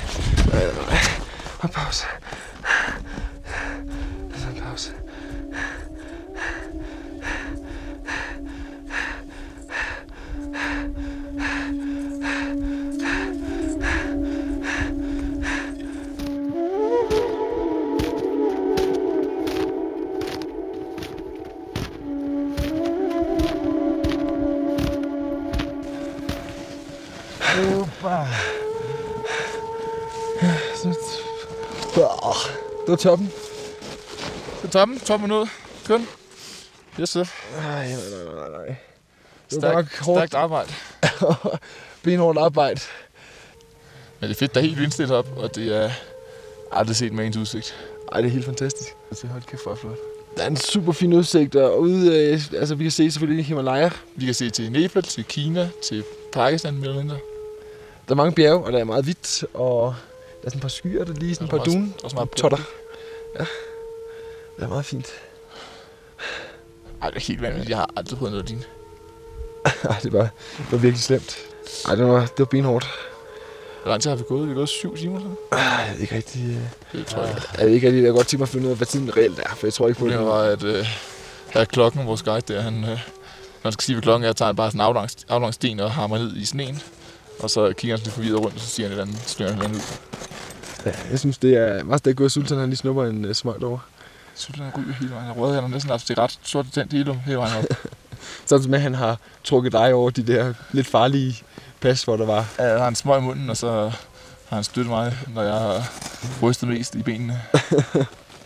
Toppen. 34.73 35.01
Toppen 35.01 35.33
ud. 35.33 35.47
Kun. 35.87 36.07
Yes, 37.01 37.09
sir. 37.11 37.25
Nej, 37.57 37.89
nej, 37.89 37.97
nej, 38.25 38.49
nej, 38.49 38.67
nej. 38.67 38.77
Det 39.51 39.63
var 39.63 39.87
Stærkt, 40.03 40.35
arbejde. 40.35 40.73
Benhårdt 42.03 42.39
arbejde. 42.39 42.81
Men 44.21 44.29
det 44.29 44.37
er 44.37 44.39
fedt, 44.39 44.55
der 44.55 44.61
er 44.61 44.65
helt 44.65 44.81
vindstille 44.81 45.15
op, 45.15 45.29
og 45.37 45.55
det 45.55 45.77
er 45.77 45.91
aldrig 46.73 46.97
set 46.97 47.13
med 47.13 47.27
ens 47.27 47.37
udsigt. 47.37 47.77
Ej, 48.13 48.21
det 48.21 48.29
er 48.29 48.33
helt 48.33 48.45
fantastisk. 48.45 48.91
Altså, 49.11 49.27
hold 49.27 49.43
kæft, 49.43 49.63
hvor 49.63 49.75
flot. 49.75 49.97
Der 50.37 50.43
er 50.43 50.47
en 50.47 50.57
super 50.57 50.93
fin 50.93 51.13
udsigt, 51.13 51.57
og 51.57 51.81
ude, 51.81 52.33
øh, 52.33 52.41
altså 52.59 52.75
vi 52.75 52.85
kan 52.85 52.91
se 52.91 53.11
selvfølgelig 53.11 53.45
Himalaya. 53.45 53.91
Vi 54.17 54.25
kan 54.25 54.35
se 54.35 54.51
til 54.51 54.73
Nepal, 54.73 55.03
til 55.03 55.25
Kina, 55.25 55.71
til 55.83 56.05
Pakistan, 56.33 56.75
mere 56.75 56.85
eller 56.89 57.01
mindre. 57.03 57.17
Der 58.09 58.15
er 58.15 58.17
mange 58.17 58.33
bjerge, 58.35 58.65
og 58.65 58.73
der 58.73 58.79
er 58.79 58.85
meget 58.85 59.05
hvidt, 59.05 59.45
og 59.55 59.95
der 60.41 60.47
er 60.47 60.51
sådan 60.51 60.59
et 60.59 60.63
par 60.63 60.69
skyer, 60.69 61.05
der 61.05 61.13
lige 61.13 61.35
sådan 61.35 61.45
et 61.45 61.51
par 61.51 61.65
dune. 61.65 61.93
også 62.05 62.17
meget 62.17 62.31
totter. 62.31 62.59
Ja, 63.39 63.45
det 64.63 64.67
er 64.69 64.73
meget 64.73 64.85
fint. 64.85 65.07
Ej, 67.03 67.11
det 67.11 67.17
er 67.17 67.21
helt 67.21 67.43
vanvittigt. 67.43 67.71
Jeg 67.71 67.79
har 67.79 67.91
aldrig 67.97 68.19
prøvet 68.19 68.33
noget 68.33 68.43
af 68.43 68.49
din. 68.49 68.63
Ej, 69.91 69.99
det 70.03 70.13
var, 70.13 70.23
det 70.59 70.73
var 70.73 70.79
virkelig 70.79 71.03
slemt. 71.03 71.37
Ej, 71.89 71.95
det 71.95 72.05
var, 72.07 72.21
det 72.21 72.39
var 72.39 72.45
benhårdt. 72.45 72.87
Hvor 73.83 73.91
lang 73.91 74.03
tid 74.03 74.11
har 74.11 74.17
vi 74.17 74.25
gået? 74.29 74.43
Vi 74.43 74.49
har 74.49 74.55
gået 74.55 74.69
syv 74.69 74.97
timer. 74.97 75.17
Eller? 75.17 75.31
Ej, 75.53 75.59
jeg 75.59 75.91
ved 75.95 76.01
ikke 76.01 76.17
rigtig... 76.17 76.43
øh, 76.51 76.99
Det 77.01 77.07
tror 77.07 77.23
jeg. 77.23 77.43
Jeg 77.59 77.67
ved 77.67 77.75
ikke 77.75 77.87
rigtig, 77.87 78.03
jeg 78.05 78.13
godt 78.13 78.27
tænke 78.27 78.41
mig 78.41 78.45
at 78.45 78.49
finde 78.49 78.67
ud 78.67 78.71
af, 78.71 78.77
hvad 78.77 78.87
tiden 78.87 79.17
reelt 79.17 79.39
er, 79.39 79.55
for 79.55 79.67
jeg 79.67 79.75
tror 79.75 79.89
ikke 79.89 80.01
på 80.01 80.07
det. 80.07 80.15
Problemet 80.15 80.35
var, 80.35 80.43
at 80.43 80.63
øh, 80.65 80.87
her 81.49 81.65
klokken, 81.65 82.07
vores 82.07 82.23
guide 82.23 82.55
der, 82.55 82.61
han, 82.61 82.75
øh, 82.75 82.89
når 82.89 82.99
han 83.63 83.73
skal 83.73 83.83
sige, 83.85 83.95
hvad 83.97 84.03
klokken 84.03 84.29
er, 84.29 84.33
tager 84.33 84.47
han 84.47 84.57
bare 84.57 84.71
sådan 84.71 84.81
en 84.81 84.85
aflang, 84.87 85.09
aflang 85.29 85.55
sten 85.55 85.81
og 85.81 85.91
hammer 85.93 86.19
ned 86.19 86.37
i 86.37 86.45
sneen. 86.45 86.83
Og 87.39 87.51
så 87.51 87.73
kigger 87.73 87.97
han 87.97 87.99
sådan 87.99 88.05
lidt 88.07 88.15
forvirret 88.15 88.41
rundt, 88.45 88.55
og 88.55 88.61
så 88.61 88.67
siger 88.67 88.89
han 88.89 88.99
et 88.99 89.01
eller 89.03 89.13
andet, 89.15 89.29
slynger 89.29 89.55
han 89.63 89.71
ud. 89.75 89.81
Ja, 90.87 90.93
jeg 91.11 91.19
synes, 91.19 91.39
det 91.39 91.57
er 91.57 91.85
meget 91.85 91.99
stærkt 91.99 92.17
gået, 92.17 92.27
at 92.27 92.33
Sultan 92.33 92.59
han 92.59 92.69
lige 92.69 92.77
snupper 92.77 93.05
en 93.05 93.25
uh, 93.25 93.33
smøg 93.33 93.63
over. 93.65 93.79
Sultan 94.35 94.65
han 94.65 94.73
ryger 94.83 94.95
hele 94.95 95.15
vejen. 95.15 95.33
Røde, 95.33 95.55
han 95.55 95.63
har 95.63 95.71
næsten 95.71 95.91
haft 95.91 96.09
det 96.09 96.19
ret 96.19 96.39
sort 96.43 96.67
tændt 96.73 96.93
hele, 96.93 97.15
hele 97.15 97.39
vejen 97.39 97.57
op. 97.59 97.65
Sådan 98.47 98.63
som 98.63 98.75
at 98.75 98.81
han 98.81 98.95
har 98.95 99.19
trukket 99.45 99.73
dig 99.73 99.95
over 99.95 100.11
de 100.11 100.27
der 100.27 100.55
lidt 100.73 100.87
farlige 100.87 101.43
pas, 101.81 102.03
hvor 102.03 102.17
der 102.17 102.27
var. 102.27 102.47
Ja, 102.59 102.65
jeg 102.65 102.81
har 102.81 102.89
en 102.89 102.95
smøg 102.95 103.19
i 103.19 103.23
munden, 103.23 103.51
og 103.51 103.57
så 103.57 103.93
har 104.49 104.57
han 104.57 104.65
støttet 104.65 104.91
mig, 104.91 105.17
når 105.35 105.43
jeg 105.43 105.55
har 105.55 105.91
rystet 106.43 106.69
mest 106.69 106.95
i 106.95 107.03
benene. 107.03 107.41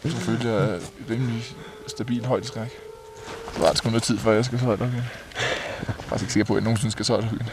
Så 0.05 0.17
følte 0.17 0.49
jeg 0.49 0.81
rimelig 1.11 1.45
stabil 1.87 2.27
højdeskræk. 2.27 2.71
Så 3.55 3.61
var 3.61 3.69
det 3.69 3.79
sgu 3.79 3.89
noget 3.89 4.03
tid, 4.03 4.19
før 4.19 4.33
jeg 4.33 4.45
skal 4.45 4.59
så 4.59 4.65
højt 4.65 4.81
op 4.81 4.89
igen. 4.89 4.97
Jeg 4.97 5.95
er 5.99 6.03
faktisk 6.03 6.23
ikke 6.23 6.33
sikker 6.33 6.45
på, 6.45 6.53
at 6.53 6.57
jeg 6.57 6.65
nogensinde 6.65 6.93
skal 6.93 7.05
så 7.05 7.13
højt 7.13 7.25
op 7.25 7.33
igen. 7.33 7.49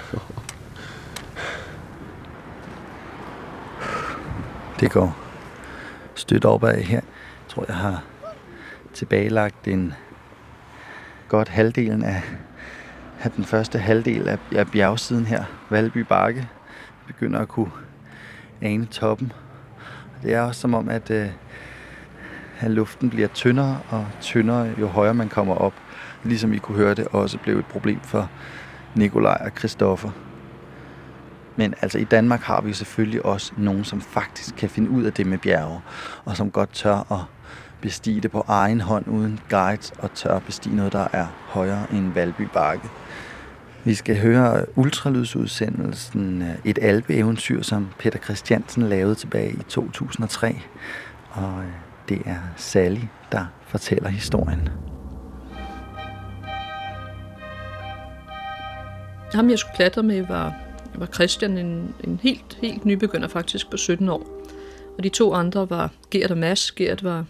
Det 4.80 4.92
går 4.92 5.18
stødt 6.16 6.46
opad 6.46 6.82
her. 6.82 6.96
Jeg 6.96 7.04
tror, 7.50 7.66
jeg 7.68 7.76
har 7.76 8.04
tilbagelagt 8.94 9.68
en 9.68 9.94
godt 11.28 11.50
halvdelen 11.50 12.04
af, 12.04 12.22
af 13.24 13.32
den 13.32 13.46
første 13.46 13.80
halvdel 13.80 14.28
af, 14.28 14.38
af 14.52 14.68
bjergsiden 14.68 15.26
her, 15.26 15.44
Valby 15.70 15.98
Bakke. 15.98 16.40
Jeg 16.40 17.08
begynder 17.08 17.40
at 17.40 17.48
kunne 17.48 17.72
ane 18.62 18.86
toppen. 18.86 19.32
Det 20.24 20.34
er 20.34 20.42
også 20.42 20.62
som 20.62 20.74
om, 20.74 20.90
at, 20.90 21.12
øh, 21.12 21.30
at 22.60 22.72
luften 22.72 23.10
bliver 23.10 23.28
tyndere 23.28 23.80
og 23.90 24.08
tyndere, 24.22 24.74
jo 24.80 24.88
højere 24.88 25.14
man 25.14 25.30
kommer 25.30 25.56
op. 25.56 25.74
Ligesom 26.24 26.54
I 26.54 26.58
kunne 26.58 26.78
høre 26.78 26.94
det 26.94 27.08
også 27.08 27.38
blev 27.38 27.60
et 27.60 27.66
problem 27.66 28.00
for 28.00 28.30
Nikolaj 28.96 29.42
og 29.46 29.52
Christoffer. 29.58 30.12
Men 31.56 31.74
altså 31.82 31.98
i 31.98 32.04
Danmark 32.04 32.42
har 32.42 32.62
vi 32.62 32.74
selvfølgelig 32.74 33.26
også 33.26 33.54
nogen, 33.58 33.84
som 33.84 34.02
faktisk 34.02 34.56
kan 34.56 34.70
finde 34.70 34.90
ud 34.90 35.04
af 35.04 35.14
det 35.14 35.26
med 35.26 35.38
bjerge, 35.38 35.82
og 36.26 36.38
som 36.38 36.52
godt 36.52 36.74
tør 36.74 37.12
at 37.12 37.20
bestige 37.84 38.22
det 38.22 38.32
på 38.32 38.46
egen 38.48 38.82
hånd 38.82 39.08
uden 39.08 39.40
guides, 39.50 39.94
og 40.00 40.14
tør 40.14 40.40
bestige 40.40 40.76
noget, 40.76 40.94
der 40.94 41.08
er 41.14 41.28
højere 41.48 41.86
end 41.94 42.14
Valby 42.14 42.48
Bakke. 42.54 42.88
Vi 43.84 43.94
skal 43.94 44.20
høre 44.20 44.66
ultralydsudsendelsen 44.76 46.42
øh, 46.42 46.56
Et 46.66 46.80
alpeeventyr, 46.82 47.62
som 47.62 47.88
Peter 48.00 48.20
Christiansen 48.20 48.84
lavede 48.84 49.16
tilbage 49.16 49.52
i 49.52 49.64
2003. 49.70 50.56
Og 51.32 51.60
øh, 51.60 51.72
det 52.10 52.22
er 52.26 52.40
Sally, 52.58 53.02
der 53.32 53.46
fortæller 53.68 54.10
historien. 54.10 54.70
Ham, 59.34 59.50
jeg 59.50 59.60
skulle 59.60 59.76
klatre 59.76 60.04
med, 60.04 60.28
var, 60.28 60.54
var 60.96 61.06
Christian, 61.06 61.58
en, 61.58 61.96
en 62.04 62.20
helt, 62.24 62.58
helt 62.62 62.86
nybegynder 62.86 63.28
faktisk 63.28 63.70
på 63.70 63.78
17 63.78 64.10
år. 64.10 64.28
Og 64.98 65.04
de 65.04 65.10
to 65.10 65.34
andre 65.34 65.70
var 65.70 65.92
Gert 66.12 66.32
og 66.32 66.38
Mads. 66.38 66.72
Gert 66.72 67.04
var, 67.04 67.26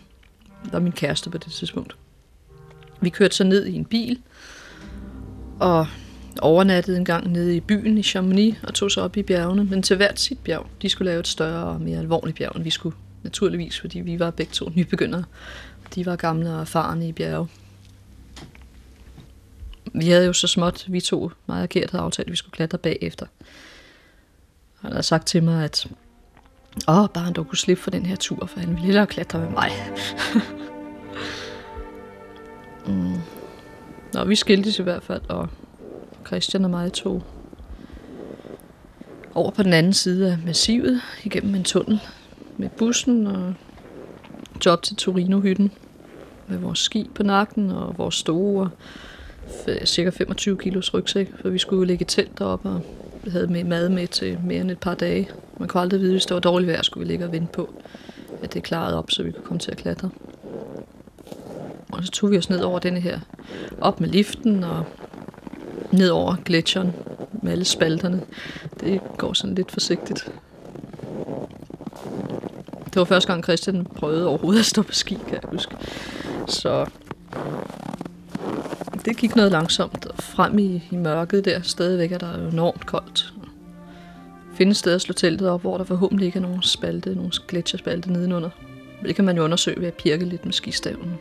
var 0.71 0.80
min 0.80 0.91
kæreste 0.91 1.30
på 1.30 1.38
det 1.38 1.52
tidspunkt. 1.52 1.95
Vi 3.02 3.10
kørte 3.10 3.36
så 3.36 3.43
ned 3.43 3.65
i 3.65 3.73
en 3.73 3.86
bil, 3.86 4.21
og 5.60 5.88
overnattede 6.41 6.97
en 6.97 7.06
gang 7.06 7.32
nede 7.32 7.56
i 7.56 7.60
byen 7.60 7.97
i 7.97 8.04
Chamonix, 8.04 8.56
og 8.63 8.73
tog 8.73 8.91
så 8.91 9.02
op 9.02 9.17
i 9.17 9.23
bjergene, 9.23 9.63
men 9.63 9.84
til 9.84 9.97
hvert 9.97 10.19
sit 10.19 10.39
bjerg. 10.39 10.67
De 10.82 10.89
skulle 10.89 11.12
lave 11.12 11.19
et 11.19 11.28
større 11.28 11.65
og 11.65 11.82
mere 11.82 11.99
alvorligt 11.99 12.38
bjerg, 12.38 12.56
end 12.56 12.63
vi 12.63 12.69
skulle, 12.69 12.95
naturligvis, 13.23 13.80
fordi 13.80 13.99
vi 13.99 14.19
var 14.19 14.32
begge 14.32 14.52
to 14.52 14.71
nybegyndere. 14.76 15.23
De 15.95 16.06
var 16.06 16.15
gamle 16.15 16.54
og 16.54 16.62
erfarne 16.62 17.08
i 17.08 17.12
bjerge. 17.12 17.47
Vi 19.93 20.10
havde 20.10 20.26
jo 20.26 20.34
så 20.34 20.47
småt, 20.47 20.86
vi 20.88 21.02
to, 21.02 21.32
meget 21.47 21.76
og 21.76 21.91
havde 21.91 22.04
aftalt, 22.04 22.28
at 22.28 22.32
vi 22.32 22.36
skulle 22.36 22.54
klatre 22.54 22.78
bagefter. 22.78 23.26
Han 24.82 24.91
havde 24.91 25.04
sagt 25.04 25.28
til 25.28 25.43
mig, 25.43 25.63
at 25.63 25.88
åh, 26.88 27.07
bare 27.13 27.23
han 27.23 27.33
dog 27.33 27.47
kunne 27.47 27.57
slippe 27.57 27.83
for 27.83 27.91
den 27.91 28.05
her 28.05 28.15
tur, 28.15 28.45
for 28.45 28.59
han 28.59 28.69
ville 28.69 28.86
hellere 28.86 29.07
klatre 29.07 29.39
med 29.39 29.49
mig. 29.49 29.71
mm. 32.88 33.13
Nå, 34.13 34.23
vi 34.23 34.36
skiltes 34.36 34.79
i 34.79 34.83
hvert 34.83 35.03
fald, 35.03 35.21
og 35.29 35.47
Christian 36.27 36.63
og 36.63 36.69
mig 36.69 36.93
tog 36.93 37.23
over 39.36 39.51
på 39.51 39.63
den 39.63 39.73
anden 39.73 39.93
side 39.93 40.31
af 40.31 40.38
massivet, 40.45 41.01
igennem 41.23 41.55
en 41.55 41.63
tunnel 41.63 41.99
med 42.57 42.69
bussen 42.69 43.27
og 43.27 43.53
job 44.65 44.81
til 44.81 44.95
Torino-hytten 44.95 45.71
med 46.47 46.57
vores 46.57 46.79
ski 46.79 47.09
på 47.15 47.23
nakken 47.23 47.71
og 47.71 47.97
vores 47.97 48.15
store 48.15 48.69
cirka 49.86 50.09
25 50.09 50.57
kilos 50.57 50.93
rygsæk, 50.93 51.31
for 51.41 51.49
vi 51.49 51.57
skulle 51.57 51.88
lægge 51.88 52.05
telt 52.05 52.39
deroppe 52.39 52.69
og 52.69 52.81
havde 53.31 53.47
med 53.47 53.63
mad 53.63 53.89
med 53.89 54.07
til 54.07 54.39
mere 54.45 54.62
end 54.62 54.71
et 54.71 54.79
par 54.79 54.95
dage. 54.95 55.29
Man 55.59 55.67
kunne 55.67 55.81
aldrig 55.81 55.99
vide, 55.99 56.12
hvis 56.12 56.25
det 56.25 56.33
var 56.33 56.39
dårligt 56.39 56.71
vejr, 56.71 56.81
skulle 56.81 57.07
vi 57.07 57.12
ligge 57.12 57.25
og 57.25 57.31
vente 57.31 57.51
på, 57.53 57.73
at 58.43 58.53
det 58.53 58.63
klarede 58.63 58.97
op, 58.97 59.12
så 59.12 59.23
vi 59.23 59.31
kunne 59.31 59.43
komme 59.43 59.59
til 59.59 59.71
at 59.71 59.77
klatre. 59.77 60.09
Og 61.91 62.03
så 62.03 62.12
tog 62.12 62.31
vi 62.31 62.38
os 62.38 62.49
ned 62.49 62.59
over 62.59 62.79
denne 62.79 62.99
her, 62.99 63.19
op 63.81 64.01
med 64.01 64.09
liften 64.09 64.63
og 64.63 64.86
ned 65.91 66.09
over 66.09 66.36
gletsjeren 66.45 66.93
med 67.41 67.51
alle 67.51 67.65
spalterne. 67.65 68.21
Det 68.79 69.01
går 69.17 69.33
sådan 69.33 69.55
lidt 69.55 69.71
forsigtigt. 69.71 70.31
Det 72.86 72.95
var 72.95 73.03
første 73.03 73.31
gang, 73.31 73.43
Christian 73.43 73.86
prøvede 73.86 74.27
overhovedet 74.27 74.59
at 74.59 74.65
stå 74.65 74.81
på 74.81 74.93
ski, 74.93 75.17
kan 75.27 75.33
jeg 75.33 75.49
huske. 75.51 75.75
Så 76.47 76.86
det 79.05 79.17
gik 79.17 79.35
noget 79.35 79.51
langsomt 79.51 80.07
frem 80.19 80.59
i, 80.59 80.83
i 80.91 80.95
mørket 80.95 81.45
der. 81.45 81.61
Stadigvæk 81.61 82.11
er 82.11 82.17
der 82.17 82.49
enormt 82.49 82.85
koldt. 82.85 83.33
Findes 84.53 84.77
sted 84.77 84.93
at 84.93 85.01
slå 85.01 85.13
teltet 85.13 85.49
op, 85.49 85.61
hvor 85.61 85.77
der 85.77 85.83
forhåbentlig 85.83 86.25
ikke 86.25 86.37
er 86.37 86.41
nogen 86.41 86.63
spalte, 86.63 87.15
nogen 87.15 87.31
gletsjerspalte 87.47 88.11
nedenunder. 88.11 88.49
Det 89.03 89.15
kan 89.15 89.25
man 89.25 89.37
jo 89.37 89.43
undersøge 89.43 89.79
ved 89.79 89.87
at 89.87 89.93
pirke 89.93 90.25
lidt 90.25 90.45
med 90.45 90.53
skistaven. 90.53 91.13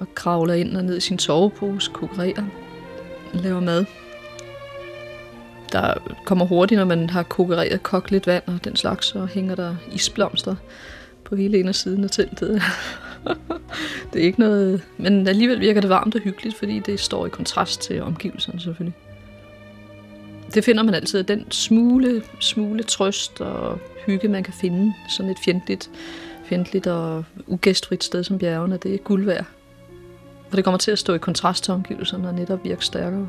Og 0.00 0.14
kravler 0.14 0.54
ind 0.54 0.76
og 0.76 0.84
ned 0.84 0.96
i 0.96 1.00
sin 1.00 1.18
sovepose, 1.18 1.90
kokkerer, 1.94 2.44
laver 3.34 3.60
mad. 3.60 3.84
Der 5.72 5.94
kommer 6.24 6.44
hurtigt, 6.44 6.78
når 6.78 6.84
man 6.84 7.10
har 7.10 7.22
kokkereret 7.22 7.82
kogt 7.82 8.10
lidt 8.10 8.26
vand 8.26 8.42
og 8.46 8.64
den 8.64 8.76
slags, 8.76 9.06
så 9.06 9.24
hænger 9.24 9.54
der 9.54 9.76
isblomster 9.92 10.54
på 11.24 11.36
hele 11.36 11.60
en 11.60 11.68
af 11.68 11.74
siden 11.74 12.04
af 12.04 12.10
teltet. 12.10 12.62
det 14.12 14.20
er 14.20 14.24
ikke 14.24 14.40
noget... 14.40 14.82
Men 14.96 15.28
alligevel 15.28 15.60
virker 15.60 15.80
det 15.80 15.90
varmt 15.90 16.14
og 16.14 16.20
hyggeligt, 16.20 16.56
fordi 16.56 16.78
det 16.78 17.00
står 17.00 17.26
i 17.26 17.28
kontrast 17.28 17.80
til 17.80 18.02
omgivelserne 18.02 18.60
selvfølgelig. 18.60 18.96
Det 20.54 20.64
finder 20.64 20.82
man 20.82 20.94
altid, 20.94 21.24
den 21.24 21.50
smule, 21.50 22.22
smule 22.40 22.82
trøst 22.82 23.40
og 23.40 23.78
hygge, 24.06 24.28
man 24.28 24.42
kan 24.42 24.54
finde. 24.60 24.94
Sådan 25.08 25.30
et 25.30 25.38
fjendtligt, 25.44 25.90
fjendtligt 26.44 26.86
og 26.86 27.24
ugæstfrit 27.46 28.04
sted 28.04 28.24
som 28.24 28.38
bjergene, 28.38 28.76
det 28.76 28.94
er 28.94 28.98
guld 28.98 29.24
værd. 29.24 29.44
For 30.48 30.56
det 30.56 30.64
kommer 30.64 30.78
til 30.78 30.90
at 30.90 30.98
stå 30.98 31.14
i 31.14 31.18
kontrast 31.18 31.64
til 31.64 31.74
omgivelserne 31.74 32.28
og 32.28 32.34
netop 32.34 32.64
virke 32.64 32.84
stærkere. 32.84 33.28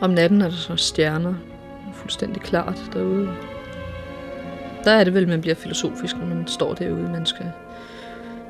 Om 0.00 0.10
natten 0.10 0.40
er 0.40 0.48
der 0.48 0.56
så 0.56 0.76
stjerner, 0.76 1.34
fuldstændig 1.94 2.42
klart 2.42 2.82
derude. 2.92 3.34
Der 4.84 4.90
er 4.90 5.04
det 5.04 5.14
vel, 5.14 5.28
man 5.28 5.40
bliver 5.40 5.54
filosofisk, 5.54 6.16
når 6.16 6.26
man 6.26 6.46
står 6.46 6.74
derude. 6.74 7.02
Man 7.02 7.26
skal 7.26 7.52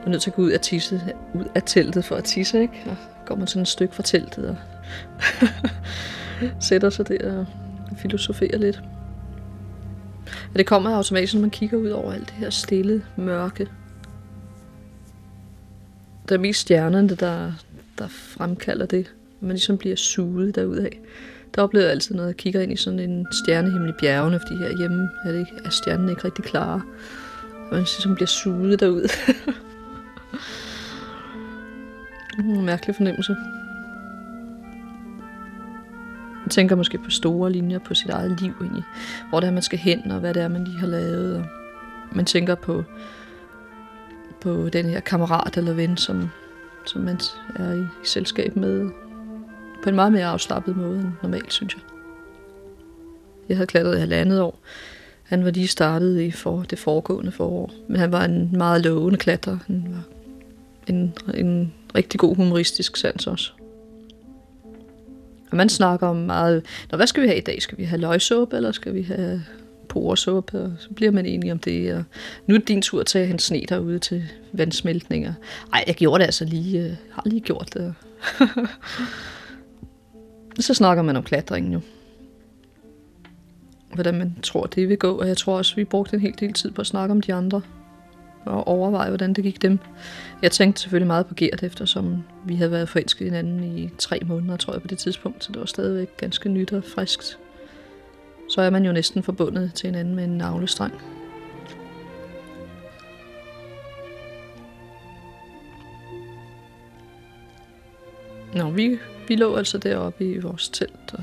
man 0.02 0.08
er 0.08 0.10
nødt 0.10 0.22
til 0.22 0.30
at 0.30 0.36
gå 0.36 0.42
ud 0.42 0.50
af, 0.50 0.60
tisse, 0.60 1.00
ud 1.34 1.44
af 1.54 1.62
teltet 1.66 2.04
for 2.04 2.16
at 2.16 2.24
tisse, 2.24 2.60
ikke? 2.60 2.82
Og 2.86 2.96
går 3.26 3.36
man 3.36 3.46
sådan 3.46 3.62
et 3.62 3.68
stykke 3.68 3.94
fra 3.94 4.02
teltet. 4.02 4.48
Og 4.48 4.56
sætter 6.60 6.90
sig 6.90 7.08
der 7.08 7.38
og 7.38 7.46
filosoferer 7.96 8.58
lidt. 8.58 8.82
Og 10.52 10.58
det 10.58 10.66
kommer 10.66 10.96
automatisk, 10.96 11.34
når 11.34 11.40
man 11.40 11.50
kigger 11.50 11.78
ud 11.78 11.88
over 11.88 12.12
alt 12.12 12.26
det 12.26 12.34
her 12.34 12.50
stille 12.50 13.04
mørke. 13.16 13.68
Der 16.28 16.34
er 16.34 16.40
mest 16.40 16.60
stjernerne, 16.60 17.08
der, 17.08 17.52
der 17.98 18.08
fremkalder 18.08 18.86
det. 18.86 19.14
Man 19.40 19.50
ligesom 19.50 19.78
bliver 19.78 19.96
suget 19.96 20.54
derudad. 20.54 20.88
Der 21.54 21.62
oplever 21.62 21.84
jeg 21.84 21.90
altid, 21.90 22.14
når 22.14 22.24
jeg 22.24 22.36
kigger 22.36 22.60
ind 22.60 22.72
i 22.72 22.76
sådan 22.76 22.98
en 22.98 23.26
stjernehimmel 23.32 23.90
i 23.90 23.92
bjergene, 24.00 24.40
fordi 24.40 24.56
herhjemme 24.56 25.10
er, 25.24 25.32
det 25.32 25.38
ikke, 25.38 25.52
er 25.64 25.70
stjernen 25.70 26.08
ikke 26.08 26.24
rigtig 26.24 26.44
klare. 26.44 26.82
Og 27.52 27.70
man 27.70 27.78
ligesom 27.78 28.14
bliver 28.14 28.26
suget 28.26 28.80
derud. 28.80 29.08
en 32.38 32.66
mærkelig 32.66 32.96
fornemmelse. 32.96 33.36
Man 36.40 36.48
tænker 36.50 36.76
måske 36.76 36.98
på 36.98 37.10
store 37.10 37.52
linjer 37.52 37.78
på 37.78 37.94
sit 37.94 38.10
eget 38.10 38.40
liv 38.40 38.52
egentlig. 38.60 38.84
Hvor 39.28 39.40
det 39.40 39.46
er, 39.46 39.52
man 39.52 39.62
skal 39.62 39.78
hen, 39.78 40.10
og 40.10 40.20
hvad 40.20 40.34
det 40.34 40.42
er, 40.42 40.48
man 40.48 40.64
lige 40.64 40.78
har 40.78 40.86
lavet. 40.86 41.36
Og 41.36 41.46
man 42.12 42.24
tænker 42.24 42.54
på, 42.54 42.84
på 44.40 44.68
den 44.68 44.86
her 44.86 45.00
kammerat 45.00 45.56
eller 45.56 45.72
ven, 45.72 45.96
som, 45.96 46.30
som 46.86 47.00
man 47.00 47.20
er 47.56 47.72
i, 47.72 47.80
i 47.80 48.06
selskab 48.06 48.56
med. 48.56 48.90
På 49.82 49.88
en 49.88 49.94
meget 49.94 50.12
mere 50.12 50.26
afslappet 50.26 50.76
måde 50.76 51.00
end 51.00 51.12
normalt, 51.22 51.52
synes 51.52 51.74
jeg. 51.74 51.82
Jeg 53.48 53.56
havde 53.56 53.66
klatret 53.66 53.96
i 53.96 54.00
halvandet 54.00 54.40
år. 54.40 54.58
Han 55.22 55.44
var 55.44 55.50
lige 55.50 55.68
startet 55.68 56.20
i 56.20 56.30
for, 56.30 56.62
det 56.62 56.78
foregående 56.78 57.32
forår. 57.32 57.70
Men 57.88 57.96
han 57.96 58.12
var 58.12 58.24
en 58.24 58.50
meget 58.52 58.84
lovende 58.84 59.18
klatrer. 59.18 59.58
Han 59.66 59.84
var 59.88 60.02
en, 60.86 61.14
en 61.34 61.72
rigtig 61.94 62.20
god 62.20 62.36
humoristisk 62.36 62.96
sans 62.96 63.26
også. 63.26 63.52
Og 65.50 65.56
man 65.56 65.68
snakker 65.68 66.06
om 66.06 66.16
meget, 66.16 66.64
Nå, 66.90 66.96
hvad 66.96 67.06
skal 67.06 67.22
vi 67.22 67.28
have 67.28 67.38
i 67.38 67.42
dag? 67.42 67.62
Skal 67.62 67.78
vi 67.78 67.84
have 67.84 68.00
løgsuppe, 68.00 68.56
eller 68.56 68.72
skal 68.72 68.94
vi 68.94 69.02
have 69.02 69.42
poresuppe? 69.88 70.60
Og 70.60 70.72
så 70.78 70.88
bliver 70.90 71.12
man 71.12 71.26
enige 71.26 71.52
om 71.52 71.58
det. 71.58 71.94
Og 71.94 72.04
nu 72.46 72.54
er 72.54 72.58
det 72.58 72.68
din 72.68 72.82
tur 72.82 73.02
til 73.02 73.18
at 73.18 73.26
hente 73.26 73.44
sne 73.44 73.64
derude 73.68 73.98
til 73.98 74.24
vandsmeltninger. 74.52 75.32
Ej, 75.72 75.84
jeg 75.86 75.94
gjorde 75.94 76.20
det 76.20 76.26
altså 76.26 76.44
lige. 76.44 76.82
Jeg 76.82 76.96
har 77.12 77.22
lige 77.26 77.40
gjort 77.40 77.74
det. 77.74 77.94
så 80.60 80.74
snakker 80.74 81.02
man 81.02 81.16
om 81.16 81.22
klatringen 81.22 81.72
jo. 81.72 81.80
Hvordan 83.94 84.14
man 84.14 84.36
tror, 84.42 84.66
det 84.66 84.88
vil 84.88 84.98
gå. 84.98 85.18
Og 85.18 85.28
jeg 85.28 85.36
tror 85.36 85.56
også, 85.56 85.76
vi 85.76 85.84
brugte 85.84 86.14
en 86.14 86.20
hel 86.20 86.34
del 86.40 86.52
tid 86.52 86.70
på 86.70 86.80
at 86.80 86.86
snakke 86.86 87.12
om 87.12 87.20
de 87.20 87.34
andre 87.34 87.62
og 88.44 88.68
overveje, 88.68 89.08
hvordan 89.08 89.32
det 89.32 89.44
gik 89.44 89.62
dem. 89.62 89.78
Jeg 90.42 90.50
tænkte 90.50 90.80
selvfølgelig 90.82 91.06
meget 91.06 91.26
på 91.26 91.34
Gert, 91.34 91.62
eftersom 91.62 92.22
vi 92.44 92.54
havde 92.54 92.70
været 92.70 92.88
forelsket 92.88 93.20
i 93.20 93.24
hinanden 93.24 93.78
i 93.78 93.90
tre 93.98 94.20
måneder, 94.26 94.56
tror 94.56 94.72
jeg, 94.72 94.82
på 94.82 94.88
det 94.88 94.98
tidspunkt, 94.98 95.44
så 95.44 95.52
det 95.52 95.60
var 95.60 95.66
stadigvæk 95.66 96.16
ganske 96.16 96.48
nyt 96.48 96.72
og 96.72 96.84
friskt. 96.84 97.38
Så 98.50 98.60
er 98.60 98.70
man 98.70 98.84
jo 98.84 98.92
næsten 98.92 99.22
forbundet 99.22 99.74
til 99.74 99.86
hinanden 99.86 100.14
med 100.14 100.24
en 100.24 100.38
navlestreng. 100.38 100.94
Nå, 108.54 108.70
vi, 108.70 108.98
vi 109.28 109.36
lå 109.36 109.56
altså 109.56 109.78
deroppe 109.78 110.24
i 110.24 110.38
vores 110.38 110.68
telt, 110.68 111.12
og 111.12 111.22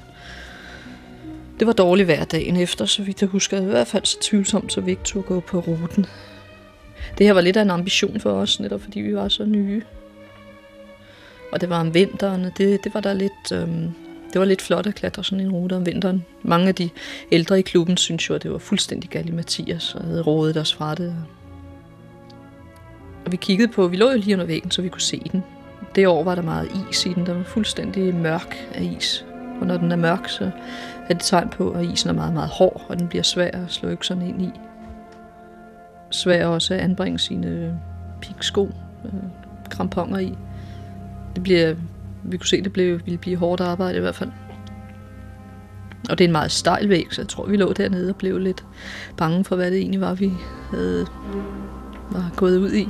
det 1.59 1.67
var 1.67 1.73
dårligt 1.73 2.07
hver 2.07 2.23
dagen 2.23 2.55
efter, 2.55 2.85
så 2.85 3.03
vidt 3.03 3.21
jeg 3.21 3.29
husker. 3.29 3.61
I 3.61 3.65
hvert 3.65 3.87
fald 3.87 4.05
så 4.05 4.17
tvivlsomt, 4.21 4.73
så 4.73 4.81
vi 4.81 4.91
ikke 4.91 5.03
tog 5.03 5.25
gå 5.25 5.39
på 5.39 5.59
ruten. 5.59 6.05
Det 7.17 7.25
her 7.25 7.33
var 7.33 7.41
lidt 7.41 7.57
af 7.57 7.61
en 7.61 7.69
ambition 7.69 8.19
for 8.19 8.31
os, 8.31 8.59
netop 8.59 8.81
fordi 8.81 8.99
vi 8.99 9.15
var 9.15 9.27
så 9.27 9.45
nye. 9.45 9.81
Og 11.51 11.61
det 11.61 11.69
var 11.69 11.79
om 11.79 11.93
vinteren, 11.93 12.45
og 12.45 12.51
det, 12.57 12.83
det 12.83 12.93
var 12.93 12.99
der 12.99 13.13
lidt... 13.13 13.51
Øhm, 13.53 13.91
det 14.33 14.39
var 14.39 14.45
lidt 14.45 14.61
flot 14.61 14.87
at 14.87 14.95
klatre 14.95 15.23
sådan 15.23 15.45
en 15.45 15.51
rute 15.51 15.75
om 15.75 15.85
vinteren. 15.85 16.25
Mange 16.43 16.67
af 16.67 16.75
de 16.75 16.89
ældre 17.31 17.59
i 17.59 17.61
klubben 17.61 17.97
synes 17.97 18.29
jo, 18.29 18.35
at 18.35 18.43
det 18.43 18.51
var 18.51 18.57
fuldstændig 18.57 19.09
galt 19.09 19.29
i 19.29 19.31
Mathias, 19.31 19.95
og 19.95 20.03
havde 20.03 20.21
rådet 20.21 20.57
os 20.57 20.73
fra 20.73 20.95
det. 20.95 21.15
Og 23.25 23.31
vi 23.31 23.37
kiggede 23.37 23.71
på, 23.71 23.87
vi 23.87 23.97
lå 23.97 24.11
jo 24.11 24.17
lige 24.17 24.33
under 24.33 24.45
væggen, 24.45 24.71
så 24.71 24.81
vi 24.81 24.89
kunne 24.89 25.01
se 25.01 25.21
den. 25.31 25.43
Det 25.95 26.07
år 26.07 26.23
var 26.23 26.35
der 26.35 26.41
meget 26.41 26.69
is 26.91 27.05
i 27.05 27.13
den, 27.13 27.25
der 27.25 27.33
var 27.33 27.43
fuldstændig 27.43 28.15
mørk 28.15 28.55
af 28.73 28.97
is. 28.97 29.25
Og 29.61 29.67
når 29.67 29.77
den 29.77 29.91
er 29.91 29.95
mørk, 29.95 30.29
så 30.29 30.51
er 31.09 31.13
det 31.13 31.23
tegn 31.23 31.49
på, 31.49 31.71
at 31.71 31.85
isen 31.85 32.09
er 32.09 32.13
meget, 32.13 32.33
meget 32.33 32.49
hård, 32.49 32.85
og 32.89 32.99
den 32.99 33.07
bliver 33.07 33.23
svær 33.23 33.51
at 33.51 33.71
slå 33.71 33.89
økserne 33.89 34.29
ind 34.29 34.41
i 34.41 34.51
svær 36.11 36.45
også 36.45 36.73
at 36.73 36.79
anbringe 36.79 37.19
sine 37.19 37.79
piksko, 38.21 38.65
øh, 39.05 39.13
øh 39.13 39.19
kramponer 39.69 40.19
i. 40.19 40.37
Det 41.35 41.43
bliver, 41.43 41.75
vi 42.23 42.37
kunne 42.37 42.47
se, 42.47 42.57
at 42.57 42.63
det 42.63 42.73
blev, 42.73 42.99
ville 43.05 43.17
blive 43.17 43.37
hårdt 43.37 43.61
arbejde 43.61 43.97
i 43.97 44.01
hvert 44.01 44.15
fald. 44.15 44.31
Og 46.09 46.17
det 46.17 46.23
er 46.23 46.27
en 46.27 46.31
meget 46.31 46.51
stejl 46.51 46.89
væg, 46.89 47.07
så 47.11 47.21
jeg 47.21 47.27
tror, 47.27 47.45
vi 47.45 47.57
lå 47.57 47.73
dernede 47.73 48.09
og 48.09 48.15
blev 48.15 48.37
lidt 48.37 48.65
bange 49.17 49.43
for, 49.43 49.55
hvad 49.55 49.71
det 49.71 49.79
egentlig 49.79 50.01
var, 50.01 50.13
vi 50.13 50.31
havde 50.71 51.05
var 52.11 52.31
gået 52.35 52.57
ud 52.57 52.73
i. 52.73 52.87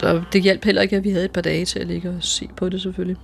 Der, 0.00 0.22
det 0.32 0.42
hjalp 0.42 0.64
heller 0.64 0.82
ikke, 0.82 0.96
at 0.96 1.04
vi 1.04 1.10
havde 1.10 1.24
et 1.24 1.32
par 1.32 1.40
dage 1.40 1.64
til 1.64 1.78
at 1.78 1.86
ligge 1.86 2.08
og 2.08 2.16
se 2.20 2.48
på 2.56 2.68
det 2.68 2.82
selvfølgelig. 2.82 3.16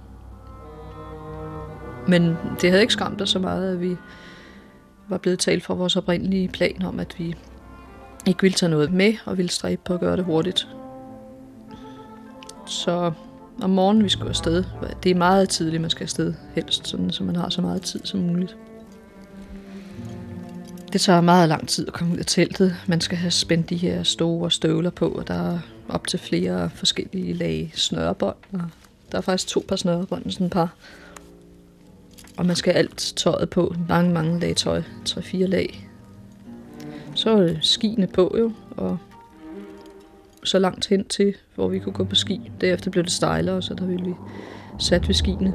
Men 2.09 2.37
det 2.61 2.71
havde 2.71 2.81
ikke 2.81 2.93
skræmt 2.93 3.23
os 3.23 3.31
så 3.31 3.39
meget, 3.39 3.73
at 3.73 3.81
vi 3.81 3.97
var 5.09 5.19
blevet 5.19 5.39
talt 5.39 5.65
fra 5.65 5.75
vores 5.75 5.97
oprindelige 5.97 6.49
plan 6.49 6.83
om, 6.83 7.01
at 7.01 7.15
vi 7.19 7.35
ikke 8.27 8.43
ville 8.43 8.55
tage 8.55 8.71
noget 8.71 8.93
med, 8.93 9.15
og 9.25 9.37
ville 9.37 9.51
stræbe 9.51 9.83
på 9.85 9.95
at 9.95 10.01
gøre 10.01 10.17
det 10.17 10.25
hurtigt. 10.25 10.69
Så 12.67 13.13
om 13.63 13.71
morgenen 13.71 14.05
vi 14.05 14.09
skulle 14.09 14.29
afsted. 14.29 14.65
Det 15.03 15.11
er 15.11 15.15
meget 15.15 15.49
tidligt, 15.49 15.81
man 15.81 15.91
skal 15.91 16.05
afsted 16.05 16.35
helst, 16.55 16.89
sådan, 16.89 17.11
så 17.11 17.25
man 17.25 17.37
har 17.37 17.49
så 17.49 17.63
meget 17.63 17.83
tid 17.83 18.01
som 18.05 18.21
muligt. 18.21 18.57
Det 20.93 21.01
tager 21.01 21.21
meget 21.21 21.49
lang 21.49 21.69
tid 21.69 21.87
at 21.87 21.93
komme 21.93 22.13
ud 22.13 22.19
af 22.19 22.27
teltet. 22.27 22.77
Man 22.87 23.01
skal 23.01 23.19
have 23.19 23.31
spændt 23.31 23.71
de 23.71 23.77
her 23.77 24.03
store 24.03 24.51
støvler 24.51 24.91
på, 24.91 25.09
og 25.09 25.29
der 25.29 25.35
er 25.35 25.59
op 25.89 26.07
til 26.07 26.19
flere 26.19 26.71
forskellige 26.71 27.33
lag 27.33 27.71
snørebånd. 27.75 28.37
Og 28.53 28.61
der 29.13 29.19
er 29.19 29.23
faktisk 29.23 29.49
to 29.49 29.65
par 29.69 29.77
snørebånd, 29.77 30.31
sådan 30.31 30.47
et 30.47 30.53
par. 30.53 30.75
Og 32.37 32.47
man 32.47 32.57
skal 32.57 32.73
have 32.73 32.79
alt 32.79 33.13
tøjet 33.17 33.51
på. 33.51 33.75
Mange, 33.89 34.13
mange 34.13 34.41
lag 34.41 34.57
tøj. 34.57 34.83
Tre-fire 35.05 35.47
lag. 35.47 35.89
Så 37.15 37.31
er 37.31 37.41
det 37.41 37.59
skiene 37.63 38.07
på 38.07 38.37
jo, 38.39 38.53
og 38.77 38.99
så 40.45 40.59
langt 40.59 40.87
hen 40.87 41.05
til, 41.05 41.35
hvor 41.55 41.69
vi 41.69 41.79
kunne 41.79 41.93
gå 41.93 42.05
på 42.05 42.15
ski. 42.15 42.51
Derefter 42.61 42.91
blev 42.91 43.05
det 43.05 43.13
stejlere, 43.13 43.63
så 43.63 43.75
der 43.75 43.85
ville 43.85 44.05
vi 44.05 44.15
sat 44.79 45.09
ved 45.09 45.15
skiene. 45.15 45.55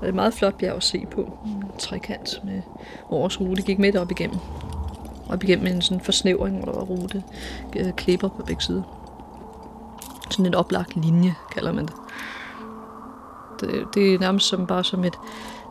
Det 0.00 0.04
er 0.04 0.08
et 0.08 0.14
meget 0.14 0.34
flot 0.34 0.58
bjerg 0.58 0.76
at 0.76 0.82
se 0.82 1.06
på. 1.10 1.38
En 1.44 1.64
trekant 1.78 2.40
med 2.44 2.62
vores 3.10 3.40
rute 3.40 3.62
gik 3.62 3.78
midt 3.78 3.96
op 3.96 4.10
igennem. 4.10 4.38
Op 5.28 5.44
igennem 5.44 5.66
en 5.66 5.82
sådan 5.82 6.00
forsnævring, 6.00 6.56
hvor 6.56 6.72
der 6.72 6.78
var 6.78 6.86
rute 6.86 7.22
øh, 7.76 7.92
klipper 7.92 8.28
på 8.28 8.42
begge 8.42 8.62
sider. 8.62 8.82
Sådan 10.30 10.46
en 10.46 10.54
oplagt 10.54 10.96
linje, 10.96 11.34
kalder 11.52 11.72
man 11.72 11.86
det. 11.86 11.94
Det, 13.60 13.84
det 13.94 14.14
er 14.14 14.18
nærmest 14.18 14.48
som, 14.48 14.66
bare 14.66 14.84
som 14.84 15.04
et, 15.04 15.14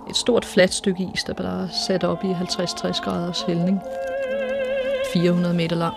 et 0.09 0.15
stort 0.15 0.45
fladt 0.45 0.73
stykke 0.73 1.09
is, 1.13 1.23
der 1.23 1.33
bare 1.33 1.63
er 1.63 1.67
sat 1.87 2.03
op 2.03 2.23
i 2.23 2.31
50-60 2.31 3.03
graders 3.03 3.41
hældning. 3.41 3.81
400 5.13 5.53
meter 5.53 5.75
lang. 5.75 5.95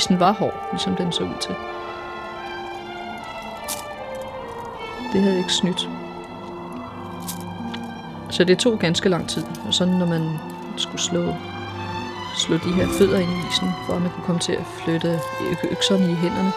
Isen 0.00 0.20
var 0.20 0.32
hård, 0.32 0.68
ligesom 0.70 0.96
den 0.96 1.12
så 1.12 1.22
ud 1.22 1.38
til. 1.40 1.54
Det 5.12 5.22
havde 5.22 5.38
ikke 5.38 5.52
snydt. 5.52 5.88
Så 8.30 8.44
det 8.44 8.58
tog 8.58 8.78
ganske 8.78 9.08
lang 9.08 9.28
tid. 9.28 9.44
Og 9.66 9.74
sådan 9.74 9.94
når 9.94 10.06
man 10.06 10.38
skulle 10.76 11.02
slå, 11.02 11.34
slå 12.36 12.56
de 12.56 12.72
her 12.72 12.86
fødder 12.98 13.18
ind 13.18 13.30
i 13.30 13.48
isen, 13.50 13.68
for 13.86 13.94
at 13.94 14.02
man 14.02 14.10
kunne 14.10 14.24
komme 14.24 14.40
til 14.40 14.52
at 14.52 14.66
flytte 14.66 15.20
økserne 15.70 16.10
i 16.10 16.14
hænderne, 16.14 16.52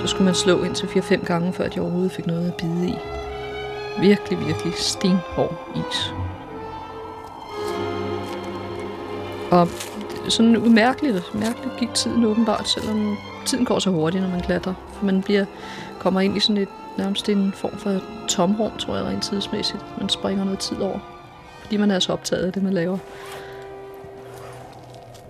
så 0.00 0.06
skulle 0.06 0.24
man 0.24 0.34
slå 0.34 0.62
indtil 0.62 0.86
4-5 0.86 1.26
gange, 1.26 1.52
før 1.52 1.68
de 1.68 1.80
overhovedet 1.80 2.12
fik 2.12 2.26
noget 2.26 2.46
at 2.46 2.54
bide 2.54 2.88
i. 2.88 2.94
Virkelig, 4.00 4.46
virkelig 4.46 4.72
stenhård 4.76 5.54
is. 5.76 6.14
Og 9.50 9.68
sådan 10.30 10.56
umærkeligt, 10.56 11.34
mærkeligt 11.34 11.76
gik 11.78 11.94
tiden 11.94 12.24
åbenbart, 12.24 12.68
selvom 12.68 13.16
tiden 13.46 13.64
går 13.64 13.78
så 13.78 13.90
hurtigt, 13.90 14.22
når 14.22 14.30
man 14.30 14.40
klatrer. 14.40 14.74
For 14.92 15.04
man 15.04 15.22
bliver, 15.22 15.44
kommer 15.98 16.20
ind 16.20 16.36
i 16.36 16.40
sådan 16.40 16.62
et, 16.62 16.68
nærmest 16.98 17.28
en 17.28 17.52
form 17.52 17.78
for 17.78 18.00
tomrum, 18.28 18.72
tror 18.78 18.96
jeg, 18.96 19.04
rent 19.04 19.22
tidsmæssigt. 19.22 19.84
Man 19.98 20.08
springer 20.08 20.44
noget 20.44 20.58
tid 20.58 20.76
over. 20.76 20.98
fordi 21.62 21.76
man 21.76 21.90
er 21.90 21.98
så 21.98 22.12
optaget 22.12 22.46
af 22.46 22.52
det, 22.52 22.62
man 22.62 22.72
laver. 22.72 22.98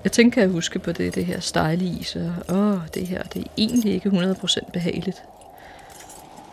Jeg 0.04 0.12
tænker, 0.12 0.40
at 0.40 0.46
jeg 0.46 0.52
huske 0.52 0.78
på 0.78 0.92
det, 0.92 1.14
det 1.14 1.24
her 1.24 1.40
stejle 1.40 1.84
is, 1.84 2.16
og 2.16 2.56
åh, 2.56 2.78
det 2.94 3.06
her, 3.06 3.22
det 3.22 3.42
er 3.42 3.50
egentlig 3.56 3.94
ikke 3.94 4.08
100% 4.08 4.70
behageligt. 4.72 5.22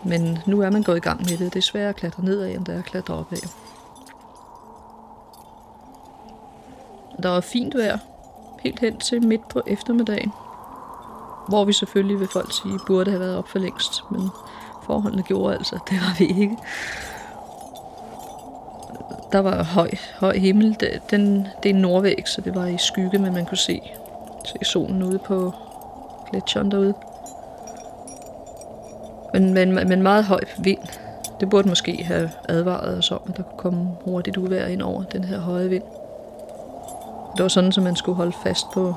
Men 0.06 0.40
nu 0.48 0.62
er 0.62 0.70
man 0.70 0.84
gået 0.84 0.98
i 0.98 1.00
gang 1.00 1.20
med 1.20 1.38
det. 1.38 1.54
Det 1.54 1.60
er 1.60 1.64
sværere 1.64 1.90
at 1.90 1.96
klatre 1.96 2.24
nedad, 2.26 2.50
end 2.50 2.66
det 2.66 2.76
er 2.76 2.80
at 2.80 2.86
klatre 2.86 3.14
opad. 3.14 3.38
Der 7.24 7.30
var 7.30 7.42
fint 7.42 7.76
vejr, 7.76 7.98
helt 8.64 8.80
hen 8.80 8.98
til 8.98 9.28
midt 9.28 9.48
på 9.50 9.62
eftermiddagen. 9.68 10.32
Hvor 11.48 11.66
vi 11.66 11.74
selvfølgelig, 11.74 12.20
vil 12.20 12.28
folk 12.28 12.54
sige, 12.54 12.80
burde 12.88 13.10
have 13.12 13.20
været 13.20 13.38
op 13.38 13.48
for 13.48 13.60
længst. 13.60 14.04
Men 14.12 14.30
forholdene 14.84 15.24
gjorde 15.24 15.54
altså, 15.54 15.76
at 15.76 15.82
det 15.90 15.98
var 15.98 16.16
vi 16.20 16.42
ikke. 16.42 16.58
Der 19.32 19.40
var 19.40 19.64
høj, 19.64 19.90
høj 20.20 20.38
himmel. 20.38 20.78
Det- 20.80 21.02
Den, 21.12 21.48
det 21.64 21.70
er 21.70 21.74
en 21.76 21.82
nordvæg, 21.82 22.24
så 22.28 22.42
det 22.42 22.56
var 22.56 22.66
i 22.66 22.78
skygge, 22.78 23.18
men 23.20 23.34
man 23.34 23.46
kunne 23.46 23.58
se, 23.58 23.82
se 24.46 24.56
solen 24.66 25.04
ude 25.04 25.20
på 25.20 25.54
gletsjeren 26.32 26.72
derude. 26.72 26.94
Men, 29.34 29.54
men, 29.54 29.74
men 29.76 30.02
meget 30.04 30.24
høj 30.26 30.42
vind. 30.58 30.80
Det 31.40 31.50
burde 31.50 31.70
måske 31.70 32.04
have 32.04 32.32
advaret 32.50 32.98
os 32.98 33.12
om, 33.12 33.20
at 33.28 33.38
der 33.38 33.44
kunne 33.44 33.58
komme 33.58 33.88
hurtigt 34.06 34.38
uvejr 34.38 34.66
ind 34.68 34.82
over 34.82 35.04
den 35.04 35.24
her 35.24 35.40
høje 35.40 35.70
vind. 35.70 35.84
Det 37.38 37.44
var 37.44 37.50
sådan, 37.50 37.72
at 37.78 37.84
man 37.84 37.96
skulle 37.96 38.16
holde 38.16 38.32
fast 38.32 38.72
på, 38.72 38.96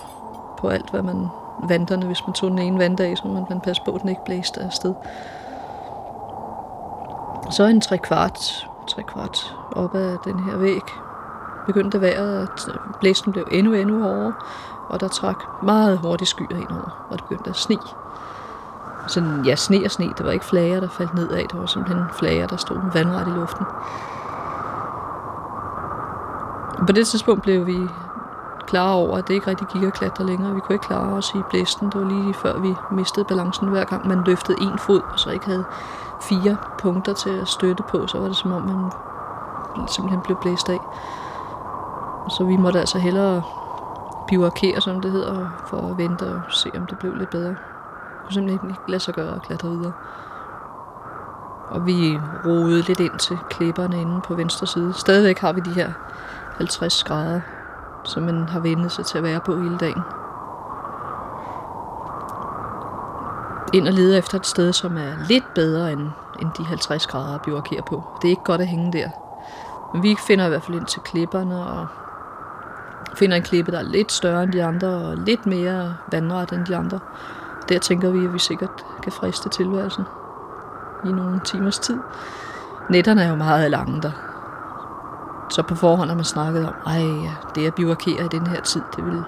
på 0.59 0.69
alt, 0.69 0.91
hvad 0.91 1.03
man 1.03 1.29
vanterne, 1.69 2.07
hvis 2.07 2.27
man 2.27 2.35
tog 2.35 2.51
den 2.51 2.59
ene 2.59 2.79
vand 2.79 3.01
af, 3.01 3.17
så 3.17 3.29
man, 3.29 3.45
man 3.51 3.61
passe 3.61 3.83
på, 3.85 3.91
at 3.91 4.01
den 4.01 4.09
ikke 4.09 4.25
blæste 4.25 4.61
afsted. 4.61 4.95
Så 7.51 7.65
en 7.65 7.81
tre 7.81 7.99
kvart, 7.99 8.69
tre 8.87 9.03
kvart 9.03 9.57
op 9.73 9.95
ad 9.95 10.17
den 10.25 10.39
her 10.45 10.57
væg, 10.57 10.83
begyndte 11.67 12.01
vejret, 12.01 12.43
at 12.43 12.79
blæsten 13.01 13.33
blev 13.33 13.49
endnu, 13.51 13.73
endnu 13.73 14.03
hårdere, 14.03 14.33
og 14.89 15.01
der 15.01 15.09
trak 15.09 15.45
meget 15.63 15.99
hurtigt 15.99 16.31
skyer 16.31 16.57
ind 16.57 16.71
over, 16.71 17.07
og 17.11 17.19
det 17.19 17.25
begyndte 17.25 17.51
at 17.51 17.57
sne. 17.57 17.77
Sådan, 19.07 19.45
ja, 19.45 19.57
sne 19.57 19.85
og 19.85 19.91
sne, 19.91 20.13
det 20.19 20.27
var 20.27 20.33
ikke 20.33 20.45
flager, 20.45 20.81
der 20.81 20.89
faldt 20.89 21.15
nedad, 21.15 21.39
det 21.39 21.61
var 21.61 21.67
simpelthen 21.67 22.05
flager, 22.13 22.47
der 22.47 22.57
stod 22.57 22.79
vandret 22.95 23.27
i 23.27 23.31
luften. 23.31 23.67
På 26.87 26.93
det 26.93 27.07
tidspunkt 27.07 27.43
blev 27.43 27.67
vi 27.67 27.79
klare 28.71 28.95
over, 28.95 29.19
at 29.19 29.29
det 29.29 29.35
ikke 29.35 29.47
rigtig 29.47 29.67
gik 29.67 29.83
at 29.83 29.93
klatre 29.93 30.27
længere. 30.27 30.55
Vi 30.55 30.61
kunne 30.61 30.75
ikke 30.75 30.87
klare 30.87 31.13
os 31.13 31.33
i 31.35 31.43
blæsten. 31.51 31.91
Det 31.91 32.01
var 32.01 32.09
lige 32.09 32.35
før 32.35 32.59
vi 32.59 32.75
mistede 32.91 33.25
balancen 33.25 33.69
hver 33.69 33.85
gang 33.85 34.09
man 34.09 34.23
løftede 34.27 34.59
en 34.61 34.79
fod, 34.79 35.01
og 35.13 35.19
så 35.19 35.31
ikke 35.31 35.47
havde 35.47 35.65
fire 36.21 36.57
punkter 36.79 37.13
til 37.13 37.31
at 37.31 37.49
støtte 37.49 37.83
på, 37.83 38.07
så 38.07 38.19
var 38.19 38.27
det 38.27 38.37
som 38.37 38.53
om 38.53 38.63
man 38.63 38.91
simpelthen 39.89 40.21
blev 40.21 40.37
blæst 40.41 40.69
af. 40.69 40.81
Så 42.29 42.45
vi 42.45 42.57
måtte 42.57 42.81
altså 42.81 42.99
hellere 42.99 43.43
bivarkere, 44.29 44.81
som 44.81 45.01
det 45.01 45.11
hedder, 45.11 45.49
for 45.67 45.77
at 45.91 45.99
vente 45.99 46.23
og 46.23 46.41
se, 46.51 46.71
om 46.77 46.87
det 46.87 46.99
blev 46.99 47.15
lidt 47.15 47.31
bedre. 47.31 47.49
Det 47.49 47.57
kunne 48.25 48.33
simpelthen 48.33 48.71
ikke 48.71 48.83
lade 48.89 49.01
sig 49.01 49.15
gøre 49.15 49.35
at 49.35 49.43
klatre 49.43 49.69
videre. 49.69 49.93
Og 51.71 51.87
vi 51.87 52.21
roede 52.47 52.83
lidt 52.83 53.01
ind 53.01 53.19
til 53.19 53.39
klipperne 53.51 54.01
inde 54.01 54.21
på 54.21 54.35
venstre 54.35 54.67
side. 54.67 54.93
Stadigvæk 54.93 55.39
har 55.39 55.53
vi 55.53 55.61
de 55.61 55.71
her 55.71 55.93
50 56.57 57.05
grader, 57.05 57.41
som 58.05 58.23
man 58.23 58.49
har 58.49 58.61
vendt 58.61 58.93
sig 58.93 59.07
til 59.07 59.19
at 59.19 59.25
være 59.25 59.41
på 59.41 59.57
hele 59.57 59.79
dagen. 59.79 60.03
Ind 63.73 63.89
og 63.89 63.95
lede 63.95 64.19
efter 64.19 64.39
et 64.39 64.47
sted, 64.47 64.73
som 64.73 64.97
er 64.97 65.27
lidt 65.29 65.55
bedre 65.55 65.93
end, 65.93 66.11
end 66.41 66.51
de 66.59 66.65
50 66.65 67.07
grader, 67.07 67.33
vi 67.33 67.39
bivakere 67.45 67.83
på. 67.83 68.03
Det 68.23 68.29
er 68.29 68.31
ikke 68.31 68.45
godt 68.45 68.61
at 68.61 68.67
hænge 68.67 68.93
der. 68.93 69.09
Men 69.93 70.03
vi 70.03 70.17
finder 70.27 70.47
i 70.47 70.49
hvert 70.49 70.63
fald 70.63 70.77
ind 70.77 70.87
til 70.87 71.01
klipperne, 71.01 71.67
og 71.67 71.87
finder 73.15 73.37
en 73.37 73.43
klippe, 73.43 73.73
der 73.73 73.79
er 73.79 73.83
lidt 73.83 74.13
større 74.13 74.43
end 74.43 74.53
de 74.53 74.65
andre, 74.65 74.89
og 74.89 75.17
lidt 75.17 75.47
mere 75.47 75.97
vandret 76.13 76.53
end 76.53 76.67
de 76.67 76.77
andre. 76.77 76.99
Der 77.69 77.79
tænker 77.79 78.11
vi, 78.11 78.25
at 78.25 78.33
vi 78.35 78.39
sikkert 78.39 78.85
kan 79.03 79.13
friste 79.13 79.49
tilværelsen 79.49 80.05
i 81.05 81.13
nogle 81.13 81.41
timers 81.45 81.79
tid. 81.79 81.99
Netterne 82.91 83.23
er 83.23 83.29
jo 83.29 83.35
meget 83.35 83.71
lange 83.71 84.03
der. 84.03 84.30
Så 85.51 85.63
på 85.63 85.75
forhånd 85.75 86.09
har 86.09 86.17
man 86.17 86.25
snakket 86.25 86.67
om, 86.67 86.75
ej, 86.87 87.03
det 87.55 87.67
at 87.67 87.75
bivarkere 87.75 88.25
i 88.25 88.29
den 88.29 88.47
her 88.47 88.61
tid, 88.61 88.83
det 88.97 89.05
ville 89.05 89.25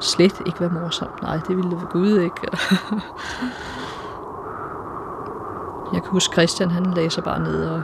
slet 0.00 0.42
ikke 0.46 0.60
være 0.60 0.70
morsomt. 0.70 1.22
Nej, 1.22 1.36
det 1.48 1.56
ville 1.56 1.70
det 1.70 1.88
Gud 1.90 2.18
ikke. 2.18 2.40
Jeg 5.92 6.02
kan 6.02 6.10
huske, 6.10 6.32
Christian 6.32 6.70
han 6.70 6.84
lagde 6.84 7.10
sig 7.10 7.24
bare 7.24 7.40
ned 7.40 7.64
og, 7.64 7.82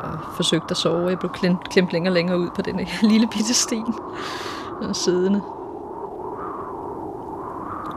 og 0.00 0.18
forsøgte 0.32 0.70
at 0.70 0.76
sove. 0.76 1.08
Jeg 1.08 1.18
blev 1.18 1.32
klemt, 1.32 1.68
klemt 1.68 1.92
længere 1.92 2.10
og 2.10 2.14
længere 2.14 2.38
ud 2.38 2.50
på 2.56 2.62
den 2.62 2.80
lille 3.10 3.26
bitte 3.26 3.54
sten. 3.54 3.94
Og 4.82 4.96
siddende. 4.96 5.42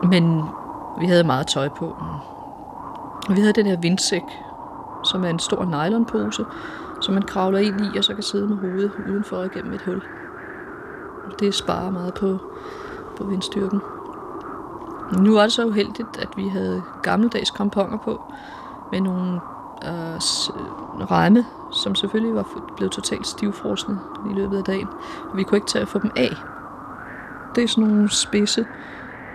Men 0.04 0.44
vi 1.00 1.06
havde 1.06 1.24
meget 1.24 1.48
tøj 1.48 1.70
på. 1.70 1.86
Og 3.30 3.36
vi 3.36 3.42
havde 3.42 3.54
den 3.54 3.66
her 3.66 3.78
vindsæk, 3.78 4.24
som 5.04 5.24
er 5.24 5.30
en 5.30 5.40
stor 5.40 5.66
nylonpose, 5.66 6.46
som 7.04 7.14
man 7.14 7.24
kravler 7.24 7.60
ind 7.60 7.82
i, 7.82 7.98
og 7.98 8.04
så 8.04 8.14
kan 8.14 8.24
sidde 8.24 8.48
med 8.48 8.58
hovedet 8.58 8.92
udenfor 9.10 9.44
igennem 9.44 9.74
et 9.74 9.82
hul. 9.82 10.02
Det 11.40 11.54
sparer 11.54 11.92
meget 11.92 12.14
på, 12.14 12.38
på 13.18 13.24
vindstyrken. 13.24 13.82
Nu 15.20 15.34
var 15.34 15.42
det 15.42 15.52
så 15.52 15.66
uheldigt, 15.66 16.18
at 16.20 16.30
vi 16.36 16.48
havde 16.48 16.84
gammeldags 17.02 17.52
kramponer 17.52 17.98
på, 17.98 18.34
med 18.92 19.02
nogle 19.02 19.34
øh, 19.84 20.20
ramme, 21.02 21.06
remme, 21.06 21.46
som 21.72 21.96
selvfølgelig 21.96 22.36
var 22.36 22.48
blevet 22.78 22.92
totalt 22.92 23.28
stivfrosne 23.28 24.00
i 24.32 24.34
løbet 24.34 24.58
af 24.58 24.64
dagen. 24.64 24.88
Og 25.32 25.38
vi 25.38 25.44
kunne 25.44 25.58
ikke 25.58 25.68
tage 25.68 25.82
at 25.82 25.88
få 25.88 26.00
dem 26.00 26.12
af. 26.16 26.36
Det 27.56 27.64
er 27.64 27.68
sådan 27.68 27.84
nogle 27.84 28.10
spidse 28.10 28.66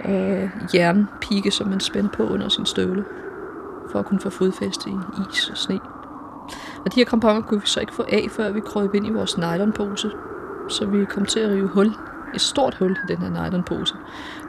øh, 0.04 0.50
jernpigge, 0.74 1.50
som 1.50 1.68
man 1.68 1.80
spænder 1.80 2.10
på 2.10 2.22
under 2.22 2.48
sin 2.48 2.66
støvle, 2.66 3.04
for 3.90 3.98
at 3.98 4.06
kunne 4.06 4.20
få 4.20 4.30
fodfæste 4.30 4.90
i 4.90 4.96
is 5.30 5.50
og 5.50 5.56
sne. 5.56 5.80
Og 6.84 6.94
de 6.94 7.00
her 7.00 7.04
kramponer 7.04 7.40
kunne 7.40 7.60
vi 7.60 7.66
så 7.66 7.80
ikke 7.80 7.94
få 7.94 8.04
af, 8.08 8.26
før 8.30 8.50
vi 8.50 8.60
krøb 8.60 8.94
ind 8.94 9.06
i 9.06 9.10
vores 9.10 9.38
nylonpose. 9.38 10.10
Så 10.68 10.86
vi 10.86 11.04
kom 11.04 11.24
til 11.24 11.40
at 11.40 11.50
rive 11.50 11.68
hul, 11.68 11.94
et 12.34 12.40
stort 12.40 12.74
hul 12.74 12.90
i 12.90 13.06
den 13.08 13.18
her 13.18 13.48
nylonpose. 13.48 13.94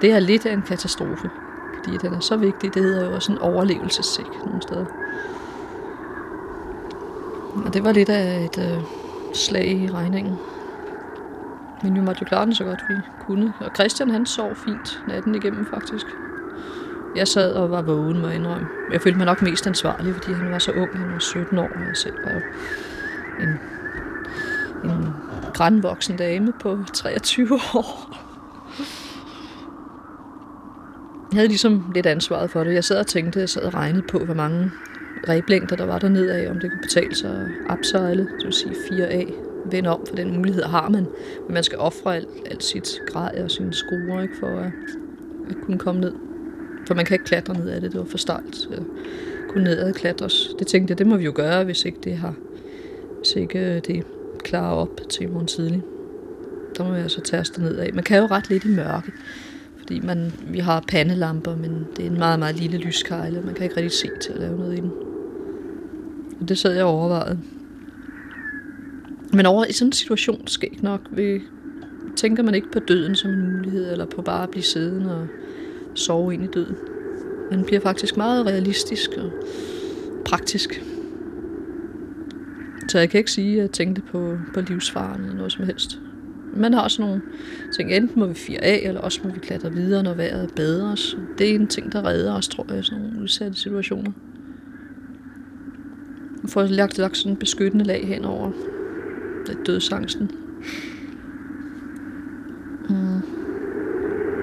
Det 0.01 0.11
er 0.11 0.19
lidt 0.19 0.45
af 0.45 0.53
en 0.53 0.61
katastrofe, 0.61 1.29
fordi 1.77 1.97
den 1.97 2.13
er 2.13 2.19
så 2.19 2.37
vigtig. 2.37 2.73
Det 2.73 2.83
hedder 2.83 3.05
jo 3.05 3.15
også 3.15 3.31
en 3.31 3.37
overlevelsessæk 3.37 4.45
nogle 4.45 4.61
steder. 4.61 4.85
Og 7.65 7.73
det 7.73 7.83
var 7.83 7.91
lidt 7.91 8.09
af 8.09 8.45
et 8.45 8.57
øh, 8.57 8.83
slag 9.33 9.67
i 9.67 9.91
regningen. 9.91 10.35
Men 11.83 11.95
vi 11.95 11.99
måtte 11.99 12.21
jo 12.21 12.25
klare 12.25 12.45
den 12.45 12.55
så 12.55 12.63
godt 12.63 12.83
vi 12.89 12.95
kunne. 13.19 13.53
Og 13.59 13.71
Christian 13.75 14.09
han 14.09 14.25
sov 14.25 14.55
fint 14.55 15.03
natten 15.07 15.35
igennem 15.35 15.65
faktisk. 15.65 16.05
Jeg 17.15 17.27
sad 17.27 17.53
og 17.53 17.71
var 17.71 17.81
vågen, 17.81 18.21
må 18.21 18.27
jeg 18.27 18.35
indrømme. 18.35 18.67
Jeg 18.91 19.01
følte 19.01 19.17
mig 19.17 19.25
nok 19.25 19.41
mest 19.41 19.67
ansvarlig, 19.67 20.13
fordi 20.13 20.33
han 20.33 20.51
var 20.51 20.59
så 20.59 20.71
ung. 20.71 20.97
Han 20.97 21.11
var 21.11 21.19
17 21.19 21.57
år, 21.57 21.63
og 21.75 21.79
jeg 21.87 21.97
selv 21.97 22.13
var 22.23 22.41
en, 23.39 23.49
en 24.91 25.07
grænvoksen 25.53 26.17
dame 26.17 26.53
på 26.61 26.77
23 26.93 27.59
år. 27.75 28.15
Jeg 31.31 31.37
havde 31.37 31.47
ligesom 31.47 31.91
lidt 31.95 32.05
ansvaret 32.05 32.51
for 32.51 32.63
det. 32.63 32.73
Jeg 32.73 32.83
sad 32.83 32.99
og 32.99 33.07
tænkte, 33.07 33.39
jeg 33.39 33.49
sad 33.49 33.61
og 33.61 33.73
regnede 33.73 34.03
på, 34.07 34.19
hvor 34.19 34.33
mange 34.33 34.71
reblængder 35.29 35.75
der 35.75 35.85
var 35.85 35.99
dernede 35.99 36.33
af, 36.33 36.49
om 36.49 36.59
det 36.59 36.71
kunne 36.71 36.81
betale 36.81 37.15
sig 37.15 37.49
at 37.69 37.77
upsejle, 37.77 38.21
det 38.21 38.45
vil 38.45 38.53
sige 38.53 38.71
4A, 38.71 39.33
vende 39.71 39.89
om, 39.89 40.05
for 40.07 40.15
den 40.15 40.37
mulighed 40.37 40.63
har 40.63 40.89
man. 40.89 41.07
Men 41.45 41.53
man 41.53 41.63
skal 41.63 41.77
ofre 41.77 42.15
alt, 42.15 42.27
alt 42.51 42.63
sit 42.63 43.01
grej 43.07 43.41
og 43.43 43.51
sine 43.51 43.73
skruer, 43.73 44.21
ikke, 44.21 44.37
for 44.39 44.47
at, 44.47 44.71
at 45.49 45.55
kunne 45.65 45.79
komme 45.79 46.01
ned. 46.01 46.28
For 46.89 46.95
man 46.95 47.05
kan 47.05 47.15
ikke 47.15 47.25
klatre 47.25 47.53
ned 47.53 47.67
af 47.67 47.81
det, 47.81 47.91
det 47.91 47.99
var 47.99 48.05
for 48.05 48.17
stejlt. 48.17 48.55
Så 48.55 48.83
kunne 49.49 49.63
nedad 49.63 49.93
klatres. 49.93 50.49
Det 50.59 50.67
tænkte 50.67 50.91
jeg, 50.91 50.97
det 50.97 51.07
må 51.07 51.17
vi 51.17 51.23
jo 51.23 51.31
gøre, 51.35 51.63
hvis 51.63 51.85
ikke 51.85 51.97
det 52.03 52.17
har, 52.17 52.33
hvis 53.17 53.35
ikke 53.35 53.59
øh, 53.59 53.81
det 53.87 54.03
klarer 54.43 54.75
op 54.75 55.01
til 55.09 55.29
morgen 55.29 55.47
tidlig. 55.47 55.81
Der 56.77 56.83
må 56.83 57.03
vi 57.03 57.09
så 57.09 57.21
tage 57.21 57.61
ned 57.61 57.75
af. 57.75 57.93
Man 57.93 58.03
kan 58.03 58.17
jo 58.17 58.25
ret 58.25 58.49
lidt 58.49 58.65
i 58.65 58.67
mørke, 58.67 59.11
fordi 59.77 59.99
man, 59.99 60.31
vi 60.47 60.59
har 60.59 60.83
pandelamper, 60.87 61.55
men 61.55 61.87
det 61.97 62.05
er 62.05 62.09
en 62.09 62.17
meget, 62.17 62.39
meget 62.39 62.55
lille 62.55 62.77
lyskejle. 62.77 63.41
Man 63.41 63.53
kan 63.53 63.63
ikke 63.63 63.77
rigtig 63.77 63.91
se 63.91 64.09
til 64.21 64.33
at 64.33 64.39
lave 64.39 64.57
noget 64.57 64.77
i 64.77 64.81
den. 64.81 64.91
Og 66.41 66.49
det 66.49 66.57
sad 66.57 66.73
jeg 66.73 66.85
overvejet. 66.85 67.39
Men 69.33 69.45
over 69.45 69.65
i 69.65 69.73
sådan 69.73 69.87
en 69.87 69.93
situation, 69.93 70.47
skal 70.47 70.69
ikke 70.71 70.83
nok, 70.83 71.01
vi, 71.11 71.41
tænker 72.15 72.43
man 72.43 72.55
ikke 72.55 72.71
på 72.71 72.79
døden 72.79 73.15
som 73.15 73.31
en 73.31 73.53
mulighed, 73.53 73.91
eller 73.91 74.05
på 74.05 74.21
bare 74.21 74.43
at 74.43 74.49
blive 74.49 74.63
siddende 74.63 75.15
og 75.15 75.27
sove 75.99 76.33
ind 76.33 76.43
i 76.43 76.47
døden. 76.47 76.75
Man 77.51 77.63
bliver 77.63 77.81
faktisk 77.81 78.17
meget 78.17 78.45
realistisk 78.45 79.09
og 79.17 79.31
praktisk. 80.25 80.83
Så 82.87 82.99
jeg 82.99 83.09
kan 83.09 83.17
ikke 83.17 83.31
sige, 83.31 83.55
at 83.55 83.61
jeg 83.61 83.71
tænkte 83.71 84.01
på, 84.01 84.37
på 84.53 84.61
livsfaren 84.61 85.21
eller 85.21 85.35
noget 85.35 85.51
som 85.51 85.65
helst. 85.65 85.99
Man 86.53 86.73
har 86.73 86.81
også 86.81 87.01
nogle 87.01 87.21
ting, 87.75 87.93
enten 87.93 88.19
må 88.19 88.27
vi 88.27 88.33
fire 88.33 88.63
af, 88.63 88.81
eller 88.85 89.01
også 89.01 89.19
må 89.23 89.29
vi 89.29 89.39
klatre 89.39 89.71
videre, 89.73 90.03
når 90.03 90.13
vejret 90.13 90.43
er 90.43 90.53
bedre. 90.55 90.97
Så 90.97 91.17
det 91.37 91.49
er 91.49 91.55
en 91.55 91.67
ting, 91.67 91.91
der 91.91 92.05
redder 92.05 92.33
os, 92.33 92.47
tror 92.47 92.65
jeg, 92.69 92.79
i 92.79 92.83
sådan 92.83 93.03
nogle 93.03 93.21
udsatte 93.21 93.57
situationer. 93.57 94.11
Man 96.41 96.49
får 96.49 96.63
lagt, 96.63 96.97
lagt 96.97 97.17
sådan 97.17 97.31
en 97.31 97.37
beskyttende 97.37 97.85
lag 97.85 98.07
hen 98.07 98.25
over 98.25 98.51
dødsangsten. 99.65 100.31
Mm. 102.89 103.21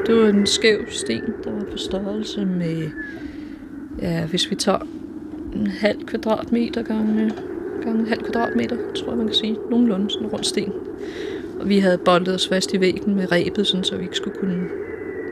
Det 0.06 0.16
var 0.16 0.28
en 0.28 0.46
skæv 0.46 0.78
sten, 0.88 1.22
der 1.44 1.50
var 1.50 1.64
på 1.70 1.76
størrelse 1.76 2.44
med, 2.44 2.90
ja, 4.02 4.26
hvis 4.26 4.50
vi 4.50 4.54
tager 4.54 4.78
en 5.54 5.66
halv 5.66 6.06
kvadratmeter 6.06 6.82
gange, 6.82 7.32
gange 7.82 8.00
en 8.00 8.06
halv 8.06 8.22
kvadratmeter, 8.22 8.76
tror 8.96 9.08
jeg 9.08 9.16
man 9.16 9.26
kan 9.26 9.34
sige. 9.34 9.56
Nogenlunde 9.70 10.10
sådan 10.10 10.26
en 10.26 10.32
rund 10.32 10.44
sten. 10.44 10.72
Og 11.60 11.68
vi 11.68 11.78
havde 11.78 11.98
boldet 11.98 12.34
os 12.34 12.48
fast 12.48 12.74
i 12.74 12.80
væggen 12.80 13.14
med 13.14 13.32
rebet, 13.32 13.66
sådan, 13.66 13.84
så 13.84 13.96
vi 13.96 14.02
ikke 14.02 14.16
skulle 14.16 14.38
kunne 14.38 14.68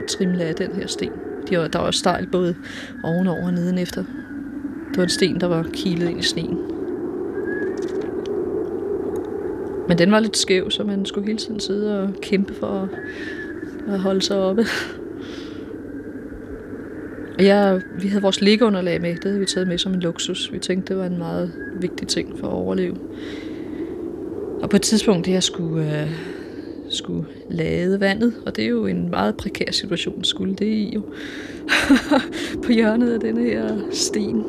trimle 0.09 0.45
af 0.45 0.55
den 0.55 0.73
her 0.73 0.87
sten. 0.87 1.13
De 1.51 1.59
var, 1.59 1.69
der 1.69 1.79
var 1.79 1.91
stejl 1.91 2.27
både 2.27 2.55
ovenover 3.05 3.47
og 3.47 3.53
nedenefter. 3.53 4.05
Det 4.89 4.97
var 4.97 5.03
en 5.03 5.09
sten, 5.09 5.41
der 5.41 5.47
var 5.47 5.67
kilet 5.73 6.11
ind 6.11 6.21
i 6.21 6.23
sneen. 6.23 6.59
Men 9.89 9.99
den 9.99 10.11
var 10.11 10.21
lidt 10.21 10.37
skæv, 10.37 10.71
så 10.71 10.85
man 10.85 11.07
skulle 11.07 11.27
hele 11.27 11.39
tiden 11.39 11.61
sidde 11.61 12.03
og 12.03 12.15
kæmpe 12.23 12.55
for 12.55 12.67
at, 12.67 12.89
at 13.89 14.01
holde 14.01 14.23
sig 14.23 14.39
oppe. 14.39 14.65
Og 17.39 17.45
jeg, 17.45 17.81
vi 18.01 18.09
havde 18.09 18.23
vores 18.23 18.41
liggeunderlag 18.41 19.01
med. 19.01 19.15
Det 19.15 19.25
havde 19.25 19.39
vi 19.39 19.47
taget 19.47 19.69
med 19.69 19.79
som 19.79 19.95
en 19.95 20.01
luksus. 20.01 20.53
Vi 20.53 20.59
tænkte, 20.59 20.95
det 20.95 21.01
var 21.01 21.07
en 21.07 21.19
meget 21.19 21.53
vigtig 21.81 22.09
ting 22.09 22.39
for 22.39 22.47
at 22.47 22.53
overleve. 22.53 22.97
Og 24.63 24.71
på 24.71 24.77
et 24.77 24.83
tidspunkt, 24.83 25.27
det 25.27 25.33
jeg 25.33 25.43
skulle, 25.43 26.03
øh, 26.03 26.11
skulle 26.89 27.27
lade 27.51 28.01
vandet, 28.01 28.35
og 28.47 28.57
det 28.57 28.65
er 28.65 28.69
jo 28.69 28.87
en 28.87 29.11
meget 29.11 29.37
prekær 29.37 29.73
situation, 29.73 30.25
skulle 30.25 30.55
det 30.55 30.67
i 30.67 30.95
jo. 30.95 31.03
på 32.65 32.73
hjørnet 32.73 33.13
af 33.13 33.21
denne 33.21 33.43
her 33.43 33.77
sten, 33.91 34.45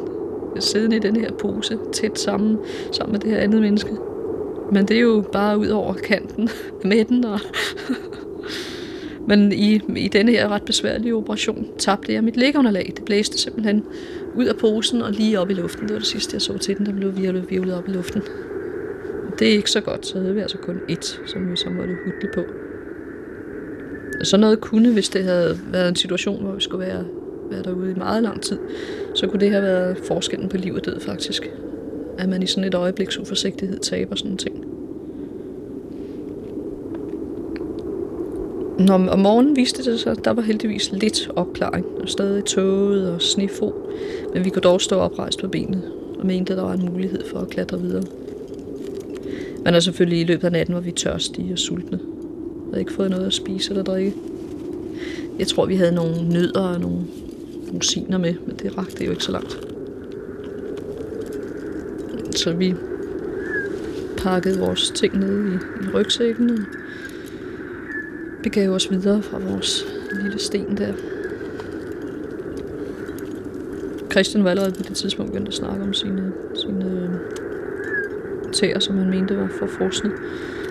siddende 0.59 0.95
i 0.95 0.99
den 0.99 1.15
her 1.15 1.31
pose, 1.31 1.77
tæt 1.93 2.19
sammen, 2.19 2.57
sammen 2.91 3.11
med 3.11 3.19
det 3.19 3.29
her 3.29 3.37
andet 3.37 3.61
menneske. 3.61 3.91
Men 4.71 4.87
det 4.87 4.97
er 4.97 5.01
jo 5.01 5.23
bare 5.31 5.57
ud 5.57 5.67
over 5.67 5.93
kanten 5.93 6.49
med 6.83 7.05
den. 7.05 7.25
Og 7.25 7.39
Men 9.27 9.51
i, 9.51 9.81
i 9.95 10.07
denne 10.07 10.31
her 10.31 10.47
ret 10.47 10.63
besværlige 10.63 11.15
operation 11.15 11.67
tabte 11.77 12.13
jeg 12.13 12.23
mit 12.23 12.37
lægeunderlag. 12.37 12.93
Det 12.95 13.05
blæste 13.05 13.37
simpelthen 13.37 13.83
ud 14.35 14.45
af 14.45 14.55
posen 14.55 15.01
og 15.01 15.11
lige 15.11 15.39
op 15.39 15.49
i 15.49 15.53
luften. 15.53 15.87
Det 15.87 15.93
var 15.93 15.99
det 15.99 16.07
sidste, 16.07 16.33
jeg 16.33 16.41
så 16.41 16.57
til 16.57 16.77
den, 16.77 16.85
der 16.85 16.93
blev 16.93 17.17
virvlet, 17.17 17.73
op 17.73 17.87
i 17.87 17.91
luften. 17.91 18.21
Det 19.39 19.47
er 19.47 19.51
ikke 19.51 19.71
så 19.71 19.81
godt, 19.81 20.05
så 20.05 20.19
havde 20.19 20.33
vi 20.35 20.41
altså 20.41 20.57
kun 20.57 20.79
ét, 20.91 21.27
som 21.27 21.51
vi 21.51 21.55
så 21.55 21.69
måtte 21.69 21.95
hudle 22.05 22.29
på. 22.33 22.41
Så 24.23 24.37
noget 24.37 24.61
kunne, 24.61 24.93
hvis 24.93 25.09
det 25.09 25.23
havde 25.23 25.59
været 25.71 25.89
en 25.89 25.95
situation, 25.95 26.43
hvor 26.43 26.53
vi 26.55 26.61
skulle 26.61 26.87
være, 26.87 27.05
være 27.51 27.63
derude 27.63 27.91
i 27.91 27.93
meget 27.93 28.23
lang 28.23 28.41
tid, 28.41 28.57
så 29.15 29.27
kunne 29.27 29.39
det 29.39 29.51
have 29.51 29.63
været 29.63 29.97
forskellen 29.97 30.49
på 30.49 30.57
liv 30.57 30.73
og 30.73 30.85
død 30.85 30.99
faktisk. 30.99 31.49
At 32.17 32.29
man 32.29 32.43
i 32.43 32.45
sådan 32.45 32.63
et 32.63 32.73
øjebliks 32.73 33.19
uforsigtighed 33.19 33.79
taber 33.79 34.15
sådan 34.15 34.31
en 34.31 34.37
ting. 34.37 34.64
Når, 38.79 38.93
om 38.93 39.19
morgenen 39.19 39.55
viste 39.55 39.91
det 39.91 39.99
sig, 39.99 40.25
der 40.25 40.33
var 40.33 40.41
heldigvis 40.41 40.91
lidt 40.91 41.29
opklaring, 41.35 41.85
og 42.01 42.09
stadig 42.09 42.45
tåget 42.45 43.11
og 43.11 43.21
snefo, 43.21 43.73
men 44.33 44.45
vi 44.45 44.49
kunne 44.49 44.61
dog 44.61 44.81
stå 44.81 44.95
oprejst 44.95 45.41
på 45.41 45.47
benet, 45.47 45.83
og 46.19 46.25
mente, 46.25 46.53
at 46.53 46.57
der 46.57 46.63
var 46.63 46.73
en 46.73 46.85
mulighed 46.85 47.23
for 47.31 47.39
at 47.39 47.49
klatre 47.49 47.81
videre. 47.81 48.03
Men 49.65 49.73
er 49.73 49.79
selvfølgelig 49.79 50.21
i 50.21 50.23
løbet 50.23 50.43
af 50.43 50.51
natten 50.51 50.75
var 50.75 50.81
vi 50.81 50.91
tørstige 50.91 51.53
og 51.53 51.59
sultne. 51.59 51.97
Vi 51.97 52.69
havde 52.69 52.79
ikke 52.79 52.93
fået 52.93 53.09
noget 53.09 53.25
at 53.25 53.33
spise 53.33 53.69
eller 53.69 53.83
drikke. 53.83 54.13
Jeg 55.39 55.47
tror, 55.47 55.65
vi 55.65 55.75
havde 55.75 55.95
nogle 55.95 56.29
nødder 56.29 56.61
og 56.61 56.79
nogle 56.79 56.97
rosiner 57.73 58.17
med, 58.17 58.33
men 58.45 58.55
det 58.55 58.77
rakte 58.77 59.05
jo 59.05 59.11
ikke 59.11 59.23
så 59.23 59.31
langt. 59.31 59.59
Så 62.35 62.53
vi 62.53 62.73
pakkede 64.17 64.59
vores 64.59 64.91
ting 64.95 65.19
ned 65.19 65.51
i, 65.51 65.55
i 65.55 65.93
rygsækken 65.93 66.49
og 66.49 66.57
begav 68.45 68.69
os 68.69 68.91
videre 68.91 69.21
fra 69.21 69.39
vores 69.39 69.85
lille 70.21 70.39
sten 70.39 70.77
der. 70.77 70.93
Christian 74.11 74.43
var 74.43 74.49
allerede 74.49 74.71
på 74.71 74.83
det 74.87 74.95
tidspunkt 74.95 75.31
begyndt 75.31 75.47
at 75.47 75.53
snakke 75.53 75.83
om 75.83 75.93
sine, 75.93 76.33
sine 76.55 76.85
øh, 76.85 77.09
tæer, 78.53 78.79
som 78.79 78.97
han 78.97 79.09
mente 79.09 79.37
var 79.37 79.49
for 79.59 79.67
frosne. 79.67 80.11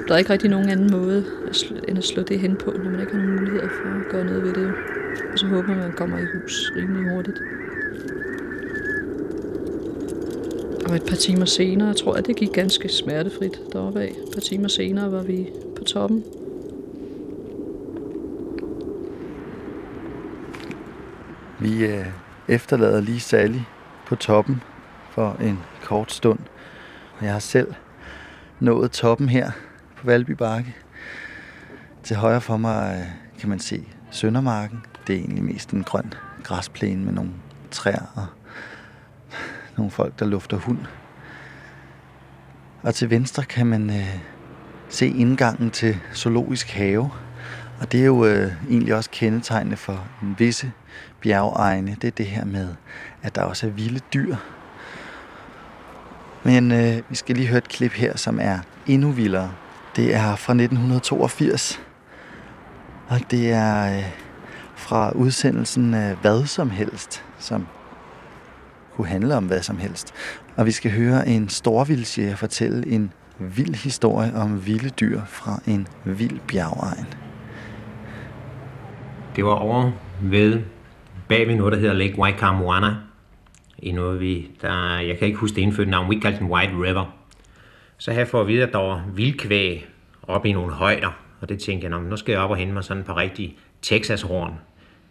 Der 0.09 0.15
er 0.15 0.19
ikke 0.19 0.33
rigtig 0.33 0.51
nogen 0.51 0.69
anden 0.69 0.89
måde 0.93 1.25
end 1.89 1.99
at 1.99 2.05
slå 2.05 2.23
det 2.23 2.39
hen 2.39 2.57
på, 2.57 2.71
når 2.71 2.91
man 2.91 3.01
ikke 3.01 3.13
har 3.13 3.23
nogen 3.23 3.37
muligheder 3.37 3.69
for 3.69 4.01
at 4.01 4.09
gøre 4.11 4.25
noget 4.25 4.43
ved 4.43 4.55
det. 4.55 4.73
Og 5.33 5.39
så 5.39 5.47
håber 5.47 5.69
man, 5.69 5.79
at 5.79 5.85
man 5.85 5.97
kommer 5.97 6.19
i 6.19 6.27
hus 6.35 6.73
rimelig 6.77 7.13
hurtigt. 7.13 7.43
Og 10.89 10.97
et 10.97 11.05
par 11.09 11.17
timer 11.17 11.45
senere, 11.45 11.89
jeg 11.89 11.97
tror, 11.97 12.15
jeg, 12.15 12.27
det 12.27 12.37
gik 12.37 12.53
ganske 12.53 12.89
smertefrit 12.89 13.61
deroppe 13.73 14.01
af. 14.01 14.09
Et 14.09 14.35
par 14.35 14.41
timer 14.41 14.69
senere 14.69 15.13
var 15.13 15.23
vi 15.23 15.49
på 15.77 15.85
toppen. 15.85 16.25
Vi 21.65 21.85
øh, 21.85 22.07
efterlader 22.49 23.01
lige 23.01 23.21
Sally 23.21 23.61
på 24.07 24.17
toppen 24.17 24.63
for 25.11 25.37
en 25.41 25.59
kort 25.83 26.13
stund. 26.13 26.39
Og 27.19 27.25
jeg 27.25 27.33
har 27.33 27.39
selv 27.39 27.75
nået 28.61 28.91
toppen 28.91 29.29
her 29.29 29.51
på 29.97 30.07
Valby 30.07 30.31
Bakke. 30.31 30.77
Til 32.03 32.17
højre 32.17 32.41
for 32.41 32.57
mig 32.57 33.01
øh, 33.01 33.41
kan 33.41 33.49
man 33.49 33.59
se 33.59 33.89
Søndermarken. 34.11 34.83
Det 35.07 35.15
er 35.15 35.19
egentlig 35.19 35.45
mest 35.45 35.71
en 35.71 35.85
grøn 35.85 36.13
græsplæne 36.43 37.05
med 37.05 37.13
nogle 37.13 37.31
træer 37.71 38.13
og 38.15 38.27
nogle 39.77 39.91
folk, 39.91 40.19
der 40.19 40.27
lufter 40.27 40.57
hund. 40.57 40.79
Og 42.83 42.95
til 42.95 43.11
venstre 43.11 43.43
kan 43.43 43.67
man 43.67 43.91
øh, 43.91 44.17
se 44.89 45.07
indgangen 45.07 45.71
til 45.71 45.99
Zoologisk 46.15 46.71
Have. 46.71 47.11
Og 47.81 47.93
det 47.93 48.01
er 48.01 48.07
jo 48.07 48.25
øh, 48.25 48.53
egentlig 48.71 48.95
også 48.95 49.11
kendetegnende 49.11 49.77
for 49.77 50.07
en 50.23 50.35
visse 50.39 50.73
bjergegne. 51.25 51.97
Det 52.03 52.09
er 52.09 52.11
det 52.11 52.27
her 52.27 52.45
med, 52.45 52.69
at 53.23 53.35
der 53.35 53.43
også 53.43 53.67
er 53.67 53.71
vilde 53.71 54.01
dyr. 54.15 54.37
Men 56.43 56.73
øh, 56.73 57.03
vi 57.09 57.15
skal 57.15 57.37
lige 57.37 57.49
høre 57.49 57.59
et 57.59 57.69
klip 57.69 57.93
her, 57.93 58.17
som 58.17 58.39
er 58.43 58.59
endnu 58.87 59.11
vildere. 59.11 59.53
Det 59.97 60.15
er 60.15 60.37
fra 60.37 60.53
1982. 60.53 61.81
Og 63.09 63.21
det 63.31 63.53
er 63.53 63.97
øh, 63.97 64.05
fra 64.75 65.11
udsendelsen 65.11 65.95
øh, 65.95 66.21
Hvad 66.21 66.47
som 66.47 66.71
helst, 66.71 67.25
som 67.39 67.67
kunne 68.97 69.07
handle 69.07 69.37
om 69.37 69.47
hvad 69.47 69.63
som 69.63 69.79
helst. 69.79 70.15
Og 70.57 70.67
vi 70.67 70.71
skal 70.71 70.91
høre 70.91 71.29
en 71.29 71.49
storvildsjæger 71.49 72.37
fortælle 72.37 72.87
en 72.87 73.13
vild 73.39 73.75
historie 73.75 74.35
om 74.35 74.67
vilde 74.67 74.91
dyr 74.91 75.21
fra 75.27 75.61
en 75.67 75.89
vild 76.05 76.41
bjergegn. 76.49 77.07
Det 79.37 79.45
var 79.45 79.55
over 79.55 79.91
ved 80.23 80.63
bag 81.29 81.49
ved 81.49 81.55
noget, 81.55 81.73
der 81.73 81.79
hedder 81.79 81.95
Lake 81.95 82.19
Waikamoana. 82.19 82.97
I 83.79 83.93
noget, 83.93 84.21
vi, 84.21 84.51
der, 84.63 84.99
jeg 84.99 85.19
kan 85.19 85.27
ikke 85.27 85.39
huske 85.39 85.55
det 85.55 85.63
indfødte 85.63 85.91
navn, 85.91 86.11
vi 86.11 86.19
kaldte 86.19 86.41
den 86.41 86.51
White 86.51 86.73
River. 86.73 87.05
Så 87.99 88.13
her 88.13 88.25
får 88.25 88.41
at 88.41 88.47
vide, 88.47 88.63
at 88.63 88.73
der 88.73 88.79
var 88.79 89.05
vildkvæg 89.15 89.87
op 90.23 90.47
i 90.47 90.53
nogle 90.53 90.73
højder. 90.73 91.11
Og 91.41 91.49
det 91.49 91.59
tænkte 91.59 91.89
jeg, 91.89 92.01
nu 92.01 92.17
skal 92.17 92.33
jeg 92.33 92.41
op 92.41 92.51
og 92.51 92.57
hente 92.57 92.75
mig 92.75 92.85
sådan 92.85 93.01
et 93.01 93.07
par 93.07 93.17
rigtige 93.17 93.57
Texas-horn 93.83 94.53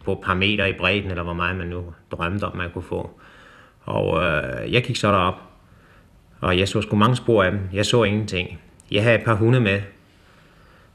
på 0.04 0.12
et 0.12 0.18
par 0.22 0.34
meter 0.34 0.66
i 0.66 0.72
bredden, 0.72 1.10
eller 1.10 1.22
hvor 1.22 1.32
meget 1.32 1.56
man 1.56 1.66
nu 1.66 1.84
drømte 2.10 2.44
om, 2.44 2.56
man 2.56 2.70
kunne 2.70 2.82
få. 2.82 3.20
Og 3.84 4.22
øh, 4.24 4.72
jeg 4.72 4.84
gik 4.84 4.96
så 4.96 5.12
derop, 5.12 5.40
og 6.40 6.58
jeg 6.58 6.68
så 6.68 6.82
sgu 6.82 6.96
mange 6.96 7.16
spor 7.16 7.42
af 7.42 7.50
dem. 7.50 7.60
Jeg 7.72 7.86
så 7.86 8.02
ingenting. 8.02 8.58
Jeg 8.90 9.02
havde 9.02 9.18
et 9.18 9.24
par 9.24 9.34
hunde 9.34 9.60
med, 9.60 9.80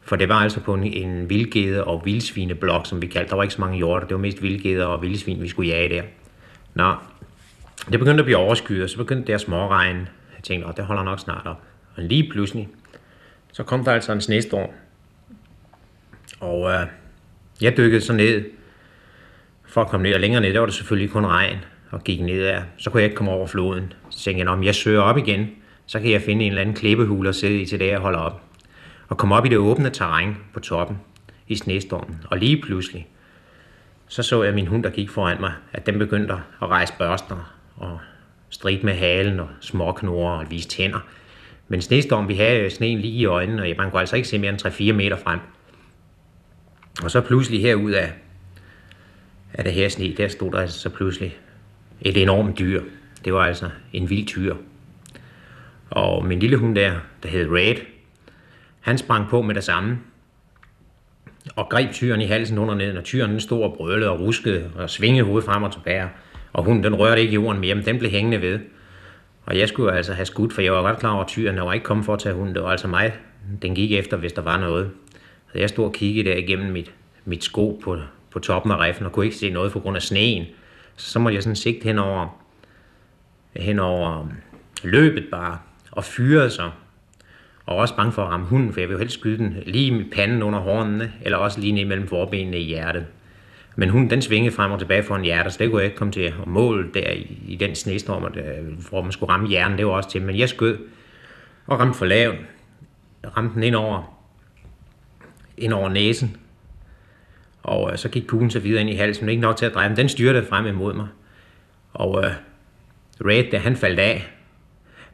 for 0.10 0.16
det 0.16 0.30
var 0.30 0.36
altså 0.36 0.60
på 0.60 0.74
en, 0.74 0.84
en 0.84 1.30
vildgede 1.30 1.84
og 1.84 2.02
vildsvineblok, 2.06 2.86
som 2.86 3.02
vi 3.02 3.08
kaldte. 3.08 3.30
Der 3.30 3.36
var 3.36 3.44
ikke 3.44 3.54
så 3.54 3.62
mange 3.62 3.78
hjorter, 3.78 4.08
det 4.08 4.16
var 4.16 4.22
mest 4.22 4.42
vildgeder 4.42 4.86
og 4.86 5.02
vildsvin, 5.02 5.42
vi 5.42 5.48
skulle 5.48 5.70
jage 5.70 5.90
der. 5.90 6.04
Nå, 6.74 6.94
det 7.92 8.00
begyndte 8.00 8.22
at 8.22 8.26
blive 8.26 8.38
overskyet, 8.38 8.84
og 8.84 8.90
så 8.90 8.98
begyndte 8.98 9.28
det 9.28 9.34
at 9.34 9.42
småregne. 9.42 10.08
Jeg 10.36 10.44
tænkte, 10.44 10.70
at 10.70 10.78
det 10.78 10.86
holder 10.86 11.04
nok 11.04 11.20
snart 11.20 11.48
op. 11.48 11.62
Og 11.96 12.04
lige 12.04 12.30
pludselig, 12.32 12.68
så 13.52 13.64
kom 13.64 13.84
der 13.84 13.92
altså 13.92 14.12
en 14.12 14.22
snestorm. 14.22 14.70
Og 16.40 16.72
øh, 16.72 16.86
jeg 17.62 17.78
dykkede 17.78 18.02
så 18.02 18.14
ned, 18.14 18.46
for 19.68 19.82
at 19.82 19.88
komme 19.88 20.04
ned 20.04 20.14
og 20.14 20.20
længere 20.20 20.42
ned, 20.42 20.54
der 20.54 20.60
var 20.60 20.66
det 20.66 20.76
selvfølgelig 20.76 21.12
kun 21.12 21.26
regn, 21.26 21.58
og 21.92 22.04
gik 22.04 22.22
ned 22.22 22.44
af. 22.44 22.64
Så 22.78 22.90
kunne 22.90 23.02
jeg 23.02 23.06
ikke 23.06 23.18
komme 23.18 23.32
over 23.32 23.48
floden. 23.48 23.94
Så 24.10 24.20
tænkte 24.20 24.44
jeg, 24.44 24.50
om 24.50 24.64
jeg 24.64 24.76
søger 24.76 25.02
op 25.02 25.18
igen, 25.18 25.48
så 25.86 26.00
kan 26.00 26.12
jeg 26.12 26.22
finde 26.22 26.46
en 26.46 26.52
eller 26.52 26.62
anden 26.62 26.76
klippehule 26.76 27.30
og 27.30 27.36
sidde 27.36 27.62
i 27.62 27.66
til 27.66 27.80
det, 27.80 27.88
jeg 27.88 28.00
holder 28.00 28.20
op 28.20 28.49
og 29.10 29.18
kom 29.18 29.32
op 29.32 29.46
i 29.46 29.50
det 29.50 29.58
åbne 29.58 29.90
terræn 29.90 30.38
på 30.54 30.60
toppen 30.60 30.98
i 31.48 31.56
snestormen. 31.56 32.22
Og 32.30 32.38
lige 32.38 32.62
pludselig, 32.62 33.08
så 34.08 34.24
så 34.24 34.44
jeg 34.44 34.54
min 34.54 34.68
hund, 34.68 34.84
der 34.84 34.90
gik 34.90 35.10
foran 35.10 35.40
mig, 35.40 35.54
at 35.74 35.86
den 35.86 36.00
begyndte 36.00 36.34
at 36.34 36.68
rejse 36.68 36.94
børster 36.98 37.56
og 37.76 38.00
strid 38.50 38.80
med 38.84 38.94
halen 38.94 39.40
og 39.40 39.48
småknurrer 39.62 40.40
og 40.40 40.52
vise 40.52 40.68
tænder. 40.68 41.00
Men 41.68 41.82
snestorm, 41.82 42.28
vi 42.28 42.36
havde 42.36 42.70
sneen 42.70 43.00
lige 43.00 43.14
i 43.14 43.26
øjnene, 43.26 43.62
og 43.62 43.68
man 43.78 43.92
kunne 43.92 44.00
altså 44.00 44.16
ikke 44.16 44.28
se 44.28 44.38
mere 44.38 44.52
end 44.52 44.66
3-4 44.66 44.94
meter 44.94 45.18
frem. 45.18 45.40
Og 47.04 47.12
så 47.12 47.22
pludselig 47.22 47.62
herud 47.62 47.92
af, 47.92 48.14
af 49.54 49.64
det 49.64 49.74
her 49.74 49.90
sne, 49.90 50.14
der 50.18 50.28
stod 50.28 50.52
der 50.52 50.60
altså 50.60 50.80
så 50.80 50.90
pludselig 50.90 51.38
et 52.02 52.18
enormt 52.18 52.60
dyr. 52.60 52.84
Det 53.26 53.34
var 53.34 53.46
altså 53.46 53.70
en 53.94 54.10
vild 54.10 54.28
tyr. 54.28 54.56
Og 55.90 56.26
min 56.26 56.40
lille 56.40 56.58
hund 56.58 56.76
der, 56.76 56.94
der 57.24 57.30
hed 57.30 57.48
Red, 57.52 57.76
han 58.80 58.98
sprang 58.98 59.30
på 59.30 59.42
med 59.42 59.56
det 59.56 59.64
samme, 59.64 60.00
og 61.56 61.70
greb 61.70 61.92
tyren 61.92 62.22
i 62.22 62.26
halsen 62.26 62.58
under 62.58 62.76
neden, 62.76 62.98
og 62.98 63.04
tyren 63.04 63.32
den 63.32 63.40
stod 63.40 63.64
og 63.64 63.74
brølede 63.78 64.10
og 64.10 64.20
ruskede 64.20 64.72
og 64.76 64.90
svingede 64.90 65.26
hovedet 65.26 65.46
frem 65.46 65.64
og 65.64 65.72
tilbage. 65.72 66.10
Og 66.54 66.64
hun, 66.64 66.84
den 66.84 66.96
rørte 66.96 67.22
ikke 67.22 67.34
jorden 67.34 67.62
mere, 67.62 67.76
men 67.76 67.86
den 67.86 68.00
blev 68.00 68.12
hængende 68.12 68.42
ved. 68.42 68.60
Og 69.46 69.58
jeg 69.58 69.68
skulle 69.68 69.94
altså 69.94 70.14
have 70.14 70.26
skudt, 70.26 70.54
for 70.54 70.62
jeg 70.62 70.74
var 70.74 70.82
godt 70.82 71.00
klar 71.00 71.12
over, 71.12 71.24
at 71.24 71.28
tyren 71.28 71.56
var 71.56 71.74
ikke 71.74 71.84
kommet 71.84 72.06
for 72.06 72.14
at 72.14 72.20
tage 72.20 72.36
hunden. 72.36 72.56
Det 72.56 72.64
var 72.64 72.70
altså 72.70 72.88
mig, 72.88 73.14
den 73.62 73.76
gik 73.76 73.92
efter, 73.92 74.18
hvis 74.18 74.34
der 74.34 74.42
var 74.42 74.60
noget. 74.60 74.92
Så 75.52 75.60
jeg 75.60 75.70
stod 75.70 75.86
og 75.86 75.94
kiggede 75.94 76.30
der 76.30 76.36
igennem 76.36 76.72
mit, 76.72 76.94
mit 77.26 77.44
sko 77.44 77.82
på, 77.84 77.98
på 78.32 78.40
toppen 78.40 78.72
af 78.72 78.80
riffen, 78.80 79.06
og 79.06 79.12
kunne 79.12 79.26
ikke 79.26 79.38
se 79.38 79.50
noget 79.50 79.72
på 79.72 79.80
grund 79.80 79.96
af 79.96 80.02
sneen. 80.02 80.46
Så, 80.96 81.10
så 81.12 81.20
måtte 81.20 81.36
jeg 81.36 81.44
sådan 81.44 81.56
sigte 81.56 81.84
hen 81.84 82.00
over, 82.00 82.42
hen 83.56 83.80
over 83.80 84.28
løbet 84.84 85.26
bare, 85.32 85.58
og 85.92 86.04
fyrede 86.04 86.50
sig. 86.50 86.72
Og 87.70 87.76
også 87.78 87.96
bange 87.96 88.12
for 88.12 88.24
at 88.24 88.30
ramme 88.30 88.46
hunden, 88.46 88.74
for 88.74 88.80
jeg 88.80 88.90
ville 88.90 88.98
jo 88.98 89.00
helst 89.00 89.20
skyde 89.20 89.38
den 89.38 89.64
lige 89.66 90.00
i 90.00 90.04
panden 90.04 90.44
under 90.44 90.60
hornene, 90.60 91.14
eller 91.22 91.38
også 91.38 91.60
lige 91.60 91.72
ned 91.72 91.86
mellem 91.86 92.08
forbenene 92.08 92.58
i 92.58 92.64
hjertet. 92.64 93.06
Men 93.76 93.90
hunden 93.90 94.10
den 94.10 94.22
svingede 94.22 94.56
frem 94.56 94.72
og 94.72 94.80
tilbage 94.80 95.04
foran 95.04 95.22
hjertet, 95.22 95.54
så 95.54 95.60
det 95.64 95.70
kunne 95.70 95.80
jeg 95.80 95.86
ikke 95.86 95.98
komme 95.98 96.12
til 96.12 96.22
at 96.22 96.34
måle 96.48 96.90
der 96.94 97.12
i, 97.12 97.42
i 97.48 97.56
den 97.56 97.76
snestorm, 97.76 98.24
øh, 98.24 98.90
hvor 98.90 99.02
man 99.02 99.12
skulle 99.12 99.34
ramme 99.34 99.48
hjernen, 99.48 99.78
det 99.78 99.86
var 99.86 99.92
også 99.92 100.10
til. 100.10 100.22
Men 100.22 100.38
jeg 100.38 100.50
skød 100.50 100.78
og 101.68 101.80
ramte 101.80 101.98
for 101.98 102.06
lavt. 102.06 102.36
Ramte 103.38 103.56
den 103.56 103.64
ind 103.64 103.76
over, 103.76 104.20
ind 105.58 105.74
over 105.74 105.90
næsen, 105.90 106.38
og 107.64 107.92
øh, 107.92 107.98
så 107.98 108.10
gik 108.10 108.24
kuglen 108.28 108.52
så 108.52 108.60
videre 108.60 108.82
ind 108.82 108.90
i 108.90 108.96
halsen, 108.96 109.26
men 109.26 109.30
ikke 109.30 109.42
nok 109.42 109.56
til 109.56 109.66
at 109.66 109.74
dreje, 109.74 109.90
men 109.90 109.98
den 109.98 110.10
styrte 110.10 110.46
frem 110.46 110.66
imod 110.66 110.94
mig. 110.94 111.08
Og 111.94 112.26
øh, 112.26 112.32
Red, 113.26 113.44
der 113.52 113.60
han 113.60 113.76
faldt 113.76 114.00
af, 114.00 114.28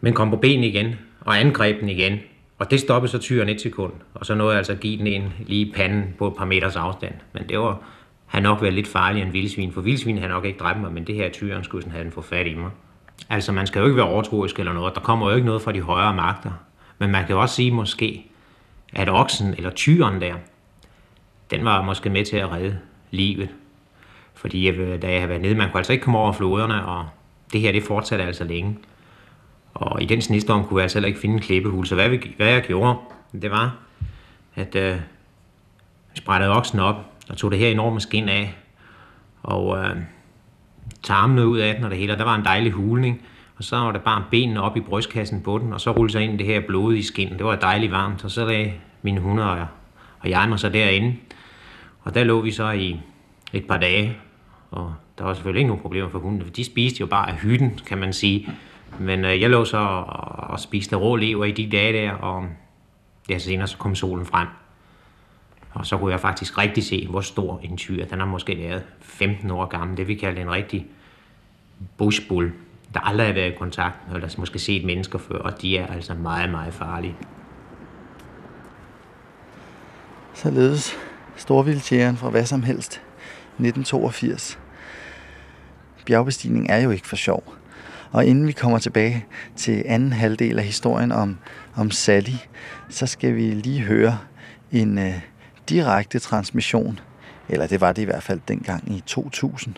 men 0.01 0.13
kom 0.13 0.29
på 0.29 0.37
ben 0.37 0.63
igen, 0.63 0.95
og 1.21 1.39
angreb 1.39 1.79
den 1.79 1.89
igen. 1.89 2.19
Og 2.57 2.71
det 2.71 2.79
stoppede 2.79 3.11
så 3.11 3.17
tyren 3.17 3.49
et 3.49 3.61
sekund, 3.61 3.93
og 4.13 4.25
så 4.25 4.35
nåede 4.35 4.51
jeg 4.51 4.57
altså 4.57 4.71
at 4.71 4.79
give 4.79 4.97
den 4.97 5.07
en 5.07 5.33
lige 5.39 5.65
i 5.65 5.71
panden 5.75 6.15
på 6.17 6.27
et 6.27 6.35
par 6.35 6.45
meters 6.45 6.75
afstand. 6.75 7.13
Men 7.33 7.49
det 7.49 7.59
var, 7.59 7.81
han 8.25 8.43
nok 8.43 8.61
været 8.61 8.73
lidt 8.73 8.87
farligere 8.87 9.25
end 9.25 9.33
vildsvin, 9.33 9.71
for 9.71 9.81
vildsvin 9.81 10.17
har 10.17 10.27
nok 10.27 10.45
ikke 10.45 10.59
dræbt 10.59 10.79
mig, 10.79 10.93
men 10.93 11.07
det 11.07 11.15
her 11.15 11.29
tyren 11.29 11.63
skulle 11.63 11.81
sådan 11.81 11.91
have 11.91 12.03
den 12.03 12.11
få 12.11 12.21
fat 12.21 12.47
i 12.47 12.53
mig. 12.53 12.69
Altså, 13.29 13.51
man 13.51 13.67
skal 13.67 13.79
jo 13.79 13.85
ikke 13.85 13.97
være 13.97 14.05
overtroisk 14.05 14.59
eller 14.59 14.73
noget. 14.73 14.95
Der 14.95 15.01
kommer 15.01 15.29
jo 15.29 15.35
ikke 15.35 15.45
noget 15.45 15.61
fra 15.61 15.71
de 15.71 15.81
højere 15.81 16.15
magter. 16.15 16.51
Men 16.99 17.11
man 17.11 17.25
kan 17.25 17.35
jo 17.35 17.41
også 17.41 17.55
sige 17.55 17.71
måske, 17.71 18.25
at 18.93 19.09
oksen 19.09 19.53
eller 19.57 19.69
tyren 19.69 20.21
der, 20.21 20.33
den 21.51 21.65
var 21.65 21.81
måske 21.81 22.09
med 22.09 22.25
til 22.25 22.37
at 22.37 22.51
redde 22.51 22.77
livet. 23.11 23.49
Fordi 24.33 24.67
jeg, 24.67 25.01
da 25.01 25.11
jeg 25.11 25.19
havde 25.19 25.29
været 25.29 25.41
nede, 25.41 25.55
man 25.55 25.69
kunne 25.69 25.79
altså 25.79 25.93
ikke 25.93 26.03
komme 26.03 26.19
over 26.19 26.31
floderne, 26.31 26.85
og 26.85 27.05
det 27.53 27.61
her, 27.61 27.71
det 27.71 27.83
fortsatte 27.83 28.25
altså 28.25 28.43
længe. 28.43 28.77
Og 29.75 30.01
i 30.01 30.05
den 30.05 30.21
snestorm 30.21 30.65
kunne 30.65 30.77
jeg 30.77 30.83
altså 30.83 30.97
heller 30.97 31.07
ikke 31.07 31.19
finde 31.19 31.35
en 31.35 31.41
klippehul. 31.41 31.85
Så 31.85 31.95
hvad, 31.95 32.09
vi, 32.09 32.33
hvad 32.37 32.47
jeg 32.47 32.63
gjorde, 32.63 32.97
det 33.41 33.51
var, 33.51 33.75
at 34.55 34.75
øh, 34.75 34.83
jeg 34.83 34.99
sprættede 36.13 36.51
oksen 36.51 36.79
op 36.79 36.95
og 37.29 37.37
tog 37.37 37.51
det 37.51 37.59
her 37.59 37.69
enorme 37.69 37.99
skin 37.99 38.29
af. 38.29 38.55
Og 39.43 39.77
øh, 39.77 39.95
tarmene 41.03 41.47
ud 41.47 41.57
af 41.57 41.75
den 41.75 41.83
og 41.83 41.89
det 41.89 41.99
hele. 41.99 42.13
Og 42.13 42.19
der 42.19 42.25
var 42.25 42.35
en 42.35 42.45
dejlig 42.45 42.71
hulning. 42.71 43.21
Og 43.57 43.63
så 43.63 43.77
var 43.77 43.91
der 43.91 43.99
bare 43.99 44.23
benene 44.31 44.61
op 44.61 44.77
i 44.77 44.79
brystkassen 44.79 45.41
på 45.41 45.57
den, 45.57 45.73
og 45.73 45.81
så 45.81 45.91
rullede 45.91 46.11
sig 46.11 46.21
ind 46.21 46.33
i 46.33 46.37
det 46.37 46.45
her 46.45 46.61
blodige 46.67 47.03
skin. 47.03 47.33
Det 47.33 47.45
var 47.45 47.55
dejligt 47.55 47.91
varmt, 47.91 48.23
og 48.23 48.31
så 48.31 48.45
lagde 48.45 48.73
mine 49.01 49.21
hunde 49.21 49.51
og, 49.51 49.67
og 50.19 50.29
jeg 50.29 50.49
mig 50.49 50.59
så 50.59 50.69
derinde. 50.69 51.15
Og 52.01 52.15
der 52.15 52.23
lå 52.23 52.41
vi 52.41 52.51
så 52.51 52.71
i 52.71 52.99
et 53.53 53.67
par 53.67 53.77
dage, 53.77 54.17
og 54.71 54.93
der 55.17 55.23
var 55.23 55.33
selvfølgelig 55.33 55.59
ikke 55.59 55.67
nogen 55.67 55.81
problemer 55.81 56.09
for 56.09 56.19
hundene, 56.19 56.43
for 56.43 56.51
de 56.51 56.63
spiste 56.63 57.01
jo 57.01 57.05
bare 57.05 57.29
af 57.29 57.35
hytten, 57.35 57.79
kan 57.87 57.97
man 57.97 58.13
sige. 58.13 58.49
Men 58.99 59.25
øh, 59.25 59.41
jeg 59.41 59.49
lå 59.49 59.65
så 59.65 59.77
og, 59.77 60.49
og 60.49 60.59
spiste 60.59 60.95
rå 60.95 61.15
lever 61.15 61.45
i 61.45 61.51
de 61.51 61.69
dage 61.69 61.93
der, 61.93 62.11
og 62.11 62.45
ja, 63.29 63.37
senere 63.37 63.67
så 63.67 63.77
kom 63.77 63.95
solen 63.95 64.25
frem. 64.25 64.47
Og 65.73 65.85
så 65.85 65.97
kunne 65.97 66.11
jeg 66.11 66.19
faktisk 66.19 66.57
rigtig 66.57 66.83
se, 66.83 67.07
hvor 67.09 67.21
stor 67.21 67.59
en 67.63 67.77
tyr. 67.77 68.05
Den 68.05 68.19
har 68.19 68.25
måske 68.25 68.57
været 68.57 68.83
15 69.01 69.51
år 69.51 69.65
gammel. 69.65 69.97
Det 69.97 70.07
vi 70.07 70.15
kalder 70.15 70.41
en 70.41 70.51
rigtig 70.51 70.87
bushbull, 71.97 72.53
der 72.93 72.99
aldrig 72.99 73.27
har 73.27 73.33
været 73.33 73.51
i 73.51 73.55
kontakt, 73.57 73.97
eller 74.13 74.35
måske 74.37 74.59
set 74.59 74.85
mennesker 74.85 75.19
før, 75.19 75.37
og 75.37 75.61
de 75.61 75.77
er 75.77 75.87
altså 75.87 76.13
meget, 76.13 76.49
meget 76.49 76.73
farlige. 76.73 77.15
Således 80.33 80.97
storvildtjæren 81.35 82.17
fra 82.17 82.29
hvad 82.29 82.45
som 82.45 82.63
helst 82.63 82.93
1982. 82.93 84.59
Bjergbestigning 86.05 86.69
er 86.69 86.77
jo 86.77 86.89
ikke 86.91 87.07
for 87.07 87.15
sjov. 87.15 87.53
Og 88.11 88.25
inden 88.25 88.47
vi 88.47 88.51
kommer 88.51 88.79
tilbage 88.79 89.25
til 89.55 89.83
anden 89.85 90.13
halvdel 90.13 90.59
af 90.59 90.65
historien 90.65 91.11
om, 91.11 91.37
om 91.75 91.91
Sally, 91.91 92.37
så 92.89 93.05
skal 93.05 93.35
vi 93.35 93.41
lige 93.41 93.81
høre 93.81 94.17
en 94.71 94.97
øh, 94.97 95.19
direkte 95.69 96.19
transmission, 96.19 96.99
eller 97.49 97.67
det 97.67 97.81
var 97.81 97.91
det 97.91 98.01
i 98.01 98.05
hvert 98.05 98.23
fald 98.23 98.39
dengang 98.47 98.91
i 98.91 99.03
2000, 99.05 99.75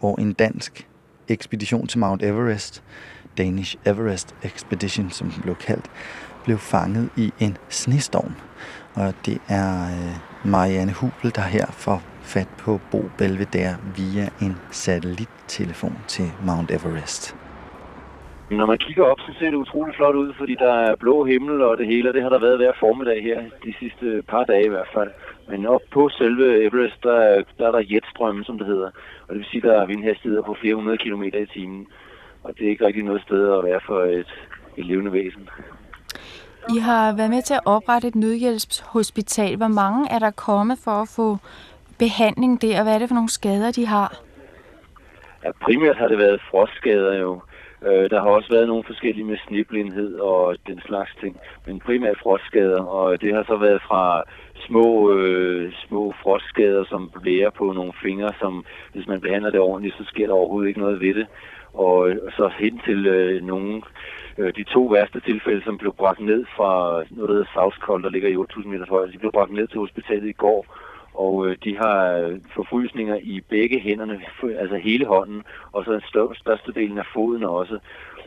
hvor 0.00 0.20
en 0.20 0.32
dansk 0.32 0.86
ekspedition 1.28 1.86
til 1.86 1.98
Mount 1.98 2.22
Everest, 2.22 2.82
Danish 3.38 3.76
Everest 3.84 4.34
Expedition, 4.42 5.10
som 5.10 5.30
den 5.30 5.42
blev 5.42 5.56
kaldt, 5.56 5.90
blev 6.44 6.58
fanget 6.58 7.08
i 7.16 7.32
en 7.38 7.56
snestorm. 7.68 8.34
Og 8.94 9.14
det 9.26 9.38
er 9.48 9.84
øh, 9.84 10.16
Marianne 10.50 10.92
Hubel, 10.92 11.32
der 11.34 11.42
her 11.42 11.66
får 11.70 12.02
fat 12.22 12.48
på 12.58 12.80
Bo 12.90 13.10
Belvedere 13.18 13.76
via 13.96 14.28
en 14.40 14.56
satellittelefon 14.70 15.98
til 16.08 16.30
Mount 16.44 16.70
Everest. 16.70 17.34
Når 18.50 18.66
man 18.66 18.78
kigger 18.78 19.04
op, 19.04 19.20
så 19.20 19.32
ser 19.38 19.50
det 19.50 19.54
utrolig 19.54 19.94
flot 19.94 20.14
ud, 20.14 20.32
fordi 20.38 20.54
der 20.54 20.72
er 20.72 20.96
blå 20.96 21.24
himmel 21.24 21.62
og 21.62 21.78
det 21.78 21.86
hele, 21.86 22.08
og 22.10 22.14
det 22.14 22.22
har 22.22 22.28
der 22.28 22.38
været 22.38 22.56
hver 22.58 22.72
formiddag 22.80 23.22
her, 23.22 23.42
de 23.64 23.74
sidste 23.78 24.22
par 24.28 24.44
dage 24.44 24.66
i 24.66 24.68
hvert 24.68 24.88
fald. 24.94 25.10
Men 25.48 25.66
op 25.66 25.80
på 25.90 26.08
selve 26.08 26.64
Everest, 26.64 27.02
der, 27.02 27.42
der 27.58 27.66
er 27.66 27.72
der 27.72 27.82
jetstrømme, 27.92 28.44
som 28.44 28.58
det 28.58 28.66
hedder. 28.66 28.90
Og 29.26 29.28
det 29.28 29.36
vil 29.36 29.46
sige, 29.50 29.60
der 29.60 29.80
er 29.80 29.86
vindhastigheder 29.86 30.42
på 30.42 30.56
flere 30.60 30.74
hundrede 30.74 30.98
kilometer 30.98 31.38
i 31.38 31.46
timen. 31.46 31.86
Og 32.42 32.58
det 32.58 32.66
er 32.66 32.70
ikke 32.70 32.86
rigtig 32.86 33.02
noget 33.02 33.22
sted 33.22 33.52
at 33.58 33.64
være 33.64 33.80
for 33.86 34.00
et, 34.00 34.46
et 34.76 34.86
levende 34.86 35.12
væsen. 35.12 35.48
I 36.76 36.78
har 36.78 37.16
været 37.16 37.30
med 37.30 37.42
til 37.42 37.54
at 37.54 37.60
oprette 37.64 38.08
et 38.08 38.14
nødhjælpshospital. 38.14 39.56
Hvor 39.56 39.68
mange 39.68 40.10
er 40.10 40.18
der 40.18 40.30
kommet 40.30 40.78
for 40.84 40.90
at 40.90 41.08
få 41.16 41.38
behandling 41.98 42.62
der, 42.62 42.78
og 42.78 42.82
hvad 42.82 42.94
er 42.94 42.98
det 42.98 43.08
for 43.08 43.14
nogle 43.14 43.30
skader, 43.30 43.72
de 43.72 43.86
har? 43.86 44.16
Ja, 45.44 45.50
primært 45.62 45.96
har 45.96 46.08
det 46.08 46.18
været 46.18 46.40
frostskader 46.50 47.18
jo. 47.18 47.40
Øh, 47.86 48.10
der 48.10 48.20
har 48.20 48.28
også 48.28 48.50
været 48.50 48.68
nogle 48.68 48.84
forskellige 48.84 49.24
med 49.24 49.36
sniblindhed 49.46 50.14
og 50.14 50.56
den 50.66 50.80
slags 50.86 51.10
ting, 51.20 51.36
men 51.66 51.80
primært 51.80 52.18
frostskader, 52.22 52.82
og 52.82 53.20
det 53.20 53.34
har 53.34 53.44
så 53.44 53.56
været 53.56 53.82
fra 53.82 54.22
små, 54.66 55.12
øh, 55.12 55.72
små 55.88 56.14
frostskader, 56.22 56.84
som 56.84 57.10
blærer 57.22 57.50
på 57.50 57.72
nogle 57.72 57.92
fingre, 58.02 58.32
som 58.40 58.64
hvis 58.92 59.06
man 59.06 59.20
behandler 59.20 59.50
det 59.50 59.60
ordentligt, 59.60 59.96
så 59.96 60.04
sker 60.04 60.26
der 60.26 60.34
overhovedet 60.34 60.68
ikke 60.68 60.80
noget 60.80 61.00
ved 61.00 61.14
det. 61.14 61.26
Og, 61.74 61.96
og 61.96 62.30
så 62.36 62.50
hen 62.58 62.80
til 62.84 63.06
øh, 63.06 63.42
nogle, 63.42 63.82
øh, 64.38 64.52
de 64.56 64.64
to 64.64 64.82
værste 64.84 65.20
tilfælde, 65.20 65.64
som 65.64 65.78
blev 65.78 65.94
bragt 65.94 66.20
ned 66.20 66.44
fra 66.56 67.02
noget, 67.10 67.28
der 67.28 67.34
hedder 67.34 67.54
South 67.54 67.78
Cold, 67.78 68.02
der 68.02 68.10
ligger 68.10 68.28
i 68.28 68.36
8.000 68.36 68.68
meter 68.68 68.86
højde, 68.88 69.12
de 69.12 69.18
blev 69.18 69.32
bragt 69.32 69.52
ned 69.52 69.66
til 69.66 69.78
hospitalet 69.78 70.28
i 70.28 70.32
går, 70.32 70.66
og 71.14 71.46
øh, 71.46 71.56
de 71.64 71.76
har 71.76 72.12
øh, 72.12 72.40
forfrysninger 72.54 73.16
i 73.22 73.40
begge 73.48 73.80
hænderne, 73.80 74.20
altså 74.62 74.76
hele 74.76 75.06
hånden, 75.06 75.42
og 75.72 75.84
så 75.84 75.92
den 75.92 76.00
største, 76.00 76.40
største 76.40 76.72
delen 76.72 76.98
af 76.98 77.06
foden 77.12 77.44
også. 77.44 77.78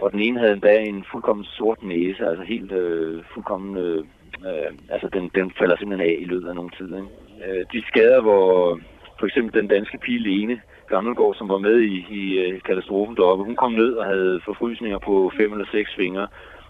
Og 0.01 0.11
den 0.11 0.19
ene 0.19 0.39
havde 0.39 0.53
endda 0.53 0.79
en 0.79 1.05
fuldkommen 1.11 1.45
sort 1.45 1.83
næse, 1.83 2.27
altså 2.27 2.43
helt 2.43 2.71
øh, 2.71 3.23
fuldkommen, 3.33 3.77
øh, 3.77 4.03
øh, 4.47 4.71
altså 4.89 5.09
den, 5.13 5.31
den 5.35 5.51
falder 5.59 5.77
simpelthen 5.77 6.09
af 6.09 6.17
i 6.19 6.25
løbet 6.25 6.49
af 6.49 6.55
nogle 6.55 6.71
tid. 6.77 6.95
Ikke? 6.95 7.59
Øh, 7.59 7.65
de 7.73 7.87
skader, 7.87 8.21
hvor 8.21 8.79
for 9.19 9.25
eksempel 9.25 9.61
den 9.61 9.67
danske 9.67 9.97
pige 9.97 10.19
Lene 10.19 10.61
Gammelgaard, 10.87 11.35
som 11.35 11.49
var 11.49 11.57
med 11.57 11.79
i, 11.79 12.05
i 12.09 12.37
øh, 12.39 12.61
katastrofen 12.61 13.15
deroppe, 13.15 13.43
hun 13.43 13.55
kom 13.55 13.71
ned 13.71 13.93
og 13.93 14.05
havde 14.05 14.41
forfrysninger 14.45 14.99
på 14.99 15.31
fem 15.37 15.51
eller 15.51 15.65
seks 15.71 15.95
fingre, 15.95 16.27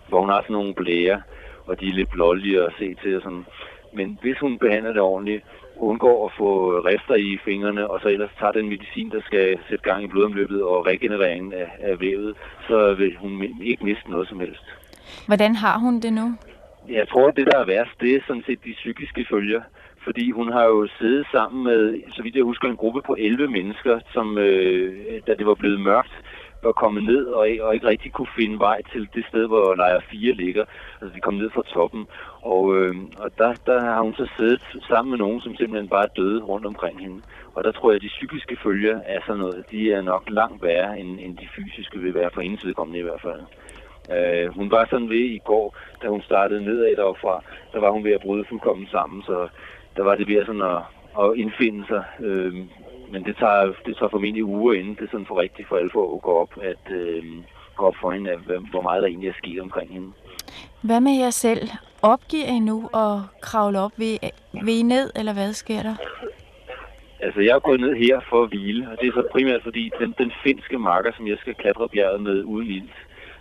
hvor 0.09 0.19
hun 0.19 0.29
har 0.29 0.41
sådan 0.41 0.53
nogle 0.53 0.73
blære, 0.73 1.21
og 1.65 1.79
de 1.79 1.87
er 1.89 1.93
lidt 1.93 2.11
blålige 2.11 2.63
at 2.63 2.73
se 2.79 2.95
til 3.03 3.15
og 3.15 3.21
sådan. 3.21 3.45
Men 3.93 4.17
hvis 4.21 4.39
hun 4.39 4.57
behandler 4.59 4.93
det 4.93 5.01
ordentligt, 5.01 5.43
undgår 5.79 6.25
at 6.25 6.33
få 6.37 6.79
rester 6.79 7.15
i 7.15 7.37
fingrene, 7.45 7.89
og 7.91 7.99
så 8.01 8.07
ellers 8.07 8.29
tager 8.39 8.51
den 8.51 8.69
medicin, 8.69 9.09
der 9.09 9.21
skal 9.21 9.59
sætte 9.69 9.89
gang 9.89 10.03
i 10.03 10.07
blodomløbet 10.07 10.63
og 10.63 10.85
regenereringen 10.85 11.53
af, 11.53 11.69
af 11.79 11.99
vævet, 11.99 12.35
så 12.67 12.93
vil 12.93 13.17
hun 13.17 13.43
ikke 13.61 13.85
miste 13.85 14.11
noget 14.11 14.27
som 14.29 14.39
helst. 14.39 14.63
Hvordan 15.27 15.55
har 15.55 15.79
hun 15.79 15.99
det 15.99 16.13
nu? 16.13 16.33
Jeg 16.89 17.07
tror, 17.07 17.31
det 17.31 17.45
der 17.51 17.57
er 17.59 17.65
værst, 17.65 18.01
det 18.01 18.15
er 18.15 18.19
sådan 18.27 18.43
set 18.47 18.59
de 18.65 18.73
psykiske 18.73 19.25
følger. 19.29 19.61
Fordi 20.03 20.31
hun 20.31 20.51
har 20.51 20.63
jo 20.63 20.87
siddet 20.99 21.25
sammen 21.31 21.63
med, 21.63 22.01
så 22.15 22.23
vidt 22.23 22.35
jeg 22.35 22.43
husker, 22.43 22.67
en 22.67 22.75
gruppe 22.83 23.01
på 23.01 23.15
11 23.19 23.47
mennesker, 23.47 23.99
som 24.13 24.37
øh, 24.37 25.21
da 25.27 25.33
det 25.33 25.45
var 25.45 25.53
blevet 25.53 25.79
mørkt, 25.79 26.15
var 26.63 26.71
kommet 26.71 27.03
ned 27.03 27.25
og, 27.25 27.47
og 27.61 27.73
ikke 27.73 27.87
rigtig 27.87 28.11
kunne 28.11 28.35
finde 28.39 28.59
vej 28.59 28.81
til 28.91 29.09
det 29.15 29.25
sted, 29.29 29.47
hvor 29.47 29.75
lejr 29.75 29.99
4 30.11 30.33
ligger. 30.33 30.65
Altså 31.01 31.15
de 31.15 31.21
kom 31.21 31.33
ned 31.33 31.49
fra 31.49 31.63
toppen, 31.73 32.07
og, 32.53 32.77
øh, 32.77 32.95
og 33.23 33.29
der, 33.37 33.53
der 33.65 33.79
har 33.79 34.01
hun 34.01 34.13
så 34.13 34.27
siddet 34.37 34.61
sammen 34.89 35.09
med 35.11 35.17
nogen, 35.17 35.41
som 35.41 35.55
simpelthen 35.55 35.89
bare 35.89 36.07
døde 36.15 36.41
rundt 36.43 36.65
omkring 36.65 36.99
hende. 36.99 37.21
Og 37.55 37.63
der 37.63 37.71
tror 37.71 37.91
jeg, 37.91 37.95
at 37.95 38.01
de 38.01 38.15
psykiske 38.17 38.57
følger 38.63 38.99
er 39.05 39.19
sådan 39.25 39.39
noget, 39.39 39.65
de 39.71 39.91
er 39.93 40.01
nok 40.01 40.23
langt 40.29 40.63
værre, 40.63 40.99
end, 40.99 41.19
end 41.19 41.37
de 41.37 41.47
fysiske 41.55 41.99
vil 41.99 42.13
være 42.13 42.29
for 42.33 42.41
hendes 42.41 42.65
vedkommende 42.65 42.99
i 42.99 43.07
hvert 43.07 43.21
fald. 43.21 43.41
Øh, 44.15 44.55
hun 44.55 44.71
var 44.71 44.87
sådan 44.89 45.09
ved 45.09 45.25
i 45.37 45.41
går, 45.45 45.75
da 46.01 46.07
hun 46.07 46.21
startede 46.21 46.65
nedad 46.65 46.95
derfra, 46.95 47.43
der 47.73 47.79
var 47.79 47.91
hun 47.91 48.03
ved 48.03 48.11
at 48.11 48.21
bryde 48.21 48.45
fuldkommen 48.49 48.87
sammen, 48.91 49.21
så 49.23 49.47
der 49.97 50.03
var 50.03 50.15
det 50.15 50.27
ved 50.27 50.45
sådan 50.45 50.61
at, 50.61 50.81
at 51.23 51.29
indfinde 51.35 51.87
sig. 51.87 52.03
Øh, 52.19 52.53
men 53.11 53.23
det 53.25 53.35
tager, 53.37 53.73
det 53.85 53.97
tager 53.97 54.09
formentlig 54.09 54.45
uger 54.45 54.73
inden 54.73 54.97
det 54.99 55.11
sådan 55.11 55.25
for 55.25 55.39
rigtigt 55.41 55.67
for 55.67 55.77
alvor 55.77 56.15
at 56.15 56.21
gå 56.21 56.31
op, 56.31 56.53
at 56.61 56.91
øh, 56.91 57.23
gå 57.75 57.85
op 57.85 57.95
for 58.01 58.11
hende, 58.11 58.29
hvor 58.71 58.81
meget 58.81 59.01
der 59.01 59.07
egentlig 59.07 59.29
er 59.29 59.41
sket 59.41 59.61
omkring 59.61 59.89
hende. 59.93 60.11
Hvad 60.81 61.01
med 61.01 61.11
jer 61.11 61.29
selv? 61.29 61.69
Opgiver 62.01 62.47
I 62.47 62.59
nu 62.59 62.89
at 62.93 63.19
kravle 63.41 63.79
op? 63.79 63.91
ved, 63.97 64.17
ved 64.63 64.73
I 64.73 64.81
ned, 64.81 65.11
eller 65.15 65.33
hvad 65.33 65.53
sker 65.53 65.83
der? 65.83 65.95
Altså, 67.19 67.41
jeg 67.41 67.55
er 67.55 67.59
gået 67.59 67.79
ned 67.79 67.95
her 67.95 68.19
for 68.29 68.43
at 68.43 68.49
hvile, 68.49 68.89
og 68.91 68.97
det 69.01 69.07
er 69.07 69.11
så 69.11 69.23
primært 69.31 69.63
fordi 69.63 69.91
den, 69.99 70.15
den 70.17 70.31
finske 70.43 70.77
marker, 70.77 71.11
som 71.17 71.27
jeg 71.27 71.37
skal 71.41 71.55
klatre 71.55 71.89
bjerget 71.89 72.21
med 72.21 72.43
uden 72.43 72.67
ild, 72.67 72.89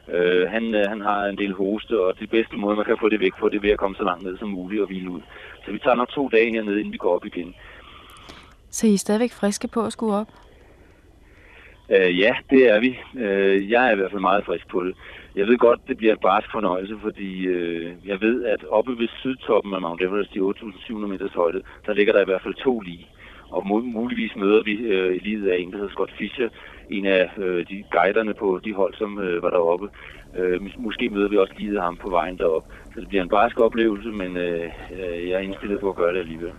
øh, 0.08 0.50
han, 0.50 0.74
øh, 0.74 0.84
han 0.88 1.00
har 1.00 1.24
en 1.24 1.38
del 1.38 1.54
hoste, 1.54 2.00
og 2.00 2.18
det 2.20 2.30
bedste 2.30 2.56
måde, 2.56 2.76
man 2.76 2.84
kan 2.84 2.96
få 3.00 3.08
det 3.08 3.20
væk 3.20 3.34
på, 3.40 3.48
det 3.48 3.56
er 3.56 3.60
ved 3.60 3.70
at 3.70 3.78
komme 3.78 3.96
så 3.96 4.04
langt 4.04 4.24
ned 4.24 4.38
som 4.38 4.48
muligt 4.48 4.82
og 4.82 4.86
hvile 4.86 5.10
ud. 5.10 5.20
Så 5.64 5.72
vi 5.72 5.78
tager 5.78 5.94
nok 5.94 6.08
to 6.08 6.28
dage 6.28 6.50
hernede, 6.50 6.78
inden 6.78 6.92
vi 6.92 6.98
går 6.98 7.14
op 7.14 7.24
igen. 7.24 7.54
Så 8.70 8.86
I 8.86 8.94
er 8.94 8.98
stadigvæk 8.98 9.32
friske 9.32 9.68
på 9.68 9.84
at 9.84 9.92
skulle 9.92 10.14
op? 10.14 10.28
Øh, 11.90 12.18
ja, 12.18 12.36
det 12.50 12.70
er 12.70 12.80
vi. 12.80 12.98
Øh, 13.18 13.70
jeg 13.70 13.88
er 13.88 13.92
i 13.92 13.96
hvert 13.96 14.10
fald 14.10 14.20
meget 14.20 14.44
frisk 14.44 14.68
på 14.68 14.84
det. 14.84 14.94
Jeg 15.36 15.46
ved 15.46 15.58
godt, 15.58 15.80
det 15.88 15.96
bliver 15.96 16.12
et 16.12 16.20
barsk 16.20 16.48
fornøjelse, 16.52 16.94
fordi 17.02 17.46
øh, 17.46 17.92
jeg 18.06 18.20
ved, 18.20 18.44
at 18.44 18.64
oppe 18.70 18.98
ved 18.98 19.08
sydtoppen 19.20 19.74
af 19.74 19.80
Mount 19.80 20.02
Everest 20.02 20.36
i 20.36 20.38
8.700 20.38 21.06
meters 21.06 21.32
højde, 21.32 21.60
der 21.86 21.92
ligger 21.94 22.12
der 22.12 22.20
i 22.22 22.24
hvert 22.24 22.42
fald 22.42 22.54
to 22.54 22.80
lige. 22.80 23.06
Og 23.50 23.66
muligvis 23.66 24.36
møder 24.36 24.62
vi 24.62 24.72
øh, 24.72 25.16
i 25.16 25.18
livet 25.18 25.50
af 25.50 25.56
en, 25.58 25.70
der 25.70 25.76
hedder 25.76 25.90
Scott 25.90 26.12
Fischer, 26.18 26.48
en 26.90 27.06
af 27.06 27.30
øh, 27.38 27.66
de 27.68 27.84
guiderne 27.90 28.34
på 28.34 28.60
de 28.64 28.72
hold, 28.74 28.94
som 28.94 29.18
øh, 29.18 29.42
var 29.42 29.50
deroppe. 29.50 29.88
Øh, 30.38 30.60
måske 30.78 31.08
møder 31.08 31.28
vi 31.28 31.36
også 31.36 31.54
livet 31.58 31.76
af 31.76 31.82
ham 31.82 31.96
på 31.96 32.10
vejen 32.10 32.38
derop. 32.38 32.64
Så 32.94 33.00
det 33.00 33.08
bliver 33.08 33.22
en 33.22 33.28
barsk 33.28 33.60
oplevelse, 33.60 34.08
men 34.08 34.36
øh, 34.36 34.70
øh, 34.92 35.28
jeg 35.28 35.34
er 35.34 35.38
indstillet 35.48 35.80
på 35.80 35.88
at 35.88 35.96
gøre 35.96 36.12
det 36.12 36.20
alligevel. 36.20 36.52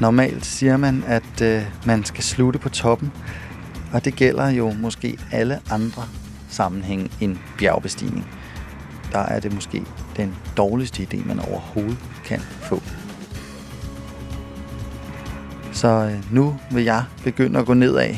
Normalt 0.00 0.44
siger 0.44 0.76
man, 0.76 1.02
at 1.06 1.36
øh, 1.42 1.60
man 1.86 2.04
skal 2.04 2.24
slutte 2.24 2.58
på 2.58 2.68
toppen, 2.68 3.12
og 3.94 4.04
det 4.04 4.16
gælder 4.16 4.50
jo 4.50 4.72
måske 4.82 5.18
alle 5.32 5.54
andre 5.76 6.02
sammenhæng 6.52 7.10
end 7.20 7.36
bjergbestigning. 7.58 8.26
Der 9.12 9.18
er 9.18 9.40
det 9.40 9.54
måske 9.54 9.84
den 10.16 10.34
dårligste 10.56 11.08
idé, 11.12 11.26
man 11.28 11.40
overhovedet 11.40 11.98
kan 12.24 12.40
få. 12.40 12.82
Så 15.72 15.88
øh, 15.88 16.34
nu 16.34 16.56
vil 16.70 16.84
jeg 16.84 17.04
begynde 17.24 17.58
at 17.58 17.66
gå 17.66 17.74
nedad, 17.74 18.14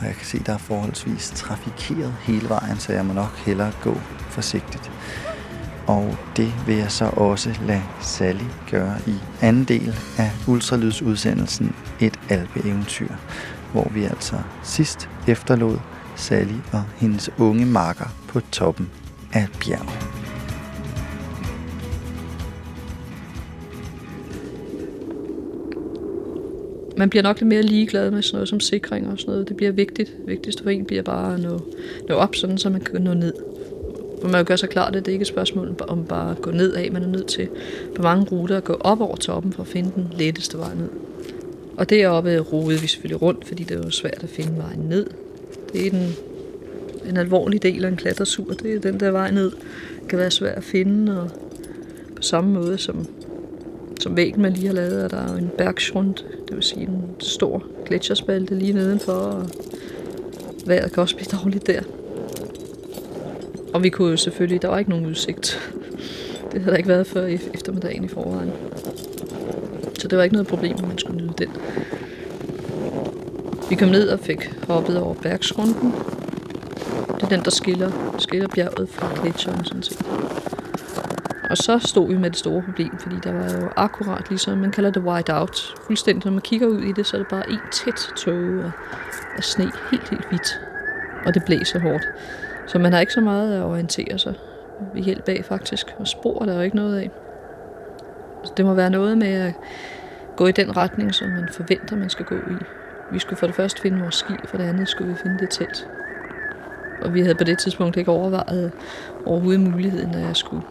og 0.00 0.06
jeg 0.06 0.14
kan 0.14 0.26
se, 0.26 0.38
der 0.46 0.52
er 0.54 0.58
forholdsvis 0.58 1.32
trafikeret 1.36 2.14
hele 2.22 2.48
vejen, 2.48 2.78
så 2.78 2.92
jeg 2.92 3.06
må 3.06 3.12
nok 3.12 3.38
hellere 3.46 3.72
gå 3.82 3.94
forsigtigt. 4.30 4.90
Og 5.86 6.16
det 6.36 6.52
vil 6.66 6.76
jeg 6.76 6.92
så 6.92 7.04
også 7.04 7.54
lade 7.66 7.82
Sally 8.00 8.44
gøre 8.70 8.96
i 9.06 9.14
anden 9.40 9.64
del 9.64 9.96
af 10.18 10.30
ultralydsudsendelsen 10.46 11.74
Et 12.00 12.20
alpeeventyr, 12.28 13.08
hvor 13.72 13.90
vi 13.94 14.04
altså 14.04 14.36
sidst 14.62 15.08
efterlod 15.26 15.78
Sally 16.18 16.58
og 16.72 16.84
hendes 16.96 17.30
unge 17.38 17.66
marker 17.66 18.08
på 18.28 18.40
toppen 18.40 18.90
af 19.32 19.46
bjerget. 19.60 20.18
man 26.98 27.10
bliver 27.10 27.22
nok 27.22 27.40
lidt 27.40 27.48
mere 27.48 27.62
ligeglad 27.62 28.10
med 28.10 28.22
sådan 28.22 28.36
noget 28.36 28.48
som 28.48 28.60
sikring 28.60 29.08
og 29.08 29.18
sådan 29.18 29.32
noget. 29.32 29.48
Det 29.48 29.56
bliver 29.56 29.72
vigtigt. 29.72 30.12
Vigtigst 30.26 30.62
for 30.62 30.70
en 30.70 30.84
bliver 30.84 31.02
bare 31.02 31.34
at 31.34 31.40
nå, 31.40 31.60
nå 32.08 32.14
op, 32.14 32.34
sådan, 32.34 32.58
så 32.58 32.70
man 32.70 32.80
kan 32.80 33.02
nå 33.02 33.14
ned. 33.14 33.34
For 34.20 34.28
man 34.28 34.44
gør 34.44 34.56
sig 34.56 34.68
klart, 34.68 34.96
at 34.96 35.06
det 35.06 35.12
ikke 35.12 35.22
er 35.22 35.24
et 35.24 35.28
spørgsmål 35.28 35.76
om 35.88 36.04
bare 36.04 36.30
at 36.30 36.42
gå 36.42 36.50
ned 36.50 36.72
af. 36.72 36.92
Man 36.92 37.02
er 37.02 37.06
nødt 37.06 37.26
til 37.26 37.48
på 37.96 38.02
mange 38.02 38.24
ruter 38.24 38.56
at 38.56 38.64
gå 38.64 38.76
op 38.80 39.00
over 39.00 39.16
toppen 39.16 39.52
for 39.52 39.62
at 39.62 39.68
finde 39.68 39.92
den 39.94 40.08
letteste 40.16 40.58
vej 40.58 40.74
ned. 40.74 40.88
Og 41.76 41.90
deroppe 41.90 42.38
roede 42.38 42.80
vi 42.80 42.86
selvfølgelig 42.86 43.22
rundt, 43.22 43.46
fordi 43.46 43.64
det 43.64 43.84
var 43.84 43.90
svært 43.90 44.22
at 44.22 44.28
finde 44.28 44.58
vejen 44.58 44.80
ned. 44.80 45.06
Det 45.72 45.86
er 45.86 45.90
den, 45.90 46.14
en 47.08 47.16
alvorlig 47.16 47.62
del 47.62 47.84
af 47.84 47.88
en 47.88 47.96
klatretur. 47.96 48.52
Det 48.52 48.74
er 48.74 48.80
den 48.80 49.00
der 49.00 49.10
vej 49.10 49.30
ned. 49.30 49.52
Kan 50.08 50.18
være 50.18 50.30
svært 50.30 50.56
at 50.56 50.64
finde, 50.64 51.20
og 51.20 51.30
på 52.16 52.22
samme 52.22 52.52
måde 52.52 52.78
som, 52.78 53.06
som 54.00 54.16
væggen, 54.16 54.42
man 54.42 54.52
lige 54.52 54.66
har 54.66 54.74
lavet, 54.74 55.04
er 55.04 55.08
der 55.08 55.36
en 55.36 55.50
bergschrund, 55.58 56.14
det 56.48 56.56
vil 56.56 56.62
sige 56.62 56.82
en 56.82 57.02
stor 57.18 57.64
gletsjerspalte 57.86 58.54
lige 58.54 58.72
nedenfor, 58.72 59.12
og 59.12 59.48
vejret 60.66 60.92
kan 60.92 61.00
også 61.00 61.16
blive 61.16 61.38
dårligt 61.42 61.66
der. 61.66 61.82
Og 63.74 63.82
vi 63.82 63.88
kunne 63.88 64.10
jo 64.10 64.16
selvfølgelig, 64.16 64.62
der 64.62 64.68
var 64.68 64.78
ikke 64.78 64.90
nogen 64.90 65.06
udsigt. 65.06 65.72
Det 66.52 66.60
havde 66.60 66.70
der 66.70 66.76
ikke 66.76 66.88
været 66.88 67.06
før 67.06 67.26
eftermiddagen 67.54 68.04
i 68.04 68.08
forvejen. 68.08 68.50
Så 69.98 70.08
det 70.08 70.18
var 70.18 70.24
ikke 70.24 70.34
noget 70.34 70.48
problem, 70.48 70.74
at 70.74 70.88
man 70.88 70.98
skulle 70.98 71.16
nyde 71.16 71.34
den. 71.38 71.48
Vi 73.70 73.74
kom 73.74 73.88
ned 73.88 74.08
og 74.08 74.20
fik 74.20 74.54
hoppet 74.68 74.98
over 74.98 75.14
Bergsrunden. 75.14 75.92
Det 77.14 77.22
er 77.22 77.28
den, 77.28 77.44
der 77.44 77.50
skiller, 77.50 77.90
skiller 78.18 78.48
bjerget 78.48 78.88
fra 78.88 79.10
gletsjeren, 79.22 79.64
sådan 79.64 79.82
set. 79.82 80.06
Og 81.50 81.56
så 81.56 81.78
stod 81.78 82.08
vi 82.08 82.18
med 82.18 82.30
det 82.30 82.38
store 82.38 82.62
problem, 82.62 82.98
fordi 82.98 83.16
der 83.24 83.32
var 83.32 83.60
jo 83.60 83.68
akkurat 83.76 84.28
ligesom, 84.28 84.58
man 84.58 84.70
kalder 84.70 84.90
det 84.90 85.02
white 85.02 85.34
out. 85.34 85.74
Fuldstændig, 85.86 86.24
når 86.24 86.32
man 86.32 86.40
kigger 86.40 86.66
ud 86.66 86.80
i 86.80 86.92
det, 86.92 87.06
så 87.06 87.16
er 87.16 87.18
det 87.18 87.28
bare 87.28 87.50
en 87.50 87.58
tæt 87.72 88.12
tåge 88.16 88.64
af, 88.64 88.70
af 89.36 89.44
sne, 89.44 89.70
helt, 89.90 90.08
helt 90.10 90.28
hvidt. 90.28 90.60
Og 91.26 91.34
det 91.34 91.44
blæser 91.44 91.80
hårdt. 91.80 92.04
Så 92.66 92.78
man 92.78 92.92
har 92.92 93.00
ikke 93.00 93.12
så 93.12 93.20
meget 93.20 93.54
at 93.54 93.62
orientere 93.62 94.18
sig 94.18 94.34
ved 94.94 95.02
hjælp 95.02 95.28
af 95.28 95.44
faktisk. 95.44 95.86
Og 95.98 96.08
spor 96.08 96.38
der 96.44 96.52
er 96.52 96.56
jo 96.56 96.62
ikke 96.62 96.76
noget 96.76 96.98
af. 96.98 97.10
Så 98.44 98.52
det 98.56 98.64
må 98.64 98.74
være 98.74 98.90
noget 98.90 99.18
med 99.18 99.32
at 99.32 99.52
gå 100.36 100.46
i 100.46 100.52
den 100.52 100.76
retning, 100.76 101.14
som 101.14 101.28
man 101.28 101.48
forventer, 101.52 101.96
man 101.96 102.10
skal 102.10 102.26
gå 102.26 102.34
i. 102.34 102.64
Vi 103.10 103.18
skulle 103.18 103.38
for 103.38 103.46
det 103.46 103.54
første 103.54 103.80
finde 103.80 104.00
vores 104.00 104.14
ski, 104.14 104.34
for 104.44 104.56
det 104.56 104.64
andet 104.64 104.88
skulle 104.88 105.12
vi 105.12 105.18
finde 105.22 105.38
det 105.38 105.50
telt. 105.50 105.88
Og 107.02 107.14
vi 107.14 107.20
havde 107.20 107.34
på 107.34 107.44
det 107.44 107.58
tidspunkt 107.58 107.96
ikke 107.96 108.10
overvejet 108.10 108.72
overhovedet 109.26 109.60
muligheden, 109.60 110.14
at 110.14 110.26
jeg 110.26 110.36
skulle 110.36 110.62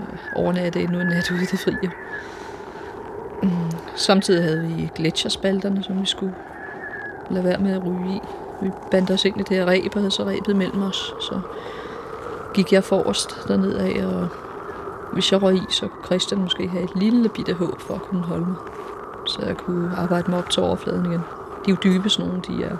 øh, 0.00 0.18
overnatte 0.34 0.80
endnu 0.80 1.00
en 1.00 1.06
nat 1.06 1.30
ude 1.30 1.42
i 1.42 1.46
det 1.46 1.58
frie. 1.58 1.90
Mm. 3.42 3.50
Samtidig 3.96 4.44
havde 4.44 4.60
vi 4.60 4.90
gletsjerspalterne, 4.94 5.82
som 5.82 6.00
vi 6.00 6.06
skulle 6.06 6.34
lade 7.30 7.44
være 7.44 7.58
med 7.58 7.72
at 7.72 7.86
ryge 7.86 8.16
i. 8.16 8.20
Vi 8.62 8.70
bandt 8.90 9.10
os 9.10 9.24
ind 9.24 9.40
i 9.40 9.42
det 9.42 9.56
her 9.56 9.66
ræb, 9.66 9.92
og 9.94 10.00
havde 10.00 10.10
så 10.10 10.24
ræbet 10.24 10.56
mellem 10.56 10.82
os. 10.82 11.14
Så 11.20 11.40
gik 12.54 12.72
jeg 12.72 12.84
forrest 12.84 13.48
derned 13.48 13.74
af, 13.74 14.06
og 14.06 14.28
hvis 15.12 15.32
jeg 15.32 15.42
røg 15.42 15.54
i, 15.54 15.66
så 15.70 15.88
kunne 15.88 16.04
Christian 16.04 16.40
måske 16.40 16.68
have 16.68 16.84
et 16.84 16.96
lille 16.96 17.28
bitte 17.28 17.54
håb 17.54 17.80
for 17.80 17.94
at 17.94 18.02
kunne 18.02 18.22
holde 18.22 18.46
mig. 18.46 18.56
Så 19.26 19.42
jeg 19.46 19.56
kunne 19.56 19.96
arbejde 19.96 20.30
mig 20.30 20.38
op 20.38 20.50
til 20.50 20.62
overfladen 20.62 21.06
igen. 21.06 21.20
De 21.68 21.72
er 21.72 21.76
jo 21.84 21.92
dybe, 21.92 22.08
sådan 22.08 22.28
nogle. 22.28 22.42
De 22.48 22.64
er 22.64 22.76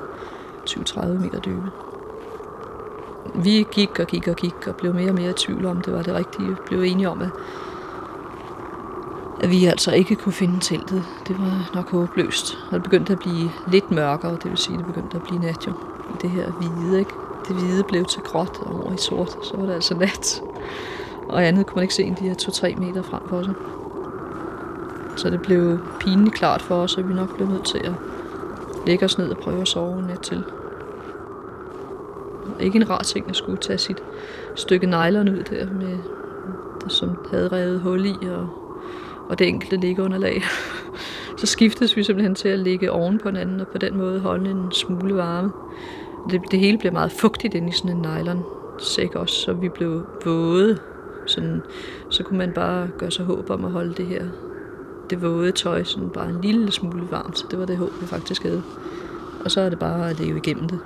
20-30 0.67 1.07
meter 1.07 1.41
dybe. 1.41 1.71
Vi 3.35 3.67
gik 3.73 3.99
og 4.01 4.07
gik 4.07 4.29
og 4.29 4.37
gik 4.37 4.67
og 4.67 4.77
blev 4.77 4.95
mere 4.95 5.09
og 5.09 5.15
mere 5.15 5.31
i 5.31 5.33
tvivl 5.33 5.67
om, 5.67 5.81
det 5.81 5.93
var 5.93 6.03
det 6.03 6.15
rigtige. 6.15 6.49
Vi 6.49 6.55
blev 6.67 6.83
enige 6.83 7.09
om, 7.09 7.21
at, 7.21 7.31
at 9.41 9.51
vi 9.51 9.65
altså 9.65 9.93
ikke 9.93 10.17
kunne 10.17 10.33
finde 10.33 10.61
teltet. 10.61 11.05
Det 11.29 11.39
var 11.39 11.71
nok 11.75 11.91
håbløst. 11.91 12.59
Og 12.71 12.75
det 12.75 12.83
begyndte 12.83 13.13
at 13.13 13.19
blive 13.19 13.51
lidt 13.73 13.91
mørkere, 13.91 14.33
det 14.33 14.51
vil 14.51 14.59
sige, 14.59 14.75
at 14.75 14.79
det 14.79 14.95
begyndte 14.95 15.17
at 15.17 15.23
blive 15.23 15.41
nat 15.41 15.67
jo. 15.67 15.73
Det 16.23 16.31
her 16.31 16.51
hvide, 16.51 16.99
ikke? 16.99 17.13
Det 17.49 17.57
hvide 17.57 17.85
blev 17.85 18.05
til 18.05 18.23
gråt 18.23 18.59
og 18.61 18.85
over 18.85 18.93
i 18.93 18.97
sort, 18.97 19.37
så 19.43 19.57
var 19.57 19.67
det 19.67 19.75
altså 19.75 19.95
nat. 19.95 20.43
Og 21.29 21.47
andet 21.47 21.67
kunne 21.67 21.75
man 21.75 21.83
ikke 21.83 21.95
se 21.95 22.03
end 22.03 22.17
de 22.17 22.25
her 22.25 22.35
2-3 22.35 22.81
meter 22.81 23.03
frem 23.03 23.23
for 23.29 23.43
sig. 23.43 23.55
Så 25.17 25.31
det 25.31 25.43
blev 25.43 25.79
pinligt 26.01 26.35
klart 26.35 26.63
for 26.63 26.75
os, 26.75 26.99
at 26.99 27.09
vi 27.09 27.15
nok 27.15 27.37
blev 27.37 27.49
nødt 27.49 27.65
til 27.65 27.79
at 27.79 27.93
lægge 28.87 29.05
os 29.05 29.19
ned 29.19 29.31
og 29.31 29.37
prøve 29.37 29.61
at 29.61 29.69
sove 29.69 30.03
net 30.03 30.21
til. 30.21 30.45
Ikke 32.61 32.77
en 32.77 32.91
rar 32.91 33.03
ting 33.03 33.29
at 33.29 33.37
skulle 33.37 33.59
tage 33.59 33.79
sit 33.79 34.03
stykke 34.55 34.87
nylon 34.87 35.29
ud 35.29 35.43
der, 35.43 35.67
med, 35.73 35.99
som 36.89 37.19
havde 37.31 37.49
revet 37.49 37.81
hul 37.81 38.07
i, 38.07 38.15
og, 38.31 38.49
og 39.29 39.39
det 39.39 39.49
enkelte 39.49 39.77
liggeunderlag. 39.77 40.43
Så 41.39 41.47
skiftes 41.47 41.97
vi 41.97 42.03
simpelthen 42.03 42.35
til 42.35 42.49
at 42.49 42.59
ligge 42.59 42.91
oven 42.91 43.19
på 43.19 43.29
hinanden, 43.29 43.61
og 43.61 43.69
på 43.69 43.79
den 43.79 43.97
måde 43.97 44.21
holde 44.21 44.51
en 44.51 44.73
smule 44.73 45.15
varme. 45.15 45.53
Det, 46.31 46.41
det 46.51 46.59
hele 46.59 46.79
blev 46.79 46.93
meget 46.93 47.13
fugtigt 47.13 47.55
ind 47.55 47.69
i 47.69 47.73
sådan 47.73 47.91
en 47.91 48.03
nylon 48.03 48.45
sæk 48.79 49.15
også, 49.15 49.35
så 49.35 49.53
vi 49.53 49.69
blev 49.69 50.07
våde. 50.25 50.79
Sådan, 51.27 51.63
så 52.11 52.23
kunne 52.23 52.39
man 52.39 52.53
bare 52.53 52.89
gøre 52.99 53.11
sig 53.11 53.25
håb 53.25 53.51
om 53.51 53.65
at 53.65 53.71
holde 53.71 53.95
det 53.95 54.07
her 54.07 54.25
det 55.11 55.23
våde 55.23 55.53
tøj 55.53 55.85
sådan 55.85 56.11
bare 56.11 56.29
en 56.29 56.41
lille 56.41 56.73
smule 56.73 57.11
varmt, 57.11 57.39
så 57.39 57.45
det 57.51 57.59
var 57.59 57.65
det 57.65 57.77
håb, 57.77 58.01
vi 58.01 58.07
faktisk 58.07 58.43
havde. 58.43 58.63
Og 59.45 59.51
så 59.51 59.61
er 59.61 59.69
det 59.69 59.79
bare 59.79 60.11
at 60.11 60.21
leve 60.21 60.39
igennem 60.39 60.69
det. 60.69 60.79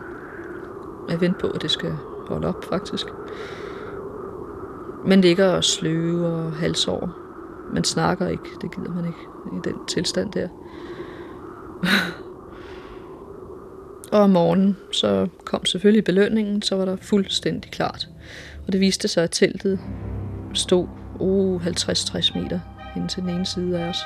Jeg 1.08 1.20
venter 1.20 1.40
på, 1.40 1.46
at 1.46 1.62
det 1.62 1.70
skal 1.70 1.92
holde 2.28 2.48
op, 2.48 2.64
faktisk. 2.64 3.06
Man 5.06 5.20
ligger 5.20 5.46
og 5.46 5.64
sløve 5.64 6.26
og 6.26 6.52
halsår. 6.52 7.10
Man 7.72 7.84
snakker 7.84 8.28
ikke, 8.28 8.48
det 8.60 8.74
gider 8.74 8.94
man 8.94 9.04
ikke 9.04 9.18
i 9.56 9.60
den 9.64 9.86
tilstand 9.88 10.32
der. 10.32 10.48
Og 14.12 14.20
om 14.20 14.30
morgenen, 14.30 14.76
så 14.90 15.28
kom 15.44 15.64
selvfølgelig 15.64 16.04
belønningen, 16.04 16.62
så 16.62 16.76
var 16.76 16.84
der 16.84 16.96
fuldstændig 16.96 17.70
klart. 17.70 18.08
Og 18.66 18.72
det 18.72 18.80
viste 18.80 19.08
sig, 19.08 19.24
at 19.24 19.30
teltet 19.30 19.78
stod 20.54 20.86
uh, 21.20 21.54
oh, 21.54 21.66
50-60 21.66 22.40
meter 22.40 22.60
hen 22.94 23.08
til 23.08 23.22
den 23.22 23.30
ene 23.30 23.46
side 23.46 23.80
af 23.80 23.88
os. 23.88 23.98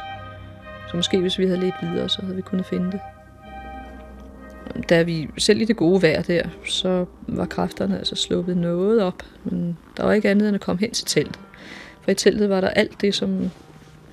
Så 0.91 0.97
måske 0.97 1.21
hvis 1.21 1.39
vi 1.39 1.47
havde 1.47 1.61
lidt 1.61 1.75
videre, 1.83 2.09
så 2.09 2.23
havde 2.23 2.37
vi 2.37 2.43
kunnet 2.43 2.67
finde 2.67 2.93
det. 2.93 3.01
Da 4.89 5.03
vi 5.03 5.29
selv 5.39 5.61
i 5.61 5.65
det 5.65 5.77
gode 5.77 6.03
vejr 6.03 6.23
der, 6.23 6.43
så 6.67 7.05
var 7.27 7.47
kræfterne 7.47 7.99
altså 7.99 8.15
sluppet 8.15 8.57
noget 8.57 9.03
op, 9.03 9.23
men 9.45 9.79
der 9.97 10.05
var 10.05 10.13
ikke 10.13 10.31
andet 10.31 10.49
end 10.49 10.55
at 10.55 10.61
komme 10.61 10.81
hen 10.81 10.91
til 10.91 11.07
teltet. 11.07 11.41
For 12.03 12.11
i 12.11 12.15
teltet 12.15 12.49
var 12.49 12.61
der 12.61 12.69
alt 12.69 13.01
det, 13.01 13.15
som, 13.15 13.51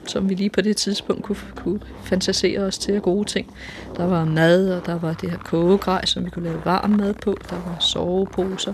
som 0.08 0.30
vi 0.30 0.36
lige 0.36 0.50
på 0.50 0.62
det 0.62 0.78
tidspunkt 0.78 1.24
kunne, 1.24 1.38
kunne 1.56 1.80
fantasere 2.04 2.60
os 2.60 2.78
til 2.78 2.92
af 2.92 3.02
gode 3.02 3.26
ting. 3.30 3.54
Der 3.98 4.06
var 4.06 4.26
mad, 4.26 4.74
og 4.74 4.86
der 4.86 5.00
var 5.00 5.14
det 5.14 5.32
her 5.32 5.38
kogegrej, 5.38 6.06
som 6.06 6.26
vi 6.26 6.30
kunne 6.30 6.46
lave 6.46 6.66
varm 6.66 6.90
mad 6.90 7.14
på. 7.14 7.38
Der 7.50 7.56
var 7.56 7.78
soveposer. 7.80 8.74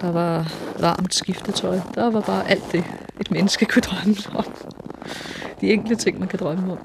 Der 0.00 0.12
var 0.12 0.52
varmt 0.80 1.14
skiftetøj. 1.14 1.80
Der 1.94 2.10
var 2.10 2.20
bare 2.20 2.50
alt 2.50 2.72
det, 2.72 2.84
et 3.20 3.30
menneske 3.30 3.64
kunne 3.64 3.82
drømme 3.82 4.16
om. 4.34 4.44
De 5.60 5.72
enkle 5.72 5.96
ting, 5.96 6.18
man 6.18 6.28
kan 6.28 6.38
drømme 6.38 6.72
om. 6.72 6.78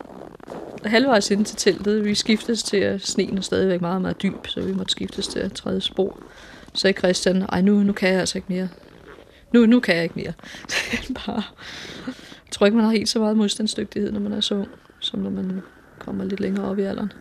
Halvvejs 0.86 1.32
ind 1.32 1.46
til 1.46 1.58
teltet, 1.58 2.06
vi 2.06 2.16
skiftes 2.16 2.64
til, 2.64 2.78
at 2.78 3.02
sneen 3.02 3.38
er 3.38 3.42
stadigvæk 3.42 3.82
meget, 3.82 4.02
meget 4.02 4.22
dyb, 4.22 4.48
så 4.48 4.62
vi 4.62 4.74
måtte 4.74 4.92
skiftes 4.92 5.28
til 5.28 5.40
at 5.40 5.54
træde 5.54 5.82
spor. 5.82 6.20
Så 6.74 6.82
sagde 6.82 6.98
Christian, 6.98 7.42
ej 7.42 7.62
nu, 7.62 7.84
nu 7.84 7.94
kan 7.94 8.10
jeg 8.10 8.20
altså 8.20 8.38
ikke 8.38 8.54
mere. 8.54 8.70
Nu, 9.54 9.66
nu 9.66 9.80
kan 9.80 9.96
jeg 9.96 10.04
ikke 10.04 10.16
mere. 10.16 10.34
bare, 11.26 11.44
jeg 12.46 12.52
tror 12.52 12.66
ikke, 12.66 12.76
man 12.76 12.86
har 12.86 12.92
helt 12.92 13.10
så 13.10 13.20
meget 13.20 13.38
modstandsdygtighed, 13.38 14.12
når 14.12 14.20
man 14.20 14.34
er 14.34 14.42
så 14.42 14.56
ung, 14.56 14.70
som 15.00 15.20
når 15.20 15.30
man 15.30 15.62
kommer 16.00 16.24
lidt 16.24 16.40
længere 16.40 16.66
op 16.66 16.80
i 16.80 16.84
alderen. 16.84 17.12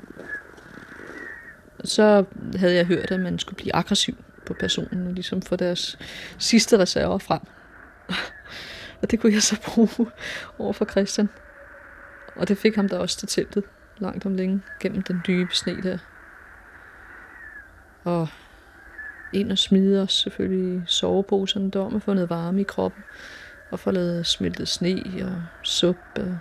Så 1.85 2.25
havde 2.57 2.75
jeg 2.75 2.87
hørt, 2.87 3.11
at 3.11 3.21
man 3.21 3.39
skulle 3.39 3.57
blive 3.57 3.75
aggressiv 3.75 4.17
på 4.47 4.55
personen, 4.55 5.07
og 5.07 5.13
ligesom 5.13 5.43
få 5.43 5.57
deres 5.57 5.99
sidste 6.39 6.79
reserver 6.79 7.19
frem 7.19 7.41
og 9.05 9.11
det 9.11 9.21
kunne 9.21 9.33
jeg 9.33 9.43
så 9.43 9.61
bruge 9.67 10.11
over 10.59 10.73
for 10.73 10.85
Christian. 10.85 11.29
Og 12.37 12.49
det 12.49 12.59
fik 12.59 12.77
ham 12.77 12.89
da 12.89 12.99
også 12.99 13.19
til 13.19 13.29
teltet, 13.29 13.65
langt 13.99 14.27
om 14.27 14.35
længe, 14.35 14.63
gennem 14.81 15.03
den 15.03 15.21
dybe 15.27 15.55
sne 15.55 15.83
der. 15.83 15.99
Og 18.05 18.29
ind 19.33 19.53
og 19.53 19.59
smide 19.59 20.03
os 20.03 20.13
selvfølgelig 20.13 20.77
i 20.77 20.83
soveposerne 20.87 21.71
der, 21.71 21.81
og 21.81 22.03
få 22.03 22.15
noget 22.15 22.31
varme 22.31 22.61
i 22.61 22.65
kroppen, 22.65 23.03
og 23.71 23.81
få 23.81 23.91
lavet 23.91 24.27
smeltet 24.27 24.69
sne 24.69 25.03
og 25.23 25.43
suppe. 25.63 26.41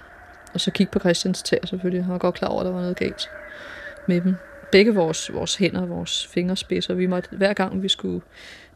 Og 0.53 0.59
så 0.59 0.72
kigge 0.72 0.91
på 0.91 0.99
Christians 0.99 1.43
tær 1.43 1.66
selvfølgelig. 1.66 2.03
Han 2.03 2.14
var 2.14 2.20
godt 2.20 2.36
klar 2.36 2.49
over, 2.49 2.59
at 2.59 2.66
der 2.66 2.72
var 2.72 2.82
noget 2.82 2.97
galt 2.97 3.30
med 4.07 4.22
dem. 4.22 4.36
Begge 4.72 4.95
vores, 4.95 5.34
vores 5.34 5.55
hænder, 5.55 5.86
vores 5.86 6.28
fingerspidser, 6.28 6.93
vi 6.93 7.05
måtte, 7.05 7.30
hver 7.32 7.53
gang 7.53 7.84
vi 7.84 7.89
skulle 7.89 8.22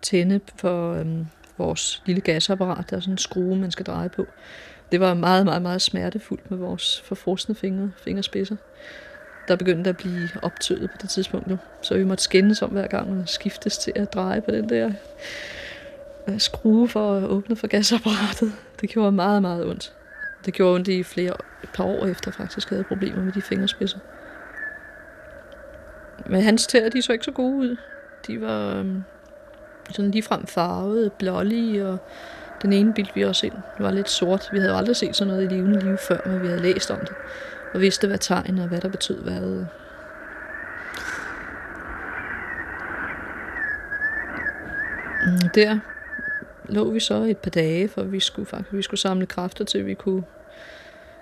tænde 0.02 0.40
for 0.56 0.94
øhm, 0.94 1.28
vores 1.58 2.02
lille 2.06 2.22
gasapparat, 2.22 2.90
der 2.90 2.96
er 2.96 3.00
sådan 3.00 3.14
en 3.14 3.18
skrue, 3.18 3.56
man 3.56 3.72
skal 3.72 3.86
dreje 3.86 4.10
på, 4.10 4.26
det 4.92 5.00
var 5.00 5.14
meget, 5.14 5.46
meget, 5.46 5.62
meget 5.62 5.82
smertefuldt 5.82 6.52
med 6.52 6.58
vores 6.58 7.02
forfrosne 7.02 7.56
fingre, 7.56 7.92
fingerspidser. 7.98 8.56
Der 9.48 9.56
begyndte 9.56 9.90
at 9.90 9.98
blive 9.98 10.30
optøet 10.42 10.90
på 10.92 10.98
det 11.02 11.10
tidspunkt 11.10 11.48
nu. 11.48 11.58
Så 11.82 11.98
vi 11.98 12.04
måtte 12.04 12.24
skændes 12.24 12.62
om 12.62 12.70
hver 12.70 12.88
gang 12.88 13.22
og 13.22 13.30
skiftes 13.30 13.78
til 13.78 13.94
at 13.96 14.14
dreje 14.14 14.42
på 14.42 14.52
den 14.52 14.70
der 14.70 14.92
øh, 16.28 16.40
skrue 16.40 16.88
for 16.88 17.14
at 17.14 17.24
åbne 17.24 17.56
for 17.56 17.68
gasapparatet. 17.68 18.52
Det 18.82 18.90
gjorde 18.90 19.12
meget, 19.12 19.42
meget 19.42 19.66
ondt. 19.66 19.94
Det 20.46 20.54
gjorde 20.54 20.76
ondt 20.76 20.88
i 20.88 21.04
flere, 21.04 21.34
et 21.64 21.70
par 21.74 21.84
år 21.84 22.06
efter 22.06 22.32
faktisk 22.32 22.70
havde 22.70 22.84
problemer 22.84 23.24
med 23.24 23.32
de 23.32 23.42
fingerspidser. 23.42 24.00
Men 26.26 26.42
hans 26.42 26.68
tæer, 26.68 26.90
de 26.90 27.02
så 27.02 27.14
ikke 27.14 27.26
så 27.26 27.32
gode 27.32 27.56
ud. 27.58 27.78
De 28.28 28.42
var 28.42 28.76
øhm, 28.76 29.04
sådan 29.90 30.12
ligefrem 30.12 30.48
farvede, 30.48 31.10
blålige 31.10 31.88
og 31.88 31.98
den 32.62 32.74
ene 32.74 32.94
bildte 32.94 33.16
vi 33.16 33.24
også 33.24 33.46
ind. 33.46 33.54
Det 33.54 33.86
var 33.86 33.92
lidt 33.92 34.10
sort. 34.10 34.50
Vi 34.52 34.60
havde 34.60 34.74
aldrig 34.74 34.96
set 34.96 35.16
sådan 35.16 35.34
noget 35.34 35.52
i 35.52 35.56
levende 35.56 35.80
liv 35.80 35.98
før, 35.98 36.18
men 36.26 36.42
vi 36.42 36.48
havde 36.48 36.62
læst 36.62 36.92
om 36.92 37.00
det. 37.00 37.16
Og 37.74 37.82
vidste, 37.82 38.08
hvad 38.08 38.18
tegn 38.18 38.60
og 38.60 38.68
hvad 38.68 38.82
der 38.82 38.90
betød 38.90 39.24
hvad. 39.24 39.66
Mm, 45.26 45.50
der 45.56 45.80
lå 46.70 46.92
vi 46.92 47.00
så 47.00 47.24
et 47.24 47.38
par 47.38 47.50
dage, 47.50 47.90
for 47.90 48.04
vi 48.04 48.20
skulle 48.20 48.46
faktisk 48.46 48.74
vi 48.74 48.82
skulle 48.82 49.00
samle 49.00 49.26
kræfter 49.26 49.66
til, 49.66 49.78
at 49.78 49.86
vi 49.86 49.94
kunne 49.94 50.24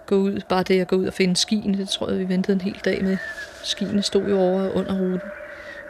gå 0.05 0.16
ud. 0.16 0.41
Bare 0.49 0.63
det 0.63 0.82
at 0.82 0.88
gå 0.88 0.95
ud 0.95 1.07
og 1.07 1.13
finde 1.13 1.36
skien, 1.36 1.74
det 1.74 1.89
tror 1.89 2.09
jeg, 2.09 2.20
vi 2.20 2.30
ventede 2.30 2.55
en 2.55 2.61
hel 2.61 2.82
dag 2.86 3.03
med. 3.03 3.18
Skiene 3.63 4.01
stod 4.01 4.24
jo 4.24 4.39
over 4.39 4.70
under 4.70 4.99
ruten. 4.99 5.30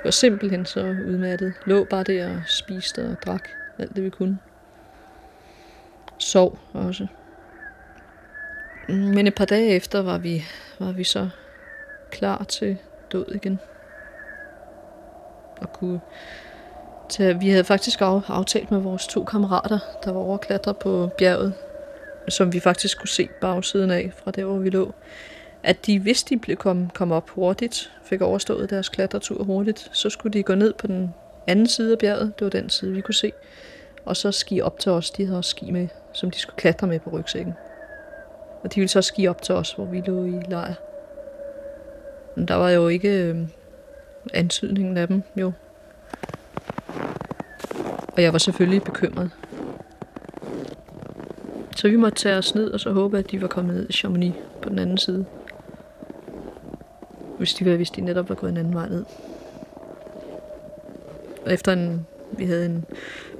Jeg 0.06 0.08
var 0.08 0.12
simpelthen 0.12 0.66
så 0.66 0.80
udmattet. 0.82 1.53
Lå 1.66 1.84
bare 1.84 2.03
der 2.03 2.30
og 2.30 2.41
spiste 2.47 3.10
og 3.10 3.18
drak 3.26 3.49
alt 3.80 3.95
det, 3.95 4.03
vi 4.03 4.10
kunne 4.10 4.38
sov 6.18 6.60
også. 6.74 7.08
Mm, 8.89 8.95
men 8.95 9.28
et 9.28 9.36
par 9.36 9.45
dage 9.45 9.70
efter 9.70 10.01
var 10.01 10.18
vi, 10.18 10.43
var 10.80 10.91
vi 10.91 11.03
så 11.03 11.30
klar 12.12 12.43
til 12.43 12.78
død 13.12 13.26
igen. 13.36 13.60
Og 15.62 15.74
kunne 15.74 15.99
tage, 17.10 17.39
vi 17.39 17.49
havde 17.49 17.64
faktisk 17.64 18.01
aftalt 18.01 18.72
med 18.72 18.80
vores 18.80 19.08
to 19.08 19.24
kammerater, 19.24 19.80
der 20.03 20.12
var 20.12 20.20
overklatret 20.20 20.78
på 20.78 21.10
bjerget, 21.18 21.53
som 22.30 22.53
vi 22.53 22.60
faktisk 22.60 22.99
kunne 22.99 23.10
se 23.10 23.30
bagsiden 23.41 23.91
af 23.91 24.12
fra 24.24 24.32
der, 24.32 24.45
hvor 24.45 24.58
vi 24.58 24.70
lå, 24.70 24.93
at 25.66 25.86
de, 25.86 25.99
hvis 25.99 26.24
de 26.24 26.38
blev 26.38 26.57
kom, 26.57 26.89
kom 26.89 27.11
op 27.11 27.30
hurtigt, 27.30 27.91
fik 28.03 28.22
overstået 28.22 28.70
deres 28.70 28.89
klatretur 28.89 29.43
hurtigt, 29.43 29.89
så 29.93 30.09
skulle 30.09 30.34
de 30.34 30.43
gå 30.43 30.55
ned 30.55 30.74
på 30.74 30.88
den 30.88 31.13
anden 31.47 31.68
side 31.68 31.91
af 31.91 31.97
bjerget, 31.99 32.39
det 32.39 32.45
var 32.45 32.49
den 32.49 32.70
side, 32.70 32.93
vi 32.93 33.01
kunne 33.01 33.13
se, 33.13 33.32
og 34.05 34.18
så 34.18 34.32
ski 34.32 34.61
op 34.61 34.80
til 34.80 34.91
os, 34.91 35.11
de 35.11 35.26
havde 35.26 35.38
også 35.38 35.49
ski 35.49 35.72
med, 35.72 35.88
som 36.13 36.32
de 36.32 36.39
skulle 36.39 36.55
klatre 36.57 36.88
med 36.88 36.99
på 36.99 37.09
rygsækken. 37.09 37.53
Og 38.63 38.76
de 38.76 38.80
ville 38.80 38.89
så 38.89 39.01
ski 39.01 39.28
op 39.28 39.41
til 39.41 39.55
os, 39.55 39.72
hvor 39.72 39.86
vi 39.86 40.01
lå 40.05 40.26
i 40.26 40.41
lejr. 40.49 40.74
Men 42.36 42.47
der 42.47 42.55
var 42.55 42.70
jo 42.70 42.88
ikke 42.88 43.09
øh, 43.09 43.38
antydningen 44.34 44.97
af 44.97 45.07
dem, 45.07 45.24
jo. 45.36 45.51
Og 48.07 48.24
jeg 48.24 48.34
var 48.34 48.39
selvfølgelig 48.39 48.84
bekymret. 48.84 49.32
Så 51.76 51.88
vi 51.89 51.95
måtte 51.95 52.18
tage 52.18 52.38
os 52.38 52.55
ned 52.55 52.72
og 52.72 52.80
så 52.80 52.91
håbe, 52.91 53.20
at 53.20 53.32
de 53.32 53.41
var 53.41 53.47
kommet 53.47 53.76
ned 53.76 53.89
i 53.89 53.93
Chamonix 53.93 54.34
på 54.61 54.70
den 54.70 54.80
anden 54.80 54.97
side. 54.97 55.26
Hvis 57.38 57.54
de, 57.54 57.76
hvis 57.76 57.90
de 57.90 58.02
netop 58.02 58.30
var 58.30 58.36
gået 58.36 58.52
en 58.52 58.58
anden 58.58 58.74
vej 58.74 58.90
ned. 58.90 59.06
Og 61.46 61.54
efter 61.54 61.74
en, 61.74 62.08
vi 62.38 62.46
havde 62.46 62.66
en 62.66 62.86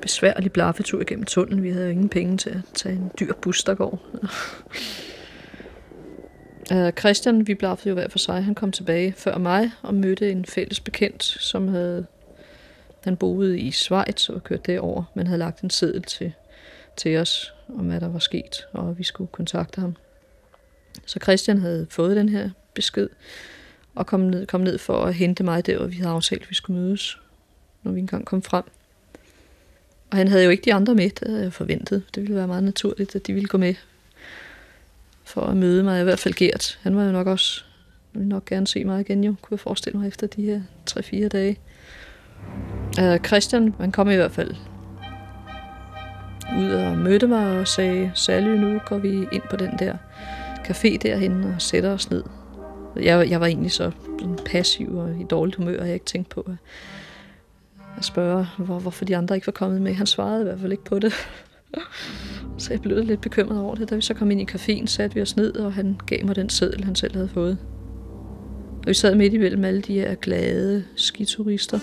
besværlig 0.02 0.52
blaffetur 0.52 1.02
igennem 1.02 1.26
tunnelen. 1.26 1.64
Vi 1.64 1.72
havde 1.72 1.86
jo 1.86 1.92
ingen 1.92 2.10
penge 2.10 2.38
til 2.38 2.50
at 2.50 2.62
tage 2.74 2.96
en 2.96 3.12
dyr 3.20 3.34
bus, 3.42 3.64
der 3.64 3.76
går. 3.76 4.00
uh, 6.72 6.90
Christian, 7.00 7.48
vi 7.48 7.56
blaffede 7.56 7.90
jo 7.90 7.94
hver 7.94 8.10
for 8.10 8.20
sig. 8.20 8.44
Han 8.44 8.56
kom 8.56 8.72
tilbage 8.72 9.14
før 9.18 9.38
mig 9.38 9.72
og 9.82 9.94
mødte 9.94 10.32
en 10.32 10.46
fælles 10.46 10.80
bekendt, 10.80 11.24
som 11.24 11.68
havde... 11.68 12.06
Han 13.04 13.18
boede 13.18 13.60
i 13.60 13.72
Schweiz 13.72 14.30
og 14.30 14.44
kørte 14.44 14.64
derover, 14.66 15.04
men 15.14 15.28
havde 15.28 15.40
lagt 15.40 15.62
en 15.62 15.70
seddel 15.70 16.04
til, 16.04 16.34
til 16.98 17.18
os 17.18 17.54
om, 17.70 17.86
hvad 17.86 18.00
der 18.00 18.08
var 18.10 18.20
sket, 18.20 18.68
og 18.74 18.98
vi 18.98 19.04
skulle 19.04 19.28
kontakte 19.32 19.82
ham. 19.82 19.96
Så 21.06 21.20
Christian 21.24 21.58
havde 21.58 21.88
fået 21.90 22.16
den 22.16 22.30
her 22.30 22.50
besked, 22.74 23.10
og 23.96 24.06
kom 24.06 24.20
ned, 24.20 24.46
kom 24.46 24.62
ned 24.62 24.78
for 24.78 25.06
at 25.06 25.14
hente 25.14 25.44
mig 25.44 25.66
der, 25.66 25.78
hvor 25.78 25.88
vi 25.88 25.96
havde 25.96 26.10
aftalt, 26.10 26.44
at 26.44 26.50
vi 26.50 26.56
skulle 26.56 26.82
mødes, 26.82 27.18
når 27.84 27.92
vi 27.92 28.00
engang 28.00 28.26
kom 28.26 28.42
frem. 28.42 28.64
Og 30.12 30.18
han 30.18 30.28
havde 30.28 30.44
jo 30.44 30.50
ikke 30.50 30.66
de 30.66 30.74
andre 30.74 30.96
med, 30.96 31.10
det 31.10 31.28
havde 31.28 31.44
jeg 31.44 31.54
forventet. 31.54 32.04
Det 32.16 32.24
ville 32.24 32.36
være 32.36 32.48
meget 32.48 32.64
naturligt, 32.64 33.16
at 33.16 33.28
de 33.28 33.34
ville 33.34 33.48
gå 33.48 33.58
med 33.58 33.76
for 35.24 35.42
at 35.42 35.58
møde 35.58 35.84
mig. 35.84 36.02
I 36.02 36.04
hvert 36.04 36.20
fald 36.20 36.34
Gert. 36.34 36.80
Han 36.82 36.96
var 36.96 37.04
jo 37.04 37.12
nok 37.12 37.28
også, 37.28 37.64
ville 38.14 38.30
nok 38.30 38.46
gerne 38.46 38.68
se 38.68 38.84
mig 38.84 39.02
igen 39.02 39.24
jo, 39.24 39.36
kunne 39.42 39.56
jeg 39.56 39.60
forestille 39.60 40.00
mig 40.00 40.08
efter 40.08 40.28
de 40.28 40.42
her 40.42 40.62
3-4 40.90 41.28
dage. 41.28 41.60
Uh, 43.02 43.18
Christian, 43.26 43.76
han 43.80 43.92
kom 43.92 44.10
i 44.10 44.16
hvert 44.16 44.32
fald 44.32 44.56
ud 46.60 46.72
og 46.72 46.98
mødte 46.98 47.28
mig 47.28 47.60
og 47.60 47.68
sagde, 47.68 48.12
Sally, 48.16 48.58
nu 48.58 48.80
går 48.86 48.98
vi 48.98 49.28
ind 49.32 49.42
på 49.50 49.56
den 49.56 49.72
der 49.80 49.98
café 50.68 50.98
derhen 50.98 51.44
og 51.44 51.62
sætter 51.62 51.90
os 51.90 52.10
ned. 52.10 52.24
Jeg, 52.96 53.30
jeg 53.30 53.40
var 53.40 53.46
egentlig 53.46 53.72
så 53.72 53.92
passiv 54.46 54.98
og 54.98 55.10
i 55.20 55.24
dårligt 55.24 55.56
humør, 55.56 55.80
og 55.80 55.86
jeg 55.86 55.94
ikke 55.94 56.06
tænkte 56.06 56.36
på, 56.36 56.42
at 56.42 56.56
at 57.98 58.06
spørge, 58.06 58.48
hvor, 58.58 58.80
hvorfor 58.80 59.06
de 59.06 59.18
andre 59.18 59.36
ikke 59.36 59.48
var 59.48 59.52
kommet 59.52 59.82
med. 59.82 59.94
Han 59.94 60.08
svarede 60.08 60.42
i 60.42 60.44
hvert 60.44 60.60
fald 60.60 60.72
ikke 60.72 60.84
på 60.84 61.00
det. 61.00 61.14
så 62.58 62.74
jeg 62.74 62.82
blev 62.82 63.04
lidt 63.04 63.22
bekymret 63.22 63.60
over 63.60 63.76
det. 63.76 63.90
Da 63.90 63.96
vi 63.96 64.02
så 64.02 64.14
kom 64.14 64.32
ind 64.32 64.42
i 64.42 64.48
caféen, 64.52 64.86
satte 64.86 65.16
vi 65.16 65.22
os 65.22 65.38
ned, 65.38 65.56
og 65.56 65.74
han 65.74 66.00
gav 66.08 66.26
mig 66.26 66.36
den 66.36 66.50
seddel, 66.50 66.84
han 66.84 66.96
selv 66.96 67.16
havde 67.16 67.28
fået. 67.28 67.58
Og 68.80 68.88
vi 68.88 68.94
sad 68.94 69.16
midt 69.16 69.34
imellem 69.34 69.66
alle 69.66 69.82
de 69.82 69.94
her 69.94 70.16
glade 70.16 70.84
skiturister. 70.96 71.80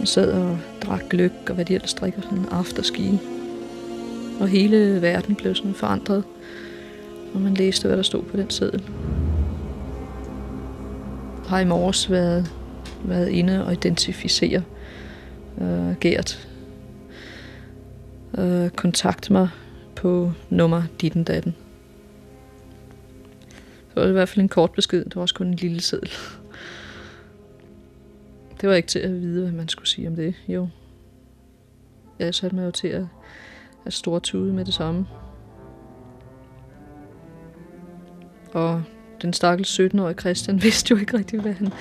Vi 0.00 0.06
sad 0.06 0.32
og 0.32 0.58
drak 0.82 1.02
gløk, 1.10 1.32
og 1.48 1.54
hvad 1.54 1.64
de 1.64 1.74
ellers 1.74 1.94
drikker, 1.94 2.22
sådan 2.22 2.44
afterski. 2.50 3.18
Og 4.40 4.48
hele 4.48 5.02
verden 5.02 5.34
blev 5.34 5.54
sådan 5.54 5.74
forandret, 5.74 6.24
når 7.34 7.40
man 7.40 7.54
læste, 7.54 7.86
hvad 7.88 7.96
der 7.96 8.02
stod 8.02 8.22
på 8.22 8.36
den 8.36 8.50
seddel. 8.50 8.82
har 11.46 11.60
i 11.60 11.64
morges 11.64 12.10
været, 12.10 12.52
været 13.04 13.28
inde 13.28 13.66
og 13.66 13.72
identificere 13.72 14.62
øh, 15.60 15.96
Gert. 16.00 16.48
Øh, 18.38 18.70
kontakt 18.70 19.30
mig 19.30 19.48
på 19.96 20.32
nummer 20.50 20.82
ditten 21.00 21.24
datten. 21.24 21.56
Det 23.88 24.02
var 24.02 24.08
i 24.08 24.12
hvert 24.12 24.28
fald 24.28 24.42
en 24.42 24.48
kort 24.48 24.72
besked. 24.72 25.04
Det 25.04 25.16
var 25.16 25.22
også 25.22 25.34
kun 25.34 25.46
en 25.46 25.54
lille 25.54 25.80
seddel. 25.80 26.10
Det 28.60 28.68
var 28.68 28.74
ikke 28.74 28.88
til 28.88 28.98
at 28.98 29.20
vide, 29.20 29.42
hvad 29.42 29.52
man 29.52 29.68
skulle 29.68 29.88
sige 29.88 30.08
om 30.08 30.16
det. 30.16 30.34
Jo. 30.48 30.68
Jeg 32.18 32.34
satte 32.34 32.56
mig 32.56 32.64
jo 32.64 32.70
til 32.70 32.88
at, 32.88 33.06
at 33.86 33.92
stortude 33.92 34.52
med 34.52 34.64
det 34.64 34.74
samme. 34.74 35.06
Og 38.52 38.82
den 39.22 39.32
stakkels 39.32 39.80
17-årige 39.80 40.18
Christian 40.18 40.62
vidste 40.62 40.92
jo 40.92 41.00
ikke 41.00 41.18
rigtig, 41.18 41.40
hvad 41.40 41.52
han, 41.52 41.72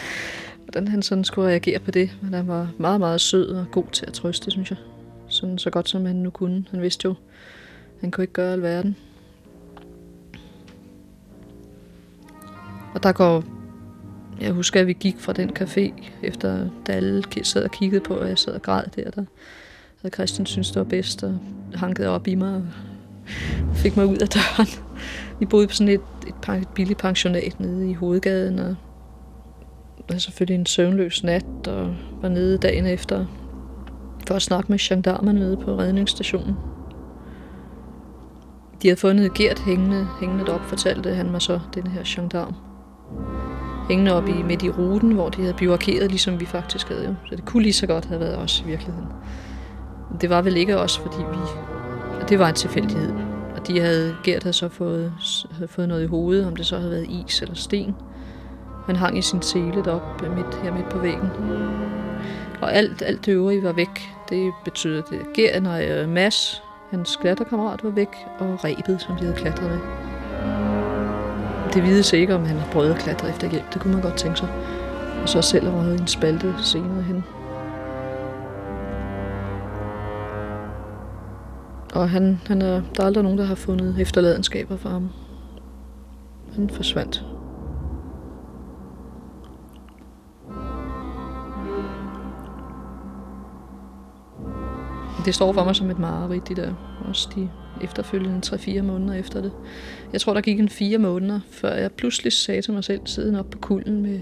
hvordan 0.63 0.87
han 0.87 1.01
sådan 1.01 1.23
skulle 1.23 1.47
reagere 1.47 1.79
på 1.79 1.91
det. 1.91 2.17
Men 2.21 2.33
han 2.33 2.47
var 2.47 2.71
meget, 2.77 2.99
meget 2.99 3.21
sød 3.21 3.47
og 3.49 3.65
god 3.71 3.85
til 3.91 4.05
at 4.05 4.13
trøste, 4.13 4.51
synes 4.51 4.69
jeg. 4.69 4.77
Sådan 5.27 5.57
så 5.57 5.69
godt 5.69 5.89
som 5.89 6.05
han 6.05 6.15
nu 6.15 6.29
kunne. 6.29 6.65
Han 6.71 6.81
vidste 6.81 7.05
jo, 7.05 7.13
han 8.01 8.11
kunne 8.11 8.23
ikke 8.23 8.33
gøre 8.33 8.53
alverden. 8.53 8.95
Og 12.93 13.03
der 13.03 13.11
går... 13.11 13.43
Jeg 14.41 14.51
husker, 14.51 14.81
at 14.81 14.87
vi 14.87 14.93
gik 14.93 15.19
fra 15.19 15.33
den 15.33 15.49
café, 15.59 16.03
efter 16.23 16.69
da 16.87 16.91
alle 16.91 17.23
sad 17.43 17.63
og 17.63 17.71
kiggede 17.71 18.01
på, 18.01 18.13
og 18.13 18.27
jeg 18.27 18.37
sad 18.37 18.53
og 18.53 18.61
græd 18.61 18.83
der. 18.95 19.11
Der 19.11 19.23
havde 20.01 20.13
Christian 20.13 20.45
synes 20.45 20.67
det 20.67 20.79
var 20.79 20.83
bedst, 20.83 21.23
og 21.23 21.39
hankede 21.75 22.07
op 22.07 22.27
i 22.27 22.35
mig 22.35 22.55
og 22.55 22.63
fik 23.75 23.97
mig 23.97 24.05
ud 24.05 24.17
af 24.17 24.27
døren. 24.27 24.88
Vi 25.39 25.45
boede 25.45 25.67
på 25.67 25.73
sådan 25.73 25.93
et, 25.93 26.01
et, 26.27 26.55
et 26.61 26.67
billigt 26.67 26.99
pensionat 26.99 27.59
nede 27.59 27.89
i 27.89 27.93
hovedgaden, 27.93 28.59
og 28.59 28.75
havde 30.09 30.19
selvfølgelig 30.19 30.59
en 30.59 30.65
søvnløs 30.65 31.23
nat, 31.23 31.67
og 31.67 31.95
var 32.21 32.29
nede 32.29 32.57
dagen 32.57 32.85
efter 32.85 33.25
for 34.27 34.35
at 34.35 34.41
snakke 34.41 34.71
med 34.71 34.79
gendarmerne 34.79 35.39
nede 35.39 35.57
på 35.57 35.75
redningsstationen. 35.75 36.55
De 38.81 38.87
havde 38.87 38.99
fundet 38.99 39.33
Gert 39.33 39.59
hængende, 39.59 40.07
hængende 40.19 40.45
derop, 40.45 40.61
fortalte 40.61 41.15
han 41.15 41.31
mig 41.31 41.41
så, 41.41 41.59
den 41.75 41.87
her 41.87 42.01
gendarm. 42.05 42.55
Hængende 43.89 44.13
op 44.13 44.27
i, 44.27 44.43
midt 44.43 44.63
i 44.63 44.69
ruten, 44.69 45.11
hvor 45.11 45.29
de 45.29 45.41
havde 45.41 45.53
bivarkeret, 45.53 46.09
ligesom 46.09 46.39
vi 46.39 46.45
faktisk 46.45 46.87
havde 46.87 47.05
jo. 47.05 47.15
Så 47.29 47.35
det 47.35 47.45
kunne 47.45 47.63
lige 47.63 47.73
så 47.73 47.87
godt 47.87 48.05
have 48.05 48.19
været 48.19 48.37
os 48.37 48.61
i 48.61 48.69
virkeligheden. 48.69 49.07
Det 50.21 50.29
var 50.29 50.41
vel 50.41 50.57
ikke 50.57 50.77
os, 50.77 50.97
fordi 50.97 51.17
vi... 51.17 51.37
Det 52.29 52.39
var 52.39 52.49
en 52.49 52.55
tilfældighed. 52.55 53.28
Og 53.59 53.67
de 53.67 53.79
havde, 53.79 54.15
Gert 54.23 54.43
havde 54.43 54.53
så 54.53 54.69
fået, 54.69 55.13
havde 55.51 55.67
fået 55.67 55.87
noget 55.87 56.03
i 56.03 56.07
hovedet, 56.07 56.47
om 56.47 56.55
det 56.55 56.65
så 56.65 56.77
havde 56.77 56.91
været 56.91 57.07
is 57.09 57.41
eller 57.41 57.55
sten. 57.55 57.95
Han 58.85 58.95
hang 58.95 59.17
i 59.17 59.21
sin 59.21 59.41
sele 59.41 59.83
deroppe 59.85 60.29
midt, 60.29 60.55
her 60.63 60.73
midt 60.73 60.89
på 60.89 60.99
væggen. 60.99 61.29
Og 62.61 62.73
alt, 62.73 63.01
alt 63.01 63.25
det 63.25 63.31
øvrige 63.31 63.63
var 63.63 63.71
væk. 63.71 64.09
Det 64.29 64.53
betyder, 64.65 65.01
at 65.01 65.33
Gert, 65.33 65.67
og 65.67 65.83
øh, 65.83 66.09
Mads, 66.09 66.63
hans 66.91 67.15
klatrekammerat 67.15 67.83
var 67.83 67.89
væk, 67.89 68.15
og 68.39 68.63
rebet, 68.63 69.01
som 69.01 69.15
de 69.15 69.23
havde 69.23 69.37
klatret 69.37 69.69
med. 69.69 69.79
Det 71.73 71.83
vides 71.83 72.13
ikke, 72.13 72.35
om 72.35 72.45
han 72.45 72.57
har 72.57 72.71
prøvet 72.71 72.93
at 72.93 72.99
klatre 72.99 73.29
efter 73.29 73.49
hjælp. 73.49 73.73
Det 73.73 73.81
kunne 73.81 73.93
man 73.93 74.01
godt 74.01 74.17
tænke 74.17 74.39
sig. 74.39 74.49
Og 75.21 75.29
så 75.29 75.41
selv 75.41 75.69
havde 75.69 75.97
en 75.99 76.07
spalte 76.07 76.53
senere 76.63 77.01
hen. 77.01 77.23
Og 81.93 82.09
han, 82.09 82.41
han 82.45 82.61
er, 82.61 82.81
der 82.95 83.03
er 83.03 83.05
aldrig 83.05 83.23
nogen, 83.23 83.37
der 83.37 83.45
har 83.45 83.55
fundet 83.55 83.95
efterladenskaber 83.99 84.77
for 84.77 84.89
ham. 84.89 85.09
Han 86.55 86.69
forsvandt. 86.69 87.25
Det 95.25 95.35
står 95.35 95.53
for 95.53 95.63
mig 95.63 95.75
som 95.75 95.89
et 95.89 95.99
mareridt, 95.99 96.49
de 96.49 96.55
der. 96.55 96.73
Også 97.07 97.29
de 97.35 97.49
efterfølgende 97.83 98.41
3-4 98.45 98.81
måneder 98.81 99.13
efter 99.13 99.41
det. 99.41 99.51
Jeg 100.13 100.21
tror, 100.21 100.33
der 100.33 100.41
gik 100.41 100.59
en 100.59 100.69
4 100.69 100.97
måneder, 100.97 101.39
før 101.51 101.73
jeg 101.73 101.91
pludselig 101.91 102.33
sagde 102.33 102.61
til 102.61 102.73
mig 102.73 102.83
selv, 102.83 103.01
siden 103.05 103.35
op 103.35 103.49
på 103.49 103.57
kulden 103.57 104.01
med 104.01 104.19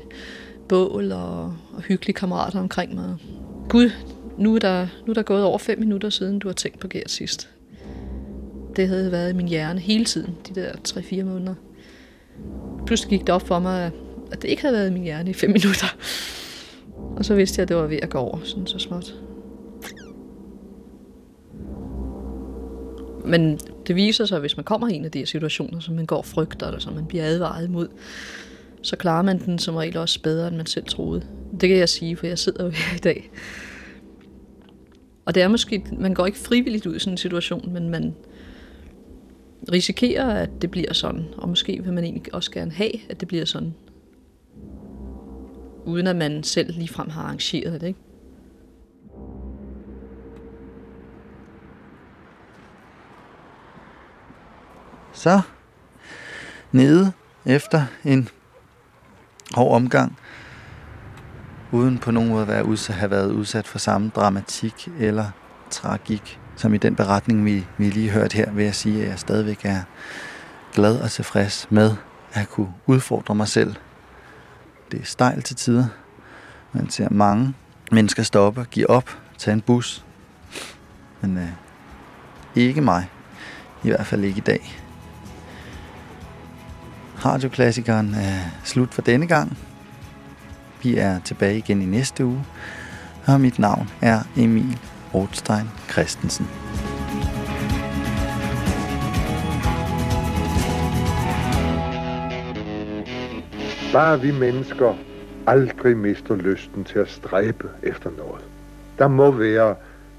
bål 0.69 1.11
og, 1.11 1.43
og 1.73 1.81
hyggelige 1.81 2.13
kammerater 2.13 2.59
omkring 2.59 2.95
mig. 2.95 3.15
Gud, 3.69 3.89
nu 4.37 4.55
er, 4.55 4.59
der, 4.59 4.87
nu 5.05 5.11
er 5.11 5.13
der 5.13 5.21
gået 5.21 5.43
over 5.43 5.57
5 5.57 5.79
minutter 5.79 6.09
siden, 6.09 6.39
du 6.39 6.47
har 6.47 6.53
tænkt 6.53 6.79
på 6.79 6.87
Gert 6.87 7.11
sidst. 7.11 7.49
Det 8.77 8.87
havde 8.87 9.11
været 9.11 9.29
i 9.29 9.33
min 9.33 9.47
hjerne 9.47 9.79
hele 9.79 10.05
tiden, 10.05 10.35
de 10.49 10.61
der 10.61 10.71
3-4 10.87 11.23
måneder. 11.23 11.55
Pludselig 12.85 13.09
gik 13.09 13.27
det 13.27 13.35
op 13.35 13.47
for 13.47 13.59
mig, 13.59 13.91
at 14.31 14.41
det 14.41 14.47
ikke 14.47 14.61
havde 14.61 14.75
været 14.75 14.89
i 14.89 14.93
min 14.93 15.03
hjerne 15.03 15.29
i 15.29 15.33
5 15.33 15.49
minutter. 15.57 15.87
Og 17.15 17.25
så 17.25 17.35
vidste 17.35 17.59
jeg, 17.59 17.63
at 17.63 17.69
det 17.69 17.77
var 17.77 17.87
ved 17.87 17.99
at 18.01 18.09
gå 18.09 18.17
over, 18.17 18.39
sådan 18.43 18.67
så 18.67 18.79
småt. 18.79 19.15
Men 23.25 23.59
det 23.87 23.95
viser 23.95 24.25
sig, 24.25 24.35
at 24.35 24.41
hvis 24.41 24.57
man 24.57 24.63
kommer 24.63 24.87
i 24.87 24.93
en 24.93 25.05
af 25.05 25.11
de 25.11 25.19
her 25.19 25.25
situationer, 25.25 25.79
som 25.79 25.95
man 25.95 26.05
går 26.05 26.17
og 26.17 26.25
frygter, 26.25 26.67
eller 26.67 26.79
som 26.79 26.93
man 26.93 27.05
bliver 27.05 27.23
advaret 27.23 27.65
imod, 27.65 27.87
så 28.81 28.95
klarer 28.95 29.21
man 29.21 29.39
den 29.45 29.59
som 29.59 29.75
regel 29.75 29.97
også 29.97 30.21
bedre, 30.21 30.47
end 30.47 30.55
man 30.55 30.65
selv 30.65 30.85
troede. 30.85 31.23
Det 31.61 31.69
kan 31.69 31.77
jeg 31.77 31.89
sige, 31.89 32.15
for 32.15 32.27
jeg 32.27 32.39
sidder 32.39 32.63
jo 32.63 32.69
her 32.69 32.95
i 32.95 32.99
dag. 32.99 33.31
Og 35.25 35.35
det 35.35 35.43
er 35.43 35.47
måske, 35.47 35.83
man 35.97 36.13
går 36.13 36.25
ikke 36.25 36.37
frivilligt 36.37 36.85
ud 36.85 36.95
i 36.95 36.99
sådan 36.99 37.13
en 37.13 37.17
situation, 37.17 37.73
men 37.73 37.89
man 37.89 38.15
risikerer, 39.71 40.33
at 40.33 40.49
det 40.61 40.71
bliver 40.71 40.93
sådan. 40.93 41.25
Og 41.37 41.49
måske 41.49 41.83
vil 41.83 41.93
man 41.93 42.03
egentlig 42.03 42.33
også 42.33 42.51
gerne 42.51 42.71
have, 42.71 42.91
at 43.09 43.19
det 43.19 43.27
bliver 43.27 43.45
sådan. 43.45 43.73
Uden 45.85 46.07
at 46.07 46.15
man 46.15 46.43
selv 46.43 46.73
ligefrem 46.73 47.09
har 47.09 47.21
arrangeret 47.23 47.81
det, 47.81 47.87
ikke? 47.87 47.99
Så 55.13 55.41
nede 56.71 57.11
efter 57.45 57.85
en 58.05 58.29
hård 59.55 59.75
omgang, 59.75 60.17
uden 61.71 61.97
på 61.97 62.11
nogen 62.11 62.29
måde 62.29 62.41
at 62.41 62.47
være 62.47 62.65
udsat, 62.65 62.95
have 62.95 63.11
været 63.11 63.31
udsat 63.31 63.67
for 63.67 63.79
samme 63.79 64.11
dramatik 64.15 64.89
eller 64.99 65.25
tragik, 65.69 66.39
som 66.57 66.73
i 66.73 66.77
den 66.77 66.95
beretning, 66.95 67.45
vi, 67.45 67.65
vi 67.77 67.89
lige 67.89 68.09
hørte 68.09 68.35
her, 68.35 68.51
vil 68.51 68.65
jeg 68.65 68.75
sige, 68.75 69.03
at 69.03 69.09
jeg 69.09 69.19
stadigvæk 69.19 69.65
er 69.65 69.81
glad 70.73 70.99
og 70.99 71.11
tilfreds 71.11 71.67
med 71.69 71.95
at 72.33 72.49
kunne 72.49 72.73
udfordre 72.85 73.35
mig 73.35 73.47
selv. 73.47 73.75
Det 74.91 75.01
er 75.01 75.05
stejl 75.05 75.41
til 75.41 75.55
tider. 75.55 75.85
Man 76.73 76.89
ser 76.89 77.07
mange 77.11 77.53
mennesker 77.91 78.23
stoppe 78.23 78.65
give 78.71 78.89
op, 78.89 79.17
tage 79.37 79.53
en 79.53 79.61
bus. 79.61 80.05
Men 81.21 81.37
øh, 81.37 81.47
ikke 82.55 82.81
mig. 82.81 83.09
I 83.83 83.87
hvert 83.87 84.05
fald 84.05 84.23
ikke 84.23 84.37
i 84.37 84.41
dag. 84.41 84.79
Radioklassikeren 87.25 88.13
er 88.13 88.39
slut 88.63 88.93
for 88.93 89.01
denne 89.01 89.27
gang. 89.27 89.57
Vi 90.83 90.97
er 90.97 91.19
tilbage 91.19 91.57
igen 91.57 91.81
i 91.81 91.85
næste 91.85 92.25
uge, 92.25 92.45
og 93.25 93.41
mit 93.41 93.59
navn 93.59 93.89
er 94.01 94.23
Emil 94.35 94.79
Rothstein 95.13 95.69
Christensen. 95.91 96.47
Bare 103.93 104.21
vi 104.21 104.31
mennesker 104.31 104.95
aldrig 105.47 105.97
mister 105.97 106.35
lysten 106.35 106.83
til 106.83 106.99
at 106.99 107.09
stræbe 107.09 107.69
efter 107.83 108.09
noget. 108.17 108.43
Der 108.97 109.07
må 109.07 109.31
være 109.31 109.75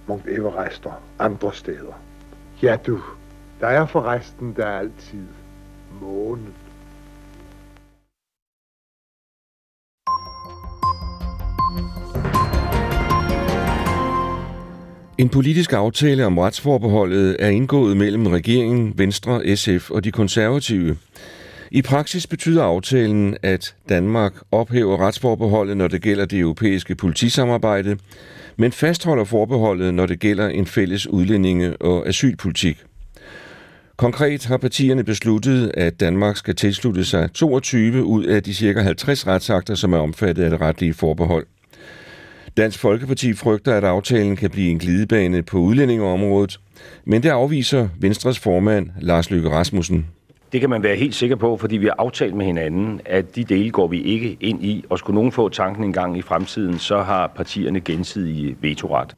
Mount 0.06 0.26
Everest 0.28 0.86
andre 1.18 1.52
steder. 1.52 1.92
Ja 2.62 2.76
du, 2.86 3.00
der 3.60 3.66
er 3.66 3.86
forresten 3.86 4.54
der 4.56 4.66
altid 4.66 5.26
månen. 6.00 6.54
En 15.18 15.28
politisk 15.28 15.72
aftale 15.72 16.26
om 16.26 16.38
retsforbeholdet 16.38 17.36
er 17.38 17.48
indgået 17.48 17.96
mellem 17.96 18.26
regeringen, 18.26 18.92
Venstre, 18.96 19.56
SF 19.56 19.90
og 19.90 20.04
de 20.04 20.12
konservative. 20.12 20.96
I 21.70 21.82
praksis 21.82 22.26
betyder 22.26 22.62
aftalen, 22.62 23.36
at 23.42 23.74
Danmark 23.88 24.32
ophæver 24.52 25.00
retsforbeholdet, 25.00 25.76
når 25.76 25.88
det 25.88 26.02
gælder 26.02 26.24
det 26.24 26.38
europæiske 26.38 26.94
politisamarbejde, 26.94 27.96
men 28.56 28.72
fastholder 28.72 29.24
forbeholdet, 29.24 29.94
når 29.94 30.06
det 30.06 30.20
gælder 30.20 30.48
en 30.48 30.66
fælles 30.66 31.06
udlændinge- 31.06 31.76
og 31.76 32.08
asylpolitik. 32.08 32.84
Konkret 33.96 34.44
har 34.44 34.56
partierne 34.56 35.04
besluttet, 35.04 35.70
at 35.74 36.00
Danmark 36.00 36.36
skal 36.36 36.54
tilslutte 36.54 37.04
sig 37.04 37.32
22 37.32 38.04
ud 38.04 38.24
af 38.24 38.42
de 38.42 38.54
ca. 38.54 38.80
50 38.80 39.26
retsakter, 39.26 39.74
som 39.74 39.92
er 39.92 39.98
omfattet 39.98 40.42
af 40.42 40.50
det 40.50 40.60
retlige 40.60 40.94
forbehold. 40.94 41.46
Dansk 42.58 42.78
Folkeparti 42.78 43.32
frygter, 43.32 43.74
at 43.74 43.84
aftalen 43.84 44.36
kan 44.36 44.50
blive 44.50 44.70
en 44.70 44.78
glidebane 44.78 45.42
på 45.42 45.58
udlændingeområdet, 45.58 46.60
men 47.04 47.22
det 47.22 47.28
afviser 47.28 47.88
Venstres 48.00 48.38
formand 48.38 48.90
Lars 49.00 49.30
Løkke 49.30 49.50
Rasmussen. 49.50 50.06
Det 50.52 50.60
kan 50.60 50.70
man 50.70 50.82
være 50.82 50.96
helt 50.96 51.14
sikker 51.14 51.36
på, 51.36 51.56
fordi 51.56 51.76
vi 51.76 51.86
har 51.86 51.94
aftalt 51.98 52.34
med 52.34 52.46
hinanden, 52.46 53.00
at 53.06 53.36
de 53.36 53.44
dele 53.44 53.70
går 53.70 53.86
vi 53.86 54.02
ikke 54.02 54.36
ind 54.40 54.64
i. 54.64 54.84
Og 54.90 54.98
skulle 54.98 55.14
nogen 55.14 55.32
få 55.32 55.48
tanken 55.48 55.84
en 55.84 55.92
gang 55.92 56.18
i 56.18 56.22
fremtiden, 56.22 56.78
så 56.78 57.02
har 57.02 57.32
partierne 57.36 57.80
gensidig 57.80 58.56
vetoret. 58.60 59.14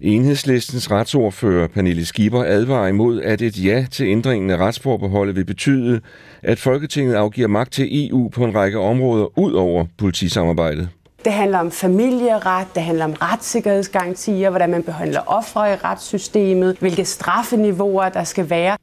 Enhedslistens 0.00 0.90
retsordfører 0.90 1.66
Pernille 1.66 2.04
Skipper 2.04 2.44
advarer 2.44 2.88
imod, 2.88 3.22
at 3.22 3.42
et 3.42 3.64
ja 3.64 3.86
til 3.90 4.06
ændringen 4.06 4.50
af 4.50 4.56
retsforbeholdet 4.56 5.36
vil 5.36 5.44
betyde, 5.44 6.00
at 6.42 6.58
Folketinget 6.58 7.14
afgiver 7.14 7.48
magt 7.48 7.72
til 7.72 8.08
EU 8.08 8.28
på 8.28 8.44
en 8.44 8.54
række 8.54 8.78
områder 8.78 9.38
ud 9.38 9.52
over 9.52 9.86
politisamarbejdet. 9.98 10.88
Det 11.24 11.32
handler 11.32 11.58
om 11.58 11.70
familieret, 11.70 12.66
det 12.74 12.82
handler 12.82 13.04
om 13.04 13.12
retssikkerhedsgarantier, 13.12 14.50
hvordan 14.50 14.70
man 14.70 14.82
behandler 14.82 15.20
ofre 15.26 15.72
i 15.72 15.76
retssystemet, 15.76 16.76
hvilke 16.80 17.04
straffeniveauer 17.04 18.08
der 18.08 18.24
skal 18.24 18.50
være. 18.50 18.76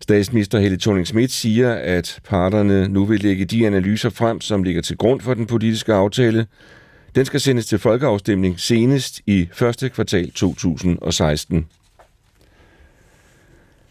Statsminister 0.00 0.58
Helle 0.58 0.78
thorning 0.78 1.06
Schmidt 1.06 1.32
siger, 1.32 1.74
at 1.74 2.18
parterne 2.28 2.88
nu 2.88 3.04
vil 3.04 3.20
lægge 3.20 3.44
de 3.44 3.66
analyser 3.66 4.10
frem, 4.10 4.40
som 4.40 4.62
ligger 4.62 4.82
til 4.82 4.96
grund 4.96 5.20
for 5.20 5.34
den 5.34 5.46
politiske 5.46 5.94
aftale. 5.94 6.46
Den 7.14 7.24
skal 7.24 7.40
sendes 7.40 7.66
til 7.66 7.78
folkeafstemning 7.78 8.60
senest 8.60 9.20
i 9.26 9.48
første 9.52 9.88
kvartal 9.88 10.30
2016. 10.30 11.66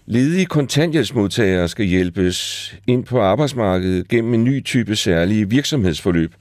Ledige 0.06 0.46
kontanthjælpsmodtagere 0.46 1.68
skal 1.68 1.86
hjælpes 1.86 2.76
ind 2.88 3.06
på 3.06 3.22
arbejdsmarkedet 3.22 4.08
gennem 4.08 4.34
en 4.34 4.44
ny 4.44 4.64
type 4.64 4.96
særlige 4.96 5.50
virksomhedsforløb. 5.50 6.34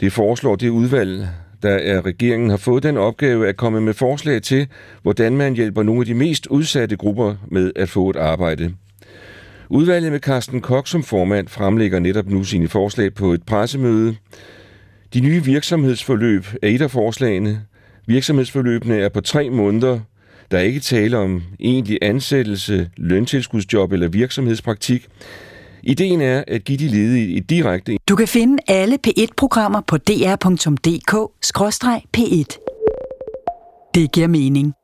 Det 0.00 0.12
foreslår 0.12 0.56
det 0.56 0.68
udvalg, 0.68 1.28
der 1.62 1.70
er 1.74 2.06
regeringen 2.06 2.50
har 2.50 2.56
fået 2.56 2.82
den 2.82 2.96
opgave 2.96 3.48
at 3.48 3.56
komme 3.56 3.80
med 3.80 3.94
forslag 3.94 4.42
til, 4.42 4.66
hvordan 5.02 5.36
man 5.36 5.54
hjælper 5.54 5.82
nogle 5.82 6.00
af 6.00 6.06
de 6.06 6.14
mest 6.14 6.46
udsatte 6.46 6.96
grupper 6.96 7.34
med 7.50 7.72
at 7.76 7.88
få 7.88 8.10
et 8.10 8.16
arbejde. 8.16 8.74
Udvalget 9.68 10.12
med 10.12 10.20
Carsten 10.20 10.60
Kok 10.60 10.88
som 10.88 11.02
formand 11.02 11.48
fremlægger 11.48 11.98
netop 11.98 12.26
nu 12.26 12.44
sine 12.44 12.68
forslag 12.68 13.14
på 13.14 13.32
et 13.32 13.42
pressemøde. 13.42 14.16
De 15.14 15.20
nye 15.20 15.44
virksomhedsforløb 15.44 16.46
er 16.62 16.68
et 16.68 16.82
af 16.82 16.90
forslagene. 16.90 17.62
Virksomhedsforløbene 18.06 18.98
er 18.98 19.08
på 19.08 19.20
tre 19.20 19.50
måneder. 19.50 20.00
Der 20.50 20.58
er 20.58 20.62
ikke 20.62 20.80
tale 20.80 21.18
om 21.18 21.42
egentlig 21.60 21.98
ansættelse, 22.02 22.90
løntilskudsjob 22.96 23.92
eller 23.92 24.08
virksomhedspraktik. 24.08 25.08
Ideen 25.82 26.20
er 26.20 26.44
at 26.46 26.64
give 26.64 26.78
de 26.78 26.88
ledige 26.88 27.36
et 27.36 27.50
direkte... 27.50 27.96
Du 28.08 28.16
kan 28.16 28.28
finde 28.28 28.62
alle 28.68 28.98
P1-programmer 29.06 29.80
på 29.80 29.96
dr.dk-p1. 29.96 30.38
Det 33.94 34.12
giver 34.12 34.26
mening. 34.26 34.74